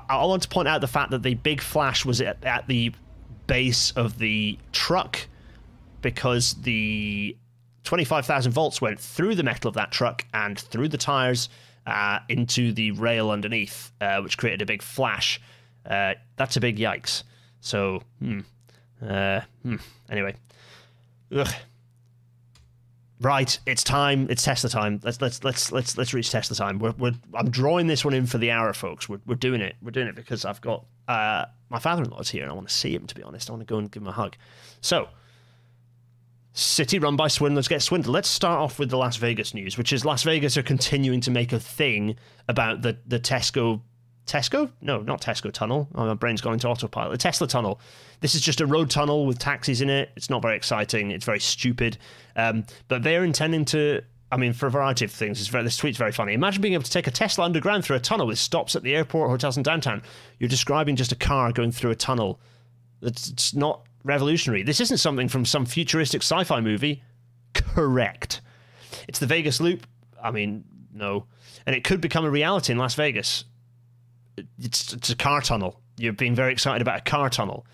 I, 0.10 0.18
I 0.18 0.26
want 0.26 0.44
to 0.44 0.50
point 0.50 0.68
out 0.68 0.82
the 0.82 0.88
fact 0.88 1.12
that 1.12 1.24
the 1.24 1.36
big 1.36 1.62
flash 1.62 2.06
was 2.06 2.22
at, 2.22 2.44
at 2.44 2.68
the 2.68 2.92
base 3.48 3.92
of 3.92 4.18
the 4.18 4.58
truck 4.72 5.28
because 6.02 6.54
the 6.62 7.36
25,000 7.84 8.52
volts 8.52 8.82
went 8.82 9.00
through 9.00 9.36
the 9.36 9.44
metal 9.44 9.70
of 9.70 9.76
that 9.76 9.92
truck 9.92 10.26
and 10.34 10.60
through 10.60 10.90
the 10.90 10.98
tires 10.98 11.50
uh, 11.86 12.20
into 12.28 12.74
the 12.74 12.92
rail 12.92 13.32
underneath, 13.32 13.92
uh, 14.02 14.20
which 14.22 14.38
created 14.38 14.62
a 14.62 14.66
big 14.66 14.82
flash. 14.82 15.40
Uh, 15.86 16.14
that's 16.36 16.58
a 16.58 16.60
big 16.60 16.78
yikes. 16.78 17.24
So, 17.62 18.04
hmm. 18.20 18.42
Uh, 19.02 19.42
hmm. 19.64 19.78
Anyway. 20.10 20.36
Ugh. 21.34 21.48
Right, 23.20 23.58
it's 23.66 23.84
time. 23.84 24.28
It's 24.30 24.44
Tesla 24.44 24.70
time. 24.70 25.00
Let's 25.04 25.20
let's 25.22 25.44
let's 25.44 25.72
let's 25.72 25.98
let's 25.98 26.14
reach 26.14 26.30
Tesla 26.30 26.56
time. 26.56 26.78
We're, 26.78 26.92
we're 26.92 27.14
I'm 27.34 27.50
drawing 27.50 27.88
this 27.88 28.06
one 28.06 28.14
in 28.14 28.28
for 28.28 28.38
the 28.38 28.52
hour, 28.52 28.72
folks. 28.74 29.10
We're, 29.10 29.22
we're 29.26 29.36
doing 29.36 29.60
it. 29.60 29.76
We're 29.82 29.92
doing 29.92 30.08
it 30.08 30.16
because 30.16 30.46
I've 30.46 30.62
got 30.62 30.86
uh, 31.08 31.46
my 31.70 31.80
father-in-law's 31.80 32.30
here, 32.30 32.44
and 32.44 32.52
I 32.52 32.54
want 32.54 32.68
to 32.68 32.74
see 32.74 32.94
him. 32.94 33.08
To 33.08 33.16
be 33.16 33.24
honest, 33.24 33.50
I 33.50 33.54
want 33.54 33.68
to 33.68 33.72
go 33.74 33.80
and 33.80 33.92
give 33.92 34.04
him 34.04 34.08
a 34.08 34.12
hug. 34.12 34.36
So, 34.82 35.10
city 36.54 37.00
run 37.00 37.16
by 37.16 37.28
swindlers 37.28 37.68
get 37.68 37.82
swindled. 37.82 38.14
Let's 38.14 38.30
start 38.30 38.60
off 38.60 38.78
with 38.78 38.92
the 38.92 38.98
Las 38.98 39.16
Vegas 39.16 39.52
news, 39.56 39.80
which 39.80 39.92
is 39.92 40.06
Las 40.06 40.22
Vegas 40.22 40.56
are 40.56 40.64
continuing 40.64 41.22
to 41.22 41.32
make 41.32 41.52
a 41.52 41.60
thing 41.60 42.18
about 42.48 42.84
the 42.84 43.00
the 43.08 43.20
Tesco 43.20 43.82
Tesco? 44.28 44.72
No, 44.82 45.02
not 45.02 45.22
Tesco 45.22 45.52
tunnel. 45.52 45.88
Oh, 45.96 46.06
my 46.06 46.14
brain's 46.14 46.42
gone 46.42 46.54
into 46.54 46.68
autopilot. 46.68 47.12
The 47.12 47.18
Tesla 47.18 47.48
tunnel. 47.48 47.80
This 48.20 48.36
is 48.36 48.42
just 48.42 48.62
a 48.62 48.66
road 48.66 48.90
tunnel 48.90 49.26
with 49.26 49.40
taxis 49.40 49.82
in 49.82 49.90
it. 49.90 50.12
It's 50.16 50.30
not 50.30 50.42
very 50.42 50.56
exciting. 50.56 51.12
It's 51.12 51.26
very 51.26 51.40
stupid. 51.40 51.98
Um, 52.36 52.66
but 52.88 53.04
they're 53.04 53.24
intending 53.24 53.66
to 53.66 54.04
I 54.32 54.36
mean, 54.36 54.52
for 54.52 54.68
a 54.68 54.72
variety 54.72 55.06
of 55.06 55.12
things, 55.12 55.46
very, 55.48 55.64
this 55.64 55.78
tweet's 55.78 55.98
very 55.98 56.12
funny. 56.12 56.34
Imagine 56.34 56.62
being 56.62 56.74
able 56.74 56.84
to 56.84 56.92
take 56.92 57.08
a 57.08 57.12
Tesla 57.12 57.46
underground 57.46 57.86
through 57.86 57.96
a 57.96 58.02
tunnel 58.02 58.28
with 58.28 58.38
stops 58.38 58.76
at 58.76 58.84
the 58.84 58.94
airport, 58.94 59.30
hotels, 59.30 59.56
and 59.56 59.64
downtown. 59.64 60.02
You're 60.38 60.50
describing 60.50 60.98
just 60.98 61.14
a 61.14 61.16
car 61.16 61.54
going 61.54 61.72
through 61.72 61.92
a 61.92 61.96
tunnel. 61.96 62.42
It's 63.02 63.54
not 63.54 63.84
revolutionary. 64.04 64.64
This 64.64 64.82
isn't 64.82 64.98
something 64.98 65.30
from 65.30 65.46
some 65.46 65.66
futuristic 65.66 66.24
sci-fi 66.24 66.60
movie. 66.60 67.04
Correct. 67.54 68.42
It's 69.08 69.20
the 69.20 69.28
Vegas 69.28 69.62
Loop. 69.62 69.88
I 70.22 70.32
mean, 70.32 70.66
no, 70.94 71.26
and 71.66 71.76
it 71.76 71.84
could 71.84 72.02
become 72.02 72.26
a 72.26 72.30
reality 72.30 72.74
in 72.74 72.80
Las 72.80 72.96
Vegas. 72.96 73.46
It's, 74.60 74.94
it's 74.94 75.10
a 75.10 75.16
car 75.16 75.42
tunnel. 75.42 75.80
You're 75.98 76.14
being 76.14 76.36
very 76.36 76.52
excited 76.52 76.82
about 76.82 77.00
a 77.00 77.04
car 77.04 77.30
tunnel. 77.30 77.66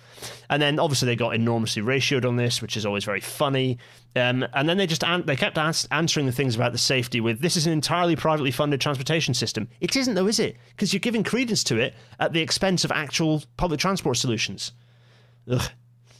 And 0.49 0.61
then 0.61 0.79
obviously 0.79 1.07
they 1.07 1.15
got 1.17 1.35
enormously 1.35 1.81
ratioed 1.81 2.25
on 2.25 2.37
this, 2.37 2.61
which 2.61 2.77
is 2.77 2.85
always 2.85 3.03
very 3.03 3.19
funny. 3.19 3.79
Um, 4.15 4.45
and 4.53 4.69
then 4.69 4.77
they 4.77 4.87
just 4.87 5.03
an- 5.03 5.25
they 5.25 5.35
kept 5.35 5.57
ans- 5.57 5.87
answering 5.91 6.25
the 6.25 6.31
things 6.31 6.55
about 6.55 6.71
the 6.71 6.77
safety 6.77 7.19
with 7.19 7.41
this 7.41 7.57
is 7.57 7.67
an 7.67 7.73
entirely 7.73 8.15
privately 8.15 8.51
funded 8.51 8.79
transportation 8.79 9.33
system. 9.33 9.67
It 9.81 9.95
isn't 9.95 10.13
though, 10.13 10.27
is 10.27 10.39
it? 10.39 10.55
Because 10.69 10.93
you're 10.93 11.01
giving 11.01 11.23
credence 11.23 11.63
to 11.65 11.77
it 11.77 11.95
at 12.19 12.31
the 12.31 12.41
expense 12.41 12.85
of 12.85 12.91
actual 12.91 13.43
public 13.57 13.79
transport 13.79 14.15
solutions. 14.17 14.71
Ugh. 15.49 15.69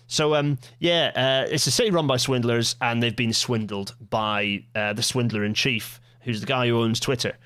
So 0.08 0.36
um, 0.36 0.60
yeah, 0.80 1.12
uh, 1.16 1.50
it's 1.50 1.68
a 1.68 1.72
city 1.72 1.90
run 1.90 2.08
by 2.08 2.18
swindlers, 2.18 2.76
and 2.82 3.02
they've 3.02 3.16
been 3.16 3.34
swindled 3.34 3.96
by 4.10 4.66
uh, 4.76 4.94
the 4.94 5.04
swindler 5.04 5.46
in 5.46 5.54
chief, 5.54 6.02
who's 6.22 6.42
the 6.42 6.48
guy 6.48 6.68
who 6.68 6.82
owns 6.82 7.00
Twitter, 7.00 7.38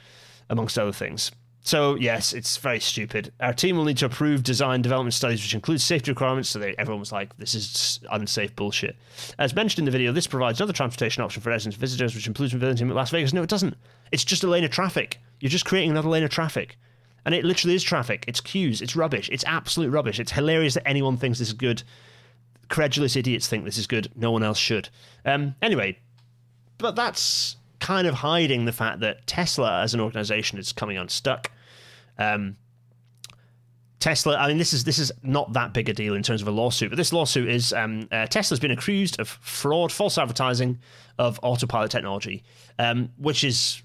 amongst 0.49 0.79
other 0.79 0.91
things. 0.91 1.31
So 1.67 1.95
yes, 1.95 2.31
it's 2.31 2.55
very 2.55 2.79
stupid. 2.79 3.33
Our 3.41 3.51
team 3.51 3.75
will 3.75 3.83
need 3.83 3.97
to 3.97 4.05
approve 4.05 4.41
design 4.41 4.81
development 4.81 5.13
studies, 5.13 5.43
which 5.43 5.53
include 5.53 5.81
safety 5.81 6.09
requirements. 6.11 6.47
So 6.47 6.59
they, 6.59 6.73
everyone 6.77 7.01
was 7.01 7.11
like, 7.11 7.35
"This 7.35 7.53
is 7.55 7.99
unsafe 8.09 8.55
bullshit." 8.55 8.95
As 9.37 9.53
mentioned 9.53 9.79
in 9.79 9.85
the 9.85 9.91
video, 9.91 10.13
this 10.13 10.27
provides 10.27 10.61
another 10.61 10.71
transportation 10.71 11.23
option 11.23 11.41
for 11.41 11.49
residents 11.49 11.75
visitors, 11.75 12.15
which 12.15 12.25
includes 12.25 12.53
in 12.53 12.87
Las 12.91 13.09
Vegas. 13.09 13.33
No, 13.33 13.43
it 13.43 13.49
doesn't. 13.49 13.75
It's 14.13 14.23
just 14.23 14.45
a 14.45 14.47
lane 14.47 14.63
of 14.63 14.71
traffic. 14.71 15.19
You're 15.41 15.49
just 15.49 15.65
creating 15.65 15.91
another 15.91 16.07
lane 16.07 16.23
of 16.23 16.29
traffic, 16.29 16.77
and 17.25 17.35
it 17.35 17.43
literally 17.43 17.75
is 17.75 17.83
traffic. 17.83 18.23
It's 18.29 18.39
queues. 18.39 18.81
It's 18.81 18.95
rubbish. 18.95 19.27
It's 19.29 19.43
absolute 19.43 19.89
rubbish. 19.89 20.21
It's 20.21 20.31
hilarious 20.31 20.75
that 20.75 20.87
anyone 20.87 21.17
thinks 21.17 21.39
this 21.39 21.49
is 21.49 21.53
good. 21.53 21.83
Credulous 22.69 23.17
idiots 23.17 23.49
think 23.49 23.65
this 23.65 23.77
is 23.77 23.87
good. 23.87 24.09
No 24.15 24.31
one 24.31 24.41
else 24.41 24.57
should. 24.57 24.87
Um, 25.25 25.53
anyway, 25.61 25.99
but 26.77 26.95
that's 26.95 27.57
kind 27.81 28.07
of 28.07 28.13
hiding 28.13 28.63
the 28.63 28.71
fact 28.71 29.01
that 29.01 29.27
Tesla 29.27 29.81
as 29.81 29.93
an 29.93 29.99
organization 29.99 30.57
is 30.59 30.71
coming 30.71 30.97
unstuck. 30.97 31.51
Um, 32.17 32.57
Tesla, 33.99 34.37
I 34.37 34.47
mean, 34.47 34.57
this 34.57 34.73
is 34.73 34.83
this 34.83 34.99
is 34.99 35.11
not 35.23 35.53
that 35.53 35.73
big 35.73 35.89
a 35.89 35.93
deal 35.93 36.13
in 36.13 36.21
terms 36.21 36.41
of 36.41 36.47
a 36.47 36.51
lawsuit, 36.51 36.91
but 36.91 36.97
this 36.97 37.11
lawsuit 37.11 37.49
is 37.49 37.73
um, 37.73 38.07
uh, 38.11 38.27
Tesla's 38.27 38.59
been 38.59 38.71
accused 38.71 39.19
of 39.19 39.27
fraud, 39.27 39.91
false 39.91 40.17
advertising 40.17 40.79
of 41.17 41.39
autopilot 41.41 41.89
technology, 41.89 42.43
um, 42.77 43.09
which 43.17 43.43
is 43.43 43.81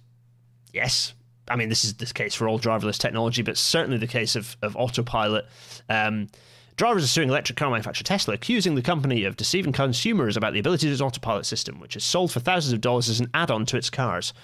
yes, 0.72 1.14
I 1.48 1.56
mean, 1.56 1.70
this 1.70 1.84
is 1.84 1.94
the 1.94 2.06
case 2.06 2.34
for 2.34 2.46
all 2.46 2.58
driverless 2.58 2.98
technology, 2.98 3.42
but 3.42 3.56
certainly 3.56 3.96
the 3.96 4.06
case 4.06 4.36
of 4.36 4.56
of 4.60 4.76
autopilot. 4.76 5.46
Um, 5.88 6.28
drivers 6.76 7.04
are 7.04 7.08
suing 7.08 7.30
electric 7.30 7.56
car 7.56 7.70
manufacturer 7.70 8.04
Tesla, 8.04 8.34
accusing 8.34 8.74
the 8.74 8.82
company 8.82 9.24
of 9.24 9.36
deceiving 9.36 9.72
consumers 9.72 10.36
about 10.36 10.52
the 10.52 10.60
ability 10.60 10.88
of 10.88 10.92
its 10.92 11.00
autopilot 11.00 11.46
system, 11.46 11.80
which 11.80 11.96
is 11.96 12.04
sold 12.04 12.30
for 12.30 12.40
thousands 12.40 12.74
of 12.74 12.82
dollars 12.82 13.08
as 13.08 13.20
an 13.20 13.28
add-on 13.32 13.64
to 13.66 13.78
its 13.78 13.88
cars. 13.88 14.34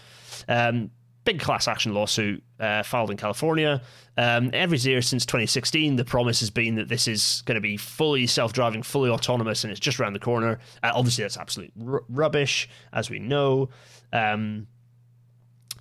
Um, 0.48 0.90
big 1.28 1.40
class 1.40 1.68
action 1.68 1.92
lawsuit 1.92 2.42
uh, 2.58 2.82
filed 2.82 3.10
in 3.10 3.16
California. 3.18 3.82
Um, 4.16 4.48
every 4.54 4.78
year 4.78 5.02
since 5.02 5.26
2016, 5.26 5.96
the 5.96 6.04
promise 6.04 6.40
has 6.40 6.48
been 6.48 6.76
that 6.76 6.88
this 6.88 7.06
is 7.06 7.42
going 7.44 7.56
to 7.56 7.60
be 7.60 7.76
fully 7.76 8.26
self 8.26 8.54
driving, 8.54 8.82
fully 8.82 9.10
autonomous, 9.10 9.62
and 9.62 9.70
it's 9.70 9.78
just 9.78 10.00
around 10.00 10.14
the 10.14 10.20
corner. 10.20 10.58
Uh, 10.82 10.90
obviously, 10.94 11.24
that's 11.24 11.36
absolute 11.36 11.70
r- 11.86 12.02
rubbish, 12.08 12.66
as 12.94 13.10
we 13.10 13.18
know. 13.18 13.68
Um, 14.10 14.68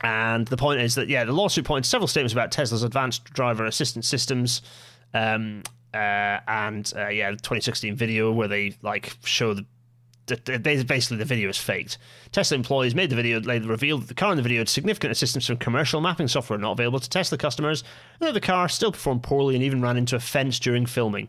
and 0.02 0.46
the 0.48 0.58
point 0.58 0.82
is 0.82 0.96
that, 0.96 1.08
yeah, 1.08 1.24
the 1.24 1.32
lawsuit 1.32 1.64
points 1.64 1.88
several 1.88 2.10
statements 2.10 2.34
about 2.34 2.52
Tesla's 2.52 2.84
advanced 2.84 3.24
driver 3.24 3.66
assistance 3.66 4.06
systems. 4.06 4.62
Um, 5.14 5.64
uh, 5.94 6.42
and 6.46 6.92
uh, 6.94 7.08
yeah, 7.08 7.32
the 7.32 7.38
2016 7.38 7.96
video 7.96 8.34
where 8.34 8.50
they 8.50 8.76
like 8.82 9.16
show 9.24 9.54
the 9.54 9.66
basically 10.28 11.18
the 11.18 11.26
video 11.26 11.50
is 11.50 11.58
faked. 11.58 11.98
Tesla 12.32 12.56
employees 12.56 12.96
made 12.96 13.10
the 13.10 13.16
video 13.16 13.40
later 13.40 13.68
revealed 13.68 14.04
that 14.04 14.08
the 14.08 14.14
car 14.14 14.32
in 14.32 14.38
the 14.38 14.44
video 14.44 14.60
had 14.60 14.70
significant 14.70 15.12
assistance 15.12 15.48
from 15.48 15.58
commercial 15.58 16.02
mapping 16.02 16.28
software 16.28 16.60
not 16.60 16.74
available 16.74 17.00
to 17.00 17.10
Tesla 17.10 17.38
customers, 17.38 17.84
and 18.20 18.28
that 18.28 18.34
the 18.34 18.42
car 18.42 18.70
still 18.70 18.92
performed 18.92 19.24
poorly 19.24 19.56
and 19.56 19.64
even 19.64 19.82
ran 19.82 19.98
into 19.98 20.16
a 20.16 20.20
fence 20.20 20.60
during 20.60 20.86
filming. 20.86 21.28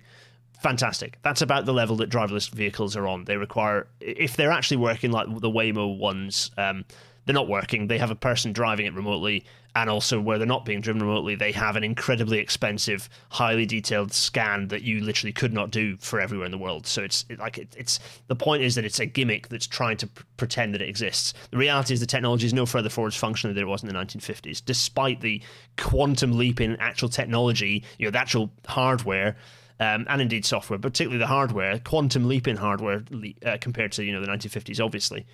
Fantastic. 0.61 1.19
That's 1.23 1.41
about 1.41 1.67
the 1.67 1.73
level 1.73 1.97
that 1.97 2.11
driverless 2.11 2.51
vehicles 2.51 2.97
are 2.97 3.07
on. 3.07 3.25
They 3.25 3.37
require, 3.37 3.87
if 4.01 4.37
they're 4.37 4.51
actually 4.51 4.79
working 4.79 5.13
like 5.13 5.29
the 5.29 5.51
Waymo 5.51 5.97
ones, 5.97 6.51
um, 6.59 6.85
they're 7.29 7.35
not 7.35 7.47
working. 7.47 7.89
They 7.89 7.99
have 7.99 8.11
a 8.11 8.15
person 8.15 8.55
driving 8.55 8.87
it 8.87 8.95
remotely, 8.95 9.45
and 9.77 9.91
also 9.91 10.19
where 10.19 10.39
they're 10.39 10.47
not 10.47 10.65
being 10.65 10.81
driven 10.81 11.03
remotely, 11.03 11.35
they 11.35 11.53
have 11.53 11.77
an 11.77 11.85
incredibly 11.85 12.39
expensive, 12.39 13.07
highly 13.29 13.67
detailed 13.67 14.15
scan 14.15 14.69
that 14.69 14.81
you 14.81 15.03
literally 15.03 15.35
could 15.35 15.53
not 15.53 15.71
do 15.71 15.99
for 15.99 16.23
everywhere 16.23 16.47
in 16.47 16.53
the 16.53 16.57
world. 16.57 16.87
So 16.87 17.03
it's 17.03 17.27
it, 17.29 17.39
like 17.39 17.59
it, 17.59 17.77
it's 17.77 18.01
the 18.29 18.35
point 18.35 18.63
is 18.63 18.77
that 18.77 18.87
it's 18.87 18.99
a 18.99 19.05
gimmick 19.05 19.49
that's 19.49 19.67
trying 19.67 19.99
to 19.99 20.07
pr- 20.07 20.23
pretend 20.39 20.73
that 20.73 20.81
it 20.81 20.89
exists. 20.89 21.35
The 21.51 21.59
reality 21.59 21.93
is 21.93 22.01
the 22.01 22.07
technology 22.07 22.47
is 22.47 22.55
no 22.55 22.65
further 22.65 22.89
forwards 22.89 23.17
functionally 23.17 23.53
than 23.53 23.65
it 23.65 23.69
was 23.69 23.83
in 23.83 23.89
the 23.91 23.95
1950s, 23.95 24.65
despite 24.65 25.21
the 25.21 25.43
quantum 25.77 26.39
leap 26.39 26.63
in 26.63 26.77
actual 26.77 27.11
technology, 27.11 27.85
you 27.99 28.07
know, 28.07 28.11
the 28.11 28.21
actual 28.21 28.51
hardware. 28.67 29.37
Um, 29.81 30.07
and 30.09 30.23
indeed 30.23 30.47
software, 30.47 30.79
particularly 30.79 31.19
the 31.19 31.27
hardware, 31.27 31.79
quantum 31.79 32.27
leap 32.27 32.49
in 32.49 32.57
hardware 32.57 33.05
uh, 33.45 33.59
compared 33.61 33.93
to 33.93 34.03
you 34.03 34.13
know 34.13 34.23
the 34.23 34.27
1950s, 34.27 34.83
obviously. 34.83 35.27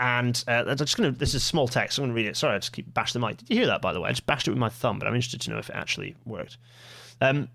and 0.00 0.44
uh, 0.46 0.64
I'm 0.66 0.76
just 0.76 0.96
to, 0.96 1.10
this 1.10 1.34
is 1.34 1.42
small 1.42 1.66
text, 1.66 1.98
I'm 1.98 2.06
to 2.06 2.12
read 2.12 2.26
it. 2.26 2.36
Sorry, 2.36 2.54
I 2.54 2.58
just 2.58 2.72
keep 2.72 2.92
bashing 2.94 3.20
the 3.20 3.26
mic. 3.26 3.38
Did 3.38 3.50
you 3.50 3.56
hear 3.56 3.66
that, 3.66 3.82
by 3.82 3.92
the 3.92 4.00
way? 4.00 4.08
I 4.08 4.12
just 4.12 4.26
bashed 4.26 4.46
it 4.46 4.50
with 4.50 4.58
my 4.58 4.68
thumb, 4.68 4.98
but 4.98 5.08
I'm 5.08 5.14
interested 5.14 5.40
to 5.42 5.50
know 5.50 5.58
if 5.58 5.70
it 5.70 5.74
actually 5.74 6.14
worked. 6.24 6.56
Um, 7.20 7.48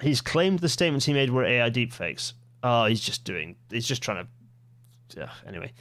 he's 0.00 0.22
claimed 0.22 0.60
the 0.60 0.70
statements 0.70 1.04
he 1.04 1.12
made 1.12 1.30
were 1.30 1.44
AI 1.44 1.68
deepfakes. 1.68 2.32
Oh, 2.62 2.86
he's 2.86 3.00
just 3.00 3.24
doing, 3.24 3.56
he's 3.70 3.86
just 3.86 4.02
trying 4.02 4.26
to, 5.10 5.30
anyway. 5.46 5.72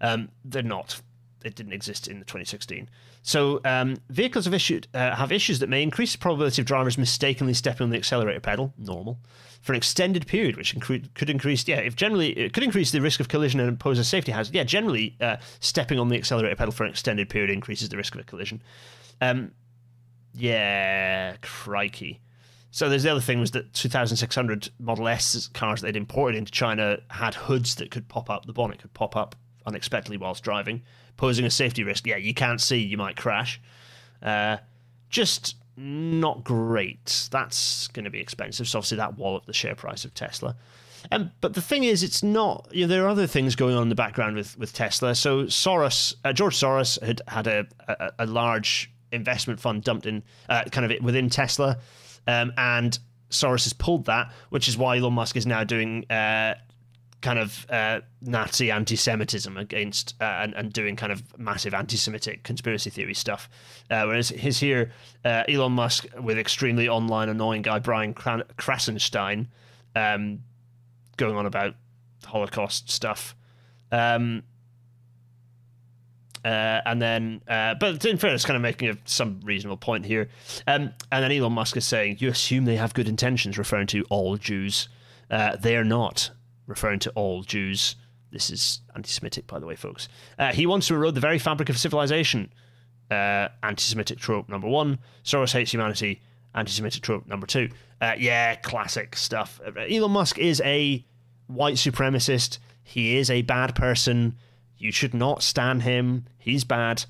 Um, 0.00 0.30
they're 0.44 0.62
not 0.62 1.00
it 1.46 1.54
didn't 1.54 1.72
exist 1.72 2.08
in 2.08 2.18
the 2.18 2.24
2016. 2.24 2.88
So 3.22 3.60
um, 3.64 3.96
vehicles 4.08 4.44
have 4.44 4.54
issued 4.54 4.88
uh, 4.94 5.14
have 5.14 5.32
issues 5.32 5.58
that 5.60 5.68
may 5.68 5.82
increase 5.82 6.12
the 6.12 6.18
probability 6.18 6.62
of 6.62 6.66
drivers 6.66 6.98
mistakenly 6.98 7.54
stepping 7.54 7.84
on 7.84 7.90
the 7.90 7.96
accelerator 7.96 8.40
pedal, 8.40 8.72
normal, 8.78 9.18
for 9.62 9.72
an 9.72 9.76
extended 9.76 10.26
period, 10.26 10.56
which 10.56 10.74
incre- 10.74 11.12
could 11.14 11.30
increase 11.30 11.66
yeah, 11.66 11.78
if 11.78 11.96
generally 11.96 12.30
it 12.38 12.52
could 12.52 12.62
increase 12.62 12.90
the 12.90 13.00
risk 13.00 13.20
of 13.20 13.28
collision 13.28 13.60
and 13.60 13.80
pose 13.80 13.98
a 13.98 14.04
safety 14.04 14.32
hazard. 14.32 14.54
Yeah, 14.54 14.64
generally 14.64 15.16
uh, 15.20 15.36
stepping 15.60 15.98
on 15.98 16.08
the 16.08 16.16
accelerator 16.16 16.56
pedal 16.56 16.72
for 16.72 16.84
an 16.84 16.90
extended 16.90 17.28
period 17.28 17.50
increases 17.50 17.88
the 17.88 17.96
risk 17.96 18.14
of 18.14 18.20
a 18.20 18.24
collision. 18.24 18.62
Um, 19.20 19.52
yeah, 20.34 21.36
crikey. 21.42 22.20
So 22.70 22.90
there's 22.90 23.04
the 23.04 23.10
other 23.10 23.20
thing 23.22 23.40
was 23.40 23.52
that 23.52 23.72
2,600 23.72 24.68
Model 24.78 25.08
S 25.08 25.48
cars 25.54 25.80
they'd 25.80 25.96
imported 25.96 26.36
into 26.36 26.52
China 26.52 26.98
had 27.08 27.34
hoods 27.34 27.76
that 27.76 27.90
could 27.90 28.06
pop 28.06 28.28
up. 28.28 28.44
The 28.44 28.52
bonnet 28.52 28.80
could 28.80 28.92
pop 28.92 29.16
up 29.16 29.34
unexpectedly 29.64 30.18
whilst 30.18 30.44
driving, 30.44 30.82
posing 31.16 31.44
a 31.44 31.50
safety 31.50 31.84
risk. 31.84 32.06
Yeah, 32.06 32.16
you 32.16 32.34
can't 32.34 32.60
see, 32.60 32.78
you 32.78 32.96
might 32.96 33.16
crash. 33.16 33.60
Uh, 34.22 34.58
just 35.08 35.56
not 35.76 36.42
great. 36.44 37.28
That's 37.30 37.88
going 37.88 38.04
to 38.04 38.10
be 38.10 38.20
expensive. 38.20 38.68
So 38.68 38.78
obviously 38.78 38.96
that 38.98 39.18
walloped 39.18 39.46
the 39.46 39.52
share 39.52 39.74
price 39.74 40.04
of 40.04 40.14
Tesla. 40.14 40.56
Um, 41.12 41.30
but 41.40 41.54
the 41.54 41.60
thing 41.60 41.84
is, 41.84 42.02
it's 42.02 42.22
not. 42.22 42.68
You 42.72 42.86
know, 42.86 42.88
there 42.88 43.04
are 43.04 43.08
other 43.08 43.26
things 43.26 43.54
going 43.54 43.76
on 43.76 43.82
in 43.82 43.88
the 43.88 43.94
background 43.94 44.36
with 44.36 44.58
with 44.58 44.72
Tesla. 44.72 45.14
So 45.14 45.44
Soros, 45.44 46.14
uh, 46.24 46.32
George 46.32 46.56
Soros, 46.56 47.00
had 47.02 47.22
had 47.28 47.46
a, 47.46 47.66
a, 47.86 48.10
a 48.20 48.26
large 48.26 48.90
investment 49.12 49.60
fund 49.60 49.84
dumped 49.84 50.06
in, 50.06 50.22
uh, 50.48 50.64
kind 50.64 50.90
of 50.90 51.04
within 51.04 51.30
Tesla, 51.30 51.78
um, 52.26 52.52
and 52.56 52.98
Soros 53.30 53.64
has 53.64 53.72
pulled 53.72 54.06
that, 54.06 54.32
which 54.50 54.68
is 54.68 54.76
why 54.76 54.98
Elon 54.98 55.12
Musk 55.12 55.36
is 55.36 55.46
now 55.46 55.62
doing 55.62 56.10
uh, 56.10 56.54
kind 57.22 57.38
of 57.38 57.66
uh, 57.70 58.00
Nazi 58.20 58.70
anti-Semitism 58.70 59.56
against 59.56 60.14
uh, 60.20 60.24
and, 60.24 60.54
and 60.54 60.72
doing 60.72 60.96
kind 60.96 61.12
of 61.12 61.22
massive 61.38 61.74
anti-Semitic 61.74 62.42
conspiracy 62.42 62.90
theory 62.90 63.14
stuff. 63.14 63.48
Uh, 63.90 64.04
whereas 64.04 64.28
his 64.28 64.60
here, 64.60 64.92
uh, 65.24 65.42
Elon 65.48 65.72
Musk 65.72 66.06
with 66.20 66.38
extremely 66.38 66.88
online 66.88 67.28
annoying 67.28 67.62
guy 67.62 67.78
Brian 67.78 68.14
Krassenstein, 68.14 69.48
um, 69.94 70.40
going 71.16 71.36
on 71.36 71.46
about 71.46 71.74
Holocaust 72.24 72.90
stuff. 72.90 73.34
Um, 73.90 74.42
uh, 76.44 76.80
and 76.86 77.02
then, 77.02 77.40
uh, 77.48 77.74
but 77.74 78.04
in 78.04 78.18
fairness, 78.18 78.44
kind 78.44 78.56
of 78.56 78.62
making 78.62 78.88
a, 78.88 78.96
some 79.04 79.40
reasonable 79.42 79.76
point 79.76 80.06
here. 80.06 80.28
Um, 80.68 80.92
and 81.10 81.24
then 81.24 81.32
Elon 81.32 81.52
Musk 81.52 81.76
is 81.76 81.84
saying, 81.84 82.18
"You 82.20 82.28
assume 82.28 82.66
they 82.66 82.76
have 82.76 82.94
good 82.94 83.08
intentions," 83.08 83.58
referring 83.58 83.88
to 83.88 84.04
all 84.10 84.36
Jews. 84.36 84.88
Uh, 85.28 85.56
they 85.56 85.76
are 85.76 85.82
not 85.82 86.30
referring 86.66 86.98
to 87.00 87.10
all 87.10 87.42
Jews. 87.42 87.96
This 88.30 88.50
is 88.50 88.80
anti-Semitic, 88.94 89.46
by 89.46 89.58
the 89.58 89.66
way, 89.66 89.76
folks. 89.76 90.08
Uh, 90.38 90.52
he 90.52 90.66
wants 90.66 90.88
to 90.88 90.94
erode 90.94 91.14
the 91.14 91.20
very 91.20 91.38
fabric 91.38 91.68
of 91.68 91.78
civilization. 91.78 92.52
Uh, 93.10 93.48
anti-Semitic 93.62 94.18
trope 94.18 94.48
number 94.48 94.68
one. 94.68 94.98
Soros 95.24 95.52
hates 95.52 95.72
humanity. 95.72 96.20
Anti-Semitic 96.54 97.02
trope 97.02 97.26
number 97.26 97.46
two. 97.46 97.70
Uh, 98.00 98.14
yeah, 98.18 98.56
classic 98.56 99.16
stuff. 99.16 99.60
Elon 99.88 100.10
Musk 100.10 100.38
is 100.38 100.60
a 100.64 101.04
white 101.46 101.76
supremacist. 101.76 102.58
He 102.82 103.16
is 103.16 103.30
a 103.30 103.42
bad 103.42 103.74
person 103.74 104.36
you 104.78 104.92
should 104.92 105.14
not 105.14 105.42
stand 105.42 105.82
him. 105.82 106.26
He's 106.38 106.64
bad. 106.64 107.04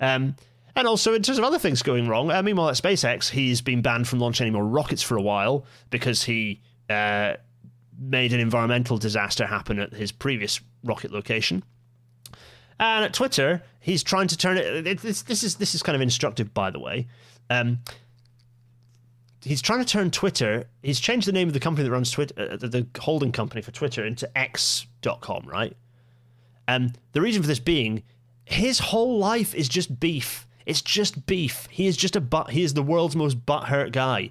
Um, 0.00 0.36
and 0.74 0.88
also, 0.88 1.14
in 1.14 1.22
terms 1.22 1.38
of 1.38 1.44
other 1.44 1.58
things 1.58 1.82
going 1.82 2.08
wrong, 2.08 2.30
uh, 2.30 2.42
meanwhile 2.42 2.68
at 2.68 2.76
SpaceX, 2.76 3.30
he's 3.30 3.60
been 3.60 3.82
banned 3.82 4.08
from 4.08 4.18
launching 4.18 4.46
any 4.46 4.54
more 4.54 4.64
rockets 4.64 5.02
for 5.02 5.16
a 5.16 5.22
while 5.22 5.66
because 5.90 6.24
he 6.24 6.62
uh, 6.88 7.34
made 8.02 8.32
an 8.32 8.40
environmental 8.40 8.98
disaster 8.98 9.46
happen 9.46 9.78
at 9.78 9.92
his 9.92 10.12
previous 10.12 10.60
rocket 10.84 11.12
location. 11.12 11.62
And 12.80 13.04
at 13.04 13.14
Twitter, 13.14 13.62
he's 13.80 14.02
trying 14.02 14.28
to 14.28 14.36
turn 14.36 14.56
it. 14.56 14.86
it 14.86 15.00
this, 15.00 15.22
this, 15.22 15.42
is 15.42 15.56
this 15.56 15.74
is 15.74 15.82
kind 15.82 15.94
of 15.94 16.02
instructive, 16.02 16.52
by 16.52 16.70
the 16.70 16.80
way. 16.80 17.06
Um, 17.48 17.78
he's 19.42 19.62
trying 19.62 19.80
to 19.80 19.84
turn 19.84 20.10
Twitter. 20.10 20.64
He's 20.82 21.00
changed 21.00 21.28
the 21.28 21.32
name 21.32 21.48
of 21.48 21.54
the 21.54 21.60
company 21.60 21.84
that 21.84 21.92
runs 21.92 22.10
Twitter, 22.10 22.34
uh, 22.50 22.56
the, 22.56 22.68
the 22.68 22.86
holding 23.00 23.32
company 23.32 23.62
for 23.62 23.70
Twitter, 23.70 24.04
into 24.04 24.36
X.com, 24.36 25.46
right? 25.46 25.76
Um, 26.66 26.92
the 27.12 27.20
reason 27.20 27.42
for 27.42 27.48
this 27.48 27.60
being, 27.60 28.02
his 28.44 28.78
whole 28.78 29.18
life 29.18 29.54
is 29.54 29.68
just 29.68 30.00
beef. 30.00 30.46
It's 30.66 30.82
just 30.82 31.26
beef. 31.26 31.68
He 31.70 31.86
is 31.86 31.96
just 31.96 32.16
a 32.16 32.20
butt. 32.20 32.50
He 32.50 32.62
is 32.62 32.74
the 32.74 32.82
world's 32.82 33.16
most 33.16 33.44
butthurt 33.44 33.92
guy, 33.92 34.30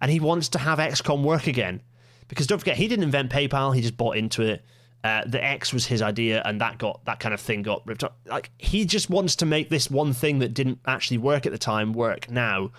and 0.00 0.10
he 0.10 0.20
wants 0.20 0.48
to 0.50 0.58
have 0.58 0.78
X.com 0.78 1.24
work 1.24 1.46
again. 1.46 1.82
Because 2.28 2.46
don't 2.46 2.58
forget, 2.58 2.76
he 2.76 2.88
didn't 2.88 3.04
invent 3.04 3.30
PayPal. 3.30 3.74
He 3.74 3.80
just 3.80 3.96
bought 3.96 4.16
into 4.16 4.42
it. 4.42 4.64
Uh, 5.04 5.22
the 5.26 5.42
X 5.42 5.72
was 5.72 5.86
his 5.86 6.00
idea, 6.00 6.42
and 6.44 6.60
that 6.60 6.78
got 6.78 7.04
that 7.06 7.18
kind 7.18 7.34
of 7.34 7.40
thing 7.40 7.62
got 7.62 7.86
ripped 7.86 8.04
up. 8.04 8.18
Like 8.26 8.50
he 8.58 8.84
just 8.84 9.10
wants 9.10 9.36
to 9.36 9.46
make 9.46 9.68
this 9.68 9.90
one 9.90 10.12
thing 10.12 10.38
that 10.38 10.54
didn't 10.54 10.78
actually 10.86 11.18
work 11.18 11.44
at 11.44 11.52
the 11.52 11.58
time 11.58 11.92
work 11.92 12.30
now. 12.30 12.70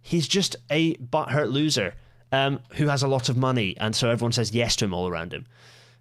He's 0.00 0.28
just 0.28 0.54
a 0.70 0.94
butthurt 0.96 1.50
loser 1.50 1.94
um, 2.30 2.60
who 2.74 2.86
has 2.86 3.02
a 3.02 3.08
lot 3.08 3.28
of 3.28 3.36
money, 3.36 3.76
and 3.78 3.94
so 3.94 4.08
everyone 4.08 4.32
says 4.32 4.52
yes 4.52 4.76
to 4.76 4.84
him 4.84 4.94
all 4.94 5.08
around 5.08 5.32
him. 5.32 5.46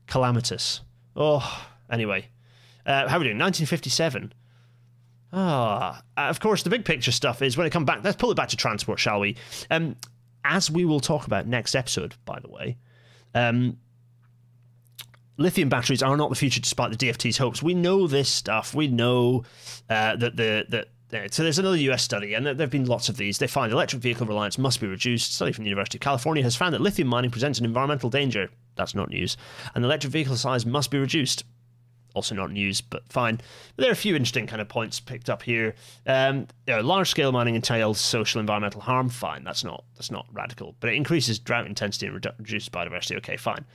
Calamitous. 0.06 0.82
Oh, 1.16 1.66
Anyway, 1.89 2.28
uh, 2.86 3.08
how 3.08 3.18
are 3.18 3.20
we 3.20 3.26
doing? 3.26 3.38
1957. 3.38 4.34
Ah, 5.34 6.02
uh, 6.18 6.22
of 6.22 6.39
course, 6.39 6.64
the 6.64 6.70
big 6.70 6.86
picture 6.86 7.12
stuff 7.12 7.41
is 7.41 7.58
when 7.58 7.68
it 7.68 7.72
comes 7.72 7.86
back. 7.86 8.04
Let's 8.04 8.16
pull 8.18 8.32
it 8.32 8.36
back 8.36 8.50
to 8.50 8.58
transport, 8.58 9.00
shall 9.00 9.20
we? 9.20 9.36
Um, 9.70 9.96
as 10.46 10.72
we 10.72 10.86
will 10.86 11.00
talk 11.00 11.28
about 11.28 11.48
next 11.48 11.76
episode, 11.76 12.16
by 12.24 12.39
the 12.39 12.50
way. 12.50 12.78
Um, 13.34 13.78
lithium 15.38 15.70
batteries 15.70 16.02
are 16.02 16.16
not 16.16 16.30
the 16.30 16.36
future, 16.36 16.62
despite 16.62 16.98
the 16.98 17.08
DFT's 17.08 17.38
hopes. 17.38 17.62
We 17.62 17.74
know 17.74 18.08
this 18.08 18.30
stuff. 18.30 18.74
We 18.74 18.88
know 18.88 19.43
uh, 19.89 20.16
that 20.16 20.38
the 20.38 20.66
that. 20.70 21.34
So 21.34 21.43
there's 21.43 21.60
another 21.60 21.78
US 21.78 22.04
study, 22.04 22.34
and 22.34 22.46
there 22.46 22.56
have 22.56 22.70
been 22.70 22.86
lots 22.86 23.10
of 23.10 23.18
these. 23.18 23.38
They 23.38 23.48
find 23.48 23.72
electric 23.72 24.02
vehicle 24.02 24.28
reliance 24.28 24.58
must 24.58 24.80
be 24.80 24.88
reduced. 24.88 25.32
A 25.32 25.34
study 25.34 25.52
from 25.52 25.64
the 25.64 25.70
University 25.70 25.98
of 25.98 26.02
California 26.02 26.43
has 26.43 26.56
found 26.56 26.74
that 26.74 26.82
lithium 26.82 27.08
mining 27.08 27.32
presents 27.32 27.60
an 27.60 27.66
environmental 27.66 28.10
danger. 28.10 28.50
That's 28.76 28.96
not 28.96 29.10
news. 29.10 29.38
And 29.74 29.84
electric 29.84 30.12
vehicle 30.12 30.36
size 30.36 30.66
must 30.66 30.91
be 30.91 30.98
reduced 30.98 31.43
also 32.16 32.34
not 32.34 32.51
news, 32.51 32.82
but 32.82 33.07
fine. 33.09 33.36
But 33.76 33.84
there 33.84 33.89
are 33.89 33.93
a 33.93 33.97
few 33.97 34.16
interesting 34.16 34.47
kind 34.47 34.61
of 34.61 34.68
points 34.68 34.99
picked 34.99 35.30
up 35.30 35.43
here. 35.43 35.76
Um, 36.07 36.47
you 36.66 36.76
know, 36.76 36.82
large 36.82 37.09
scale 37.09 37.32
mining 37.32 37.55
entails 37.55 37.99
social 37.99 38.39
environmental 38.39 38.82
harm. 38.82 39.09
Fine, 39.09 39.43
that's 39.43 39.63
not 39.63 39.84
that's 39.95 40.09
not 40.09 40.26
radical, 40.34 40.76
but 40.80 40.89
it 40.89 40.95
increases 40.95 41.38
drought 41.38 41.68
intensity 41.68 42.07
and 42.07 42.20
redu- 42.20 42.38
reduces 42.39 42.70
biodiversity. 42.70 43.18
Okay, 43.18 43.38
fine. 43.38 43.66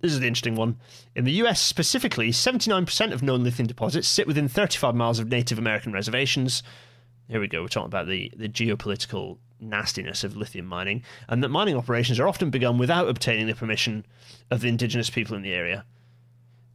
This 0.00 0.12
is 0.12 0.20
the 0.20 0.26
interesting 0.26 0.56
one. 0.56 0.76
In 1.14 1.24
the 1.24 1.32
US 1.32 1.60
specifically, 1.60 2.30
79% 2.30 3.12
of 3.12 3.22
known 3.22 3.42
lithium 3.42 3.66
deposits 3.66 4.06
sit 4.06 4.26
within 4.26 4.46
35 4.46 4.94
miles 4.94 5.18
of 5.18 5.28
Native 5.28 5.58
American 5.58 5.92
reservations. 5.92 6.62
Here 7.28 7.40
we 7.40 7.48
go. 7.48 7.62
We're 7.62 7.68
talking 7.68 7.86
about 7.86 8.06
the, 8.06 8.30
the 8.36 8.48
geopolitical 8.48 9.38
nastiness 9.58 10.22
of 10.22 10.36
lithium 10.36 10.66
mining, 10.66 11.02
and 11.28 11.42
that 11.42 11.48
mining 11.48 11.76
operations 11.76 12.20
are 12.20 12.28
often 12.28 12.50
begun 12.50 12.78
without 12.78 13.08
obtaining 13.08 13.46
the 13.46 13.54
permission 13.54 14.04
of 14.50 14.60
the 14.60 14.68
indigenous 14.68 15.10
people 15.10 15.34
in 15.34 15.42
the 15.42 15.54
area. 15.54 15.84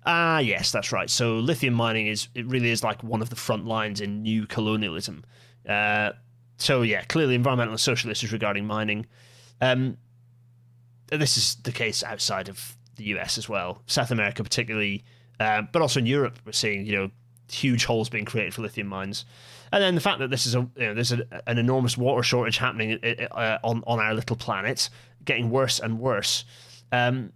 Ah, 0.05 0.39
yes, 0.39 0.71
that's 0.71 0.91
right. 0.91 1.09
So 1.09 1.35
lithium 1.35 1.73
mining 1.73 2.07
is 2.07 2.27
it 2.33 2.45
really 2.47 2.71
is 2.71 2.83
like 2.83 3.03
one 3.03 3.21
of 3.21 3.29
the 3.29 3.35
front 3.35 3.65
lines 3.65 4.01
in 4.01 4.23
new 4.23 4.47
colonialism. 4.47 5.23
Uh, 5.67 6.11
so 6.57 6.81
yeah, 6.81 7.03
clearly 7.03 7.35
environmental 7.35 7.73
and 7.73 7.79
social 7.79 8.09
issues 8.09 8.31
regarding 8.31 8.65
mining. 8.65 9.05
Um, 9.59 9.97
this 11.11 11.37
is 11.37 11.55
the 11.55 11.71
case 11.71 12.03
outside 12.03 12.49
of 12.49 12.77
the 12.95 13.03
US 13.15 13.37
as 13.37 13.47
well, 13.47 13.81
South 13.85 14.11
America 14.11 14.43
particularly, 14.43 15.03
uh, 15.39 15.63
but 15.71 15.81
also 15.81 15.99
in 15.99 16.05
Europe. 16.05 16.39
We're 16.45 16.51
seeing 16.51 16.85
you 16.85 16.93
know 16.93 17.11
huge 17.51 17.85
holes 17.85 18.09
being 18.09 18.25
created 18.25 18.53
for 18.53 18.61
lithium 18.61 18.87
mines, 18.87 19.25
and 19.71 19.83
then 19.83 19.93
the 19.95 20.01
fact 20.01 20.19
that 20.19 20.29
this 20.29 20.45
is 20.47 20.55
a 20.55 20.59
you 20.77 20.87
know, 20.87 20.93
there's 20.93 21.11
a, 21.11 21.25
an 21.47 21.57
enormous 21.57 21.97
water 21.97 22.23
shortage 22.23 22.57
happening 22.57 22.99
uh, 23.03 23.57
on 23.63 23.83
on 23.85 23.99
our 23.99 24.13
little 24.13 24.35
planet, 24.35 24.89
getting 25.25 25.51
worse 25.51 25.79
and 25.79 25.99
worse. 25.99 26.45
Um, 26.91 27.33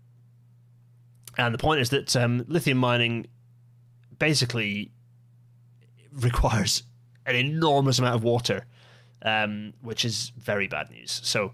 and 1.37 1.53
the 1.53 1.57
point 1.57 1.81
is 1.81 1.89
that 1.89 2.15
um, 2.15 2.45
lithium 2.47 2.77
mining 2.77 3.27
basically 4.17 4.91
requires 6.11 6.83
an 7.25 7.35
enormous 7.35 7.99
amount 7.99 8.15
of 8.15 8.23
water, 8.23 8.65
um, 9.23 9.73
which 9.81 10.05
is 10.05 10.31
very 10.37 10.67
bad 10.67 10.89
news. 10.91 11.19
So, 11.23 11.53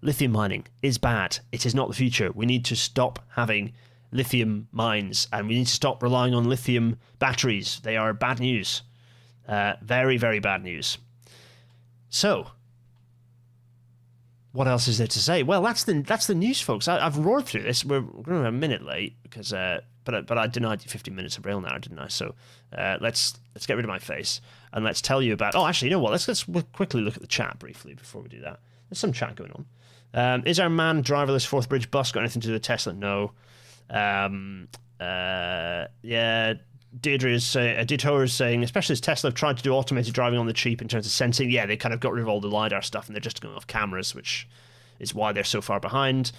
lithium 0.00 0.32
mining 0.32 0.66
is 0.82 0.98
bad. 0.98 1.38
It 1.52 1.64
is 1.64 1.74
not 1.74 1.88
the 1.88 1.94
future. 1.94 2.30
We 2.32 2.46
need 2.46 2.64
to 2.66 2.76
stop 2.76 3.20
having 3.30 3.72
lithium 4.10 4.68
mines 4.72 5.26
and 5.32 5.48
we 5.48 5.54
need 5.54 5.66
to 5.66 5.72
stop 5.72 6.02
relying 6.02 6.34
on 6.34 6.48
lithium 6.48 6.98
batteries. 7.18 7.80
They 7.82 7.96
are 7.96 8.12
bad 8.12 8.40
news. 8.40 8.82
Uh, 9.48 9.74
very, 9.82 10.16
very 10.18 10.38
bad 10.38 10.62
news. 10.62 10.98
So, 12.10 12.48
what 14.52 14.68
else 14.68 14.86
is 14.86 14.98
there 14.98 15.06
to 15.06 15.18
say? 15.18 15.42
Well, 15.42 15.62
that's 15.62 15.84
the 15.84 16.02
that's 16.02 16.26
the 16.26 16.34
news, 16.34 16.60
folks. 16.60 16.86
I, 16.86 17.00
have 17.00 17.18
roared 17.18 17.46
through 17.46 17.62
this. 17.62 17.84
We're, 17.84 18.02
we're 18.02 18.44
a 18.44 18.52
minute 18.52 18.84
late 18.84 19.16
because, 19.22 19.52
uh, 19.52 19.80
but 20.04 20.26
but 20.26 20.36
I 20.36 20.46
denied 20.46 20.84
you 20.84 20.90
15 20.90 21.14
minutes 21.14 21.38
of 21.38 21.46
rail 21.46 21.60
now, 21.60 21.76
didn't 21.78 21.98
I? 21.98 22.08
So 22.08 22.34
uh, 22.76 22.98
let's 23.00 23.40
let's 23.54 23.66
get 23.66 23.76
rid 23.76 23.84
of 23.84 23.88
my 23.88 23.98
face 23.98 24.40
and 24.72 24.84
let's 24.84 25.00
tell 25.00 25.22
you 25.22 25.32
about. 25.32 25.54
Oh, 25.54 25.66
actually, 25.66 25.88
you 25.88 25.96
know 25.96 26.00
what? 26.00 26.12
Let's 26.12 26.28
let's 26.28 26.44
quickly 26.72 27.00
look 27.00 27.14
at 27.14 27.22
the 27.22 27.28
chat 27.28 27.58
briefly 27.58 27.94
before 27.94 28.20
we 28.20 28.28
do 28.28 28.40
that. 28.40 28.60
There's 28.88 28.98
some 28.98 29.12
chat 29.12 29.36
going 29.36 29.52
on. 29.52 29.66
Um, 30.14 30.42
is 30.44 30.60
our 30.60 30.68
man 30.68 31.02
driverless 31.02 31.46
Forth 31.46 31.70
Bridge 31.70 31.90
bus 31.90 32.12
got 32.12 32.20
anything 32.20 32.42
to 32.42 32.48
do 32.48 32.52
with 32.52 32.62
Tesla? 32.62 32.92
No. 32.92 33.32
Um, 33.88 34.68
uh, 35.00 35.86
yeah. 36.02 36.54
Deirdre 37.00 37.32
is 37.32 37.44
saying, 37.44 37.78
uh, 37.78 38.14
is 38.20 38.32
saying, 38.34 38.62
especially 38.62 38.92
as 38.92 39.00
Tesla 39.00 39.28
have 39.28 39.34
tried 39.34 39.56
to 39.56 39.62
do 39.62 39.72
automated 39.72 40.12
driving 40.12 40.38
on 40.38 40.46
the 40.46 40.52
cheap 40.52 40.82
in 40.82 40.88
terms 40.88 41.06
of 41.06 41.12
sensing. 41.12 41.50
Yeah, 41.50 41.66
they 41.66 41.76
kind 41.76 41.94
of 41.94 42.00
got 42.00 42.12
rid 42.12 42.22
of 42.22 42.28
all 42.28 42.40
the 42.40 42.48
lidar 42.48 42.82
stuff 42.82 43.06
and 43.06 43.14
they're 43.14 43.20
just 43.20 43.40
going 43.40 43.54
off 43.54 43.66
cameras, 43.66 44.14
which 44.14 44.46
is 44.98 45.14
why 45.14 45.32
they're 45.32 45.44
so 45.44 45.62
far 45.62 45.80
behind. 45.80 46.32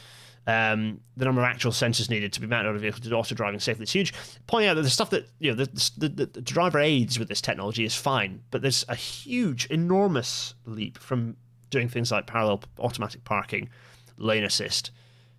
Um, 0.45 0.99
the 1.16 1.26
number 1.26 1.41
of 1.41 1.45
actual 1.45 1.72
sensors 1.72 2.10
needed 2.10 2.34
to 2.34 2.41
be 2.41 2.47
mounted 2.47 2.70
on 2.70 2.76
a 2.76 2.80
vehicle 2.80 2.99
to 3.01 3.10
do 3.10 3.16
auto 3.16 3.34
driving 3.34 3.60
safely 3.60 3.84
is 3.84 3.91
huge. 3.91 4.14
Pointing 4.45 4.70
out 4.70 4.76
that 4.76 4.82
the 4.82 4.89
stuff 4.89 5.10
that 5.12 5.28
you 5.39 5.51
know, 5.51 5.56
the, 5.56 5.91
the, 5.97 6.10
the, 6.10 6.26
the 6.26 6.41
driver 6.41 6.80
aids 6.80 7.18
with 7.18 7.30
this 7.30 7.41
technology 7.41 7.86
is 7.86 7.95
fine, 7.95 8.41
but 8.51 8.62
there's 8.62 8.84
a 8.89 8.95
huge, 8.95 9.66
enormous 9.68 10.54
leap 10.66 10.97
from 10.97 11.38
doing 11.70 11.88
things 11.88 12.12
like 12.12 12.28
parallel 12.28 12.62
automatic 12.80 13.24
parking, 13.24 13.70
lane 14.18 14.43
assist, 14.43 14.91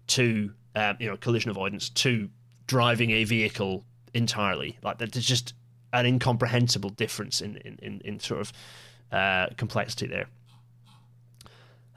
to 0.07 0.53
um, 0.75 0.97
you 0.99 1.09
know 1.09 1.17
collision 1.19 1.51
avoidance, 1.51 1.91
to 1.91 2.29
driving 2.67 3.11
a 3.11 3.25
vehicle 3.25 3.85
entirely. 4.15 4.79
Like 4.83 4.99
there's 4.99 5.27
just 5.27 5.55
an 5.93 6.07
incomprehensible 6.07 6.91
difference 6.91 7.41
in 7.41 7.57
in, 7.59 7.79
in, 7.83 8.01
in 8.05 8.21
sort 8.21 8.41
of 8.41 8.53
uh, 9.13 9.49
complexity 9.57 10.07
there. 10.07 10.27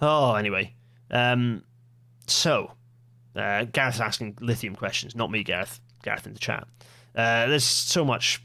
Oh, 0.01 0.35
anyway, 0.35 0.73
um, 1.09 1.63
so 2.27 2.71
uh, 3.35 3.63
Gareth's 3.65 3.99
asking 3.99 4.37
lithium 4.41 4.75
questions, 4.75 5.15
not 5.15 5.31
me, 5.31 5.43
Gareth. 5.43 5.79
Gareth 6.03 6.27
in 6.27 6.33
the 6.33 6.39
chat. 6.39 6.67
Uh, 7.15 7.47
there's 7.47 7.63
so 7.63 8.05
much, 8.05 8.43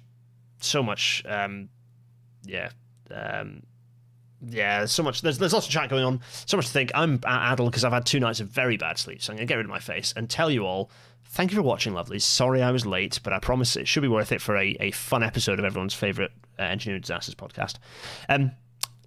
so 0.60 0.82
much, 0.82 1.22
um, 1.26 1.68
yeah, 2.44 2.70
um, 3.14 3.62
yeah, 4.40 4.78
there's 4.78 4.92
so 4.92 5.02
much. 5.02 5.20
There's 5.22 5.38
there's 5.38 5.52
lots 5.52 5.66
of 5.66 5.72
chat 5.72 5.88
going 5.88 6.04
on. 6.04 6.20
So 6.46 6.56
much 6.56 6.66
to 6.66 6.72
think. 6.72 6.90
I'm 6.94 7.20
addled 7.24 7.70
because 7.70 7.84
I've 7.84 7.92
had 7.92 8.06
two 8.06 8.18
nights 8.18 8.40
of 8.40 8.48
very 8.48 8.76
bad 8.76 8.98
sleep. 8.98 9.22
So 9.22 9.32
I'm 9.32 9.36
gonna 9.36 9.46
get 9.46 9.56
rid 9.56 9.66
of 9.66 9.70
my 9.70 9.78
face 9.78 10.12
and 10.16 10.28
tell 10.28 10.50
you 10.50 10.66
all. 10.66 10.90
Thank 11.32 11.50
you 11.50 11.56
for 11.56 11.62
watching, 11.62 11.94
lovelies. 11.94 12.20
Sorry 12.20 12.62
I 12.62 12.70
was 12.70 12.84
late, 12.84 13.18
but 13.22 13.32
I 13.32 13.38
promise 13.38 13.74
it 13.74 13.88
should 13.88 14.02
be 14.02 14.08
worth 14.08 14.32
it 14.32 14.42
for 14.42 14.54
a, 14.54 14.76
a 14.80 14.90
fun 14.90 15.22
episode 15.22 15.58
of 15.58 15.64
everyone's 15.64 15.94
favorite 15.94 16.30
uh, 16.58 16.64
engineering 16.64 17.00
disasters 17.00 17.34
podcast. 17.34 17.76
Um, 18.28 18.52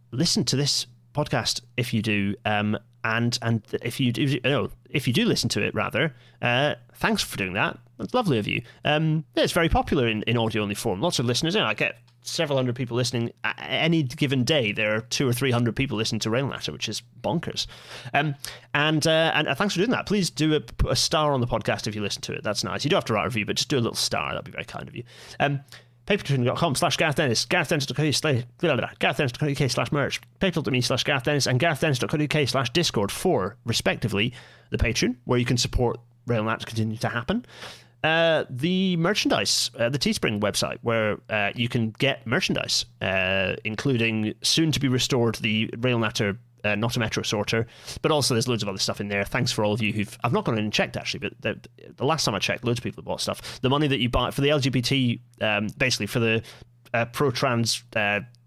listen 0.10 0.44
to 0.46 0.56
this 0.56 0.88
podcast 1.14 1.62
if 1.78 1.94
you 1.94 2.02
do, 2.02 2.34
um, 2.44 2.80
and 3.04 3.38
and 3.44 3.62
if 3.84 4.00
you 4.00 4.12
do, 4.12 4.40
oh, 4.44 4.72
if 4.90 5.08
you 5.08 5.14
do 5.14 5.24
listen 5.24 5.50
to 5.50 5.62
it, 5.62 5.76
rather, 5.76 6.16
uh, 6.42 6.74
thanks 6.96 7.22
for 7.22 7.38
doing 7.38 7.54
that. 7.54 7.78
That's 8.00 8.16
lovely 8.16 8.40
of 8.40 8.48
you. 8.48 8.64
Um, 8.84 9.24
yeah, 9.36 9.44
it's 9.44 9.54
very 9.54 9.70
popular 9.70 10.08
in, 10.08 10.24
in 10.24 10.36
audio 10.36 10.64
only 10.64 10.74
form. 10.74 11.02
Lots 11.02 11.20
of 11.20 11.28
listeners. 11.28 11.54
You 11.54 11.62
know, 11.62 11.68
I 11.68 11.76
get 11.76 12.00
several 12.28 12.58
hundred 12.58 12.76
people 12.76 12.98
listening 12.98 13.32
any 13.60 14.04
given 14.04 14.44
day. 14.44 14.72
There 14.72 14.96
are 14.96 15.02
two 15.02 15.28
or 15.28 15.34
three 15.34 15.52
hundred 15.52 15.76
people 15.76 15.98
listening 15.98 16.20
to 16.20 16.30
Rail 16.30 16.48
Natter, 16.48 16.72
which 16.72 16.90
is 16.90 17.02
bonkers. 17.22 17.68
Um, 18.14 18.36
and 18.74 19.06
uh, 19.06 19.32
and 19.34 19.48
uh, 19.48 19.56
thanks 19.56 19.74
for 19.74 19.80
doing 19.80 19.92
that. 19.92 20.06
Please 20.06 20.30
do 20.30 20.56
a, 20.56 20.90
a 20.90 20.96
star 20.96 21.34
on 21.34 21.42
the 21.42 21.48
podcast 21.48 21.88
if 21.88 21.96
you 21.96 22.02
listen 22.02 22.22
to 22.24 22.34
it. 22.34 22.44
That's 22.44 22.64
nice. 22.64 22.84
You 22.84 22.90
don't 22.90 22.98
have 22.98 23.06
to 23.06 23.14
write 23.14 23.24
a 23.24 23.28
review, 23.28 23.46
but 23.46 23.56
just 23.56 23.70
do 23.70 23.78
a 23.78 23.80
little 23.80 23.96
star. 23.96 24.32
That'd 24.32 24.46
be 24.46 24.52
very 24.52 24.66
kind 24.66 24.88
of 24.88 24.96
you. 24.96 25.04
Um, 25.40 25.62
patreon.com 26.08 26.76
slash 26.76 26.98
Gareth 26.98 27.16
Dennis, 27.16 27.46
garethdennis.co.uk 27.46 29.72
slash, 29.72 29.92
merch, 29.92 30.22
paypal.me 30.40 30.82
slash 30.82 31.04
Gareth 31.04 31.24
Dennis, 31.24 31.48
and 31.48 31.60
garethdennis.co.uk 31.60 32.48
slash 32.48 32.70
discord 32.72 33.12
for, 33.12 33.58
respectively, 33.66 34.34
the 34.70 34.78
Patreon, 34.78 35.16
where 35.26 35.40
you 35.40 35.46
can 35.46 35.58
support 35.58 36.00
Railnatter 36.28 36.66
continue 36.66 36.98
to 36.98 37.10
happen, 37.10 37.46
uh, 38.06 38.46
the 38.52 38.96
merchandise, 38.98 39.72
uh, 39.80 39.90
the 39.90 39.98
Teespring 39.98 40.40
website, 40.40 40.78
where 40.84 41.18
uh, 41.30 41.52
you 41.56 41.68
can 41.68 41.90
get 41.90 42.26
merchandise, 42.28 42.86
uh, 43.02 43.56
including 43.64 44.36
soon 44.44 44.72
to 44.72 44.80
be 44.80 44.88
restored 44.88 45.36
the 45.36 45.68
Railnatter 45.70 46.38
uh, 46.64 46.76
not 46.76 46.96
a 46.96 47.00
Metro 47.00 47.24
sorter, 47.24 47.68
but 48.02 48.12
also 48.12 48.34
there's 48.34 48.48
loads 48.48 48.64
of 48.64 48.70
other 48.70 48.78
stuff 48.78 49.00
in 49.00 49.08
there. 49.08 49.24
Thanks 49.24 49.52
for 49.52 49.64
all 49.64 49.74
of 49.74 49.82
you 49.82 49.92
who've. 49.92 50.18
I've 50.24 50.34
not 50.34 50.46
gone 50.46 50.58
in 50.58 50.64
and 50.64 50.74
checked 50.74 50.98
actually, 50.98 51.20
but 51.20 51.34
the, 51.42 51.60
the 51.96 52.06
last 52.06 52.26
time 52.26 52.36
I 52.36 52.40
checked, 52.40 52.64
loads 52.64 52.80
of 52.80 52.84
people 52.84 53.02
have 53.02 53.06
bought 53.06 53.22
stuff. 53.22 53.60
The 53.62 53.70
money 53.70 53.88
that 53.88 54.00
you 54.00 54.10
buy 54.10 54.32
for 54.32 54.42
the 54.42 54.50
LGBT, 54.50 55.20
um, 55.42 55.68
basically 55.78 56.08
for 56.08 56.20
the 56.20 56.44
uh, 56.94 57.06
pro 57.06 57.32
trans, 57.32 57.84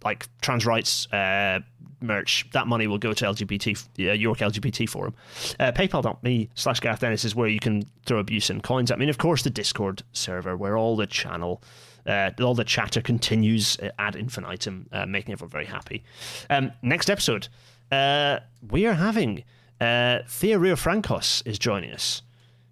like 0.05 0.28
trans 0.40 0.66
rights 0.66 1.11
uh, 1.12 1.61
merch, 2.01 2.46
that 2.53 2.66
money 2.66 2.86
will 2.86 2.99
go 2.99 3.12
to 3.12 3.24
LGBT 3.24 4.09
uh, 4.09 4.12
York 4.12 4.38
LGBT 4.38 4.88
Forum. 4.88 5.14
Uh, 5.59 5.72
PayPal.me 5.72 6.49
slash 6.55 6.80
Gareth 6.80 7.01
Dennis 7.01 7.24
is 7.24 7.34
where 7.34 7.49
you 7.49 7.61
can 7.61 7.82
throw 8.07 8.18
abuse 8.18 8.51
and 8.51 8.62
coins 8.62 8.90
at 8.90 8.99
me. 8.99 9.05
And 9.05 9.11
of 9.11 9.18
course, 9.18 9.42
the 9.42 9.51
Discord 9.51 10.03
server 10.12 10.57
where 10.57 10.76
all 10.76 10.96
the 10.96 11.07
channel. 11.07 11.62
Uh, 12.07 12.30
all 12.40 12.55
the 12.55 12.64
chatter 12.64 13.03
continues 13.03 13.76
ad 13.99 14.16
infinitum, 14.16 14.88
uh, 14.92 15.05
making 15.05 15.30
everyone 15.32 15.51
very 15.51 15.66
happy. 15.66 16.03
Um, 16.49 16.72
next 16.80 17.11
episode, 17.11 17.49
uh, 17.92 18.38
we 18.70 18.86
are 18.86 18.94
having 18.94 19.44
uh, 19.78 20.20
Thea 20.26 20.59
Riofrancos 20.59 21.46
is 21.46 21.59
joining 21.59 21.92
us. 21.92 22.22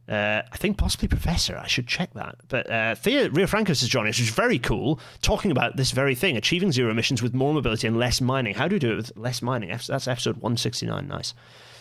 Uh, 0.09 0.42
I 0.50 0.57
think 0.57 0.78
possibly 0.78 1.09
Professor. 1.09 1.57
I 1.57 1.66
should 1.66 1.86
check 1.86 2.14
that. 2.14 2.36
But 2.48 2.70
uh, 2.70 2.94
Thea 2.94 3.28
Riofrancos 3.30 3.82
is 3.82 3.88
joining 3.88 4.11
us, 4.11 4.18
which 4.18 4.28
is 4.28 4.34
very 4.34 4.59
cool, 4.59 5.00
talking 5.22 5.50
about 5.50 5.76
this 5.76 5.90
very 5.90 6.14
thing 6.14 6.36
achieving 6.36 6.72
zero 6.72 6.90
emissions 6.90 7.22
with 7.22 7.34
more 7.34 7.52
mobility 7.52 7.86
and 7.86 7.98
less 7.98 8.20
mining. 8.20 8.54
How 8.54 8.68
do 8.68 8.76
we 8.76 8.80
do 8.80 8.92
it 8.92 8.96
with 8.96 9.12
less 9.16 9.42
mining? 9.42 9.68
That's 9.68 10.09
episode 10.09 10.36
169. 10.36 11.09
Nice. 11.09 11.34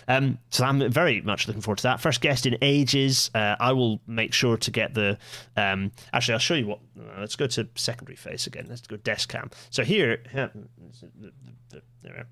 Um, 0.07 0.37
so 0.51 0.65
I'm 0.65 0.91
very 0.91 1.21
much 1.21 1.47
looking 1.47 1.61
forward 1.61 1.77
to 1.77 1.83
that. 1.83 1.99
First 1.99 2.21
guest 2.21 2.45
in 2.45 2.57
ages. 2.61 3.31
Uh, 3.33 3.55
I 3.59 3.73
will 3.73 4.01
make 4.07 4.33
sure 4.33 4.57
to 4.57 4.71
get 4.71 4.93
the. 4.93 5.17
Um, 5.57 5.91
actually, 6.13 6.33
I'll 6.33 6.39
show 6.39 6.53
you 6.53 6.67
what. 6.67 6.79
Uh, 6.99 7.19
let's 7.19 7.35
go 7.35 7.47
to 7.47 7.67
secondary 7.75 8.15
face 8.15 8.47
again. 8.47 8.67
Let's 8.69 8.81
go 8.81 8.97
desk 8.97 9.29
cam. 9.29 9.49
So 9.69 9.83
here, 9.83 10.21
here 10.31 10.51
there 11.21 11.81
we 12.03 12.09
are. 12.11 12.27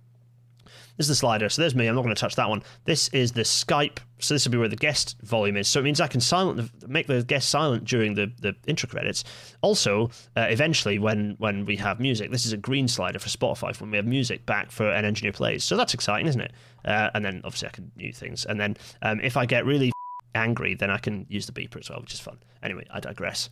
This 0.98 1.06
is 1.06 1.10
the 1.10 1.16
slider. 1.16 1.50
So 1.50 1.62
there's 1.62 1.76
me. 1.76 1.88
I'm 1.88 1.96
not 1.96 2.04
going 2.04 2.16
to 2.16 2.20
touch 2.20 2.36
that 2.36 2.50
one. 2.50 2.64
This 2.86 3.08
is 3.10 3.32
the 3.32 3.42
Skype. 3.42 3.98
So 4.20 4.34
this 4.34 4.46
will 4.46 4.52
be 4.52 4.58
where 4.58 4.68
the 4.68 4.76
guest 4.76 5.18
volume 5.22 5.58
is. 5.58 5.68
So 5.68 5.80
it 5.80 5.84
means 5.84 6.00
I 6.00 6.08
can 6.08 6.22
silent 6.22 6.88
make 6.88 7.08
the 7.08 7.24
guest 7.24 7.50
silent 7.50 7.86
during 7.86 8.14
the, 8.14 8.32
the 8.40 8.56
intro 8.68 8.88
credits. 8.88 9.24
Also, 9.62 10.12
uh, 10.38 10.48
eventually, 10.50 11.00
when 11.00 11.36
when 11.40 11.66
we 11.66 11.76
have 11.78 12.00
music, 12.00 12.32
this 12.32 12.46
is 12.46 12.54
a 12.54 12.58
green 12.58 12.88
slider 12.88 13.20
for 13.20 13.30
Spotify 13.30 13.80
when 13.82 13.92
we 13.92 13.98
have 13.98 14.06
music 14.06 14.46
back 14.46 14.72
for 14.72 14.90
an 14.90 15.06
engineer 15.06 15.34
plays. 15.34 15.64
So 15.64 15.76
that's 15.76 15.94
exciting, 15.94 16.28
isn't 16.28 16.42
it? 16.42 16.54
Uh, 16.86 17.10
and 17.14 17.24
then 17.24 17.42
obviously 17.44 17.68
I 17.68 17.72
can 17.72 17.92
mute 17.96 18.16
things. 18.16 18.46
And 18.46 18.60
then 18.60 18.78
um, 19.02 19.20
if 19.22 19.36
I 19.38 19.46
get 19.46 19.66
really 19.66 19.92
angry, 20.36 20.76
then 20.76 20.90
I 20.90 20.98
can 20.98 21.26
use 21.30 21.46
the 21.46 21.54
beeper 21.54 21.80
as 21.80 21.90
well, 21.90 22.00
which 22.02 22.14
is 22.14 22.20
fun. 22.20 22.38
Anyway, 22.62 22.86
I 22.92 23.00
digress. 23.00 23.50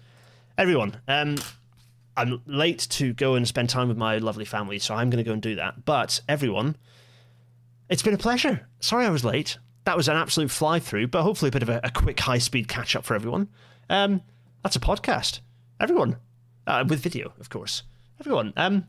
Everyone, 0.58 0.98
um, 1.08 1.38
I'm 2.18 2.42
late 2.46 2.88
to 2.92 3.14
go 3.14 3.36
and 3.36 3.48
spend 3.48 3.70
time 3.70 3.88
with 3.88 3.98
my 3.98 4.18
lovely 4.18 4.46
family, 4.46 4.80
so 4.80 4.94
I'm 4.94 5.10
going 5.10 5.24
to 5.24 5.28
go 5.28 5.34
and 5.34 5.42
do 5.42 5.56
that. 5.56 5.86
But 5.86 6.22
everyone, 6.28 6.76
it's 7.92 8.02
been 8.02 8.14
a 8.14 8.18
pleasure. 8.18 8.68
Sorry 8.80 9.06
I 9.06 9.10
was 9.10 9.26
late. 9.26 9.58
That 9.84 9.98
was 9.98 10.08
an 10.08 10.16
absolute 10.16 10.50
fly 10.50 10.80
through, 10.80 11.08
but 11.08 11.24
hopefully 11.24 11.50
a 11.50 11.52
bit 11.52 11.62
of 11.62 11.70
a, 11.70 11.82
a 11.84 11.92
quick 11.92 12.20
high 12.20 12.38
speed 12.38 12.68
catch 12.68 12.96
up 12.96 13.04
for 13.04 13.16
everyone. 13.16 13.50
Um, 13.89 14.22
that's 14.64 14.78
a 14.78 14.80
podcast. 14.80 15.42
Everyone. 15.80 16.18
Uh, 16.66 16.86
with 16.88 17.02
video, 17.02 17.34
of 17.39 17.50
course. 17.50 17.84
Everyone. 18.20 18.54
Um, 18.56 18.88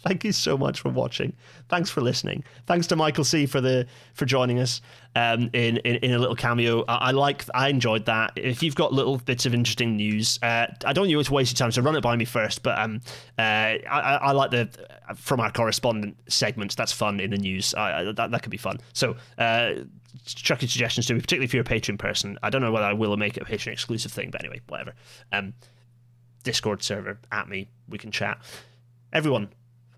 thank 0.04 0.24
you 0.24 0.32
so 0.32 0.56
much 0.56 0.80
for 0.80 0.88
watching. 0.88 1.32
Thanks 1.68 1.90
for 1.90 2.00
listening. 2.00 2.44
Thanks 2.66 2.86
to 2.88 2.96
Michael 2.96 3.24
C 3.24 3.46
for 3.46 3.60
the 3.60 3.86
for 4.14 4.24
joining 4.24 4.58
us 4.58 4.80
um, 5.14 5.50
in, 5.52 5.78
in, 5.78 5.96
in 5.96 6.12
a 6.12 6.18
little 6.18 6.36
cameo. 6.36 6.84
I, 6.88 6.94
I, 6.94 7.10
like 7.10 7.44
I 7.54 7.68
enjoyed 7.68 8.06
that. 8.06 8.32
If 8.36 8.62
you've 8.62 8.74
got 8.74 8.92
little 8.92 9.18
bits 9.18 9.46
of 9.46 9.54
interesting 9.54 9.96
news, 9.96 10.38
uh, 10.42 10.66
I 10.84 10.92
don't 10.92 11.08
you 11.08 11.22
to 11.22 11.32
waste 11.32 11.52
your 11.52 11.64
time, 11.64 11.72
so 11.72 11.82
run 11.82 11.96
it 11.96 12.02
by 12.02 12.16
me 12.16 12.24
first. 12.24 12.62
But 12.62 12.78
um, 12.78 13.00
uh, 13.38 13.42
I, 13.42 14.18
I, 14.22 14.32
like 14.32 14.50
the 14.50 14.68
from 15.16 15.40
our 15.40 15.50
correspondent 15.50 16.16
segments. 16.28 16.74
That's 16.74 16.92
fun 16.92 17.20
in 17.20 17.30
the 17.30 17.38
news. 17.38 17.74
I, 17.74 18.12
that 18.12 18.30
that 18.30 18.42
could 18.42 18.50
be 18.50 18.58
fun. 18.58 18.78
So. 18.92 19.16
Uh, 19.38 19.84
chuck 20.26 20.60
your 20.60 20.68
suggestions 20.68 21.06
to 21.06 21.14
me, 21.14 21.20
particularly 21.20 21.44
if 21.44 21.54
you're 21.54 21.62
a 21.62 21.64
Patreon 21.64 21.98
person. 21.98 22.36
I 22.42 22.50
don't 22.50 22.60
know 22.60 22.72
whether 22.72 22.84
I 22.84 22.92
will 22.92 23.16
make 23.16 23.36
it 23.36 23.44
a 23.44 23.46
Patreon 23.46 23.72
exclusive 23.72 24.12
thing, 24.12 24.30
but 24.30 24.40
anyway, 24.42 24.60
whatever. 24.68 24.94
Um, 25.32 25.54
Discord 26.42 26.82
server 26.82 27.18
at 27.30 27.48
me, 27.48 27.68
we 27.88 27.96
can 27.98 28.10
chat. 28.10 28.38
Everyone, 29.12 29.50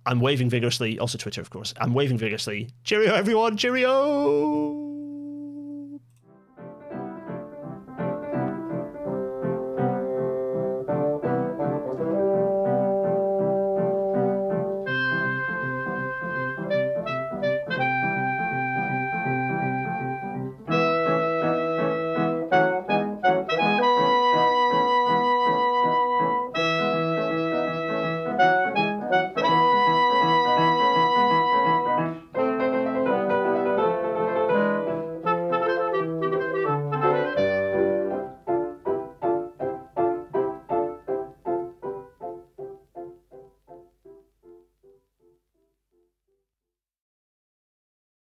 I'm 0.07 0.20
waving 0.20 0.50
vigorously. 0.50 0.98
Also, 0.98 1.18
Twitter, 1.18 1.40
of 1.40 1.50
course. 1.50 1.74
I'm 1.78 1.94
waving 1.94 2.18
vigorously. 2.18 2.70
Cheerio, 2.84 3.14
everyone. 3.14 3.57
Cheerio. 3.57 4.82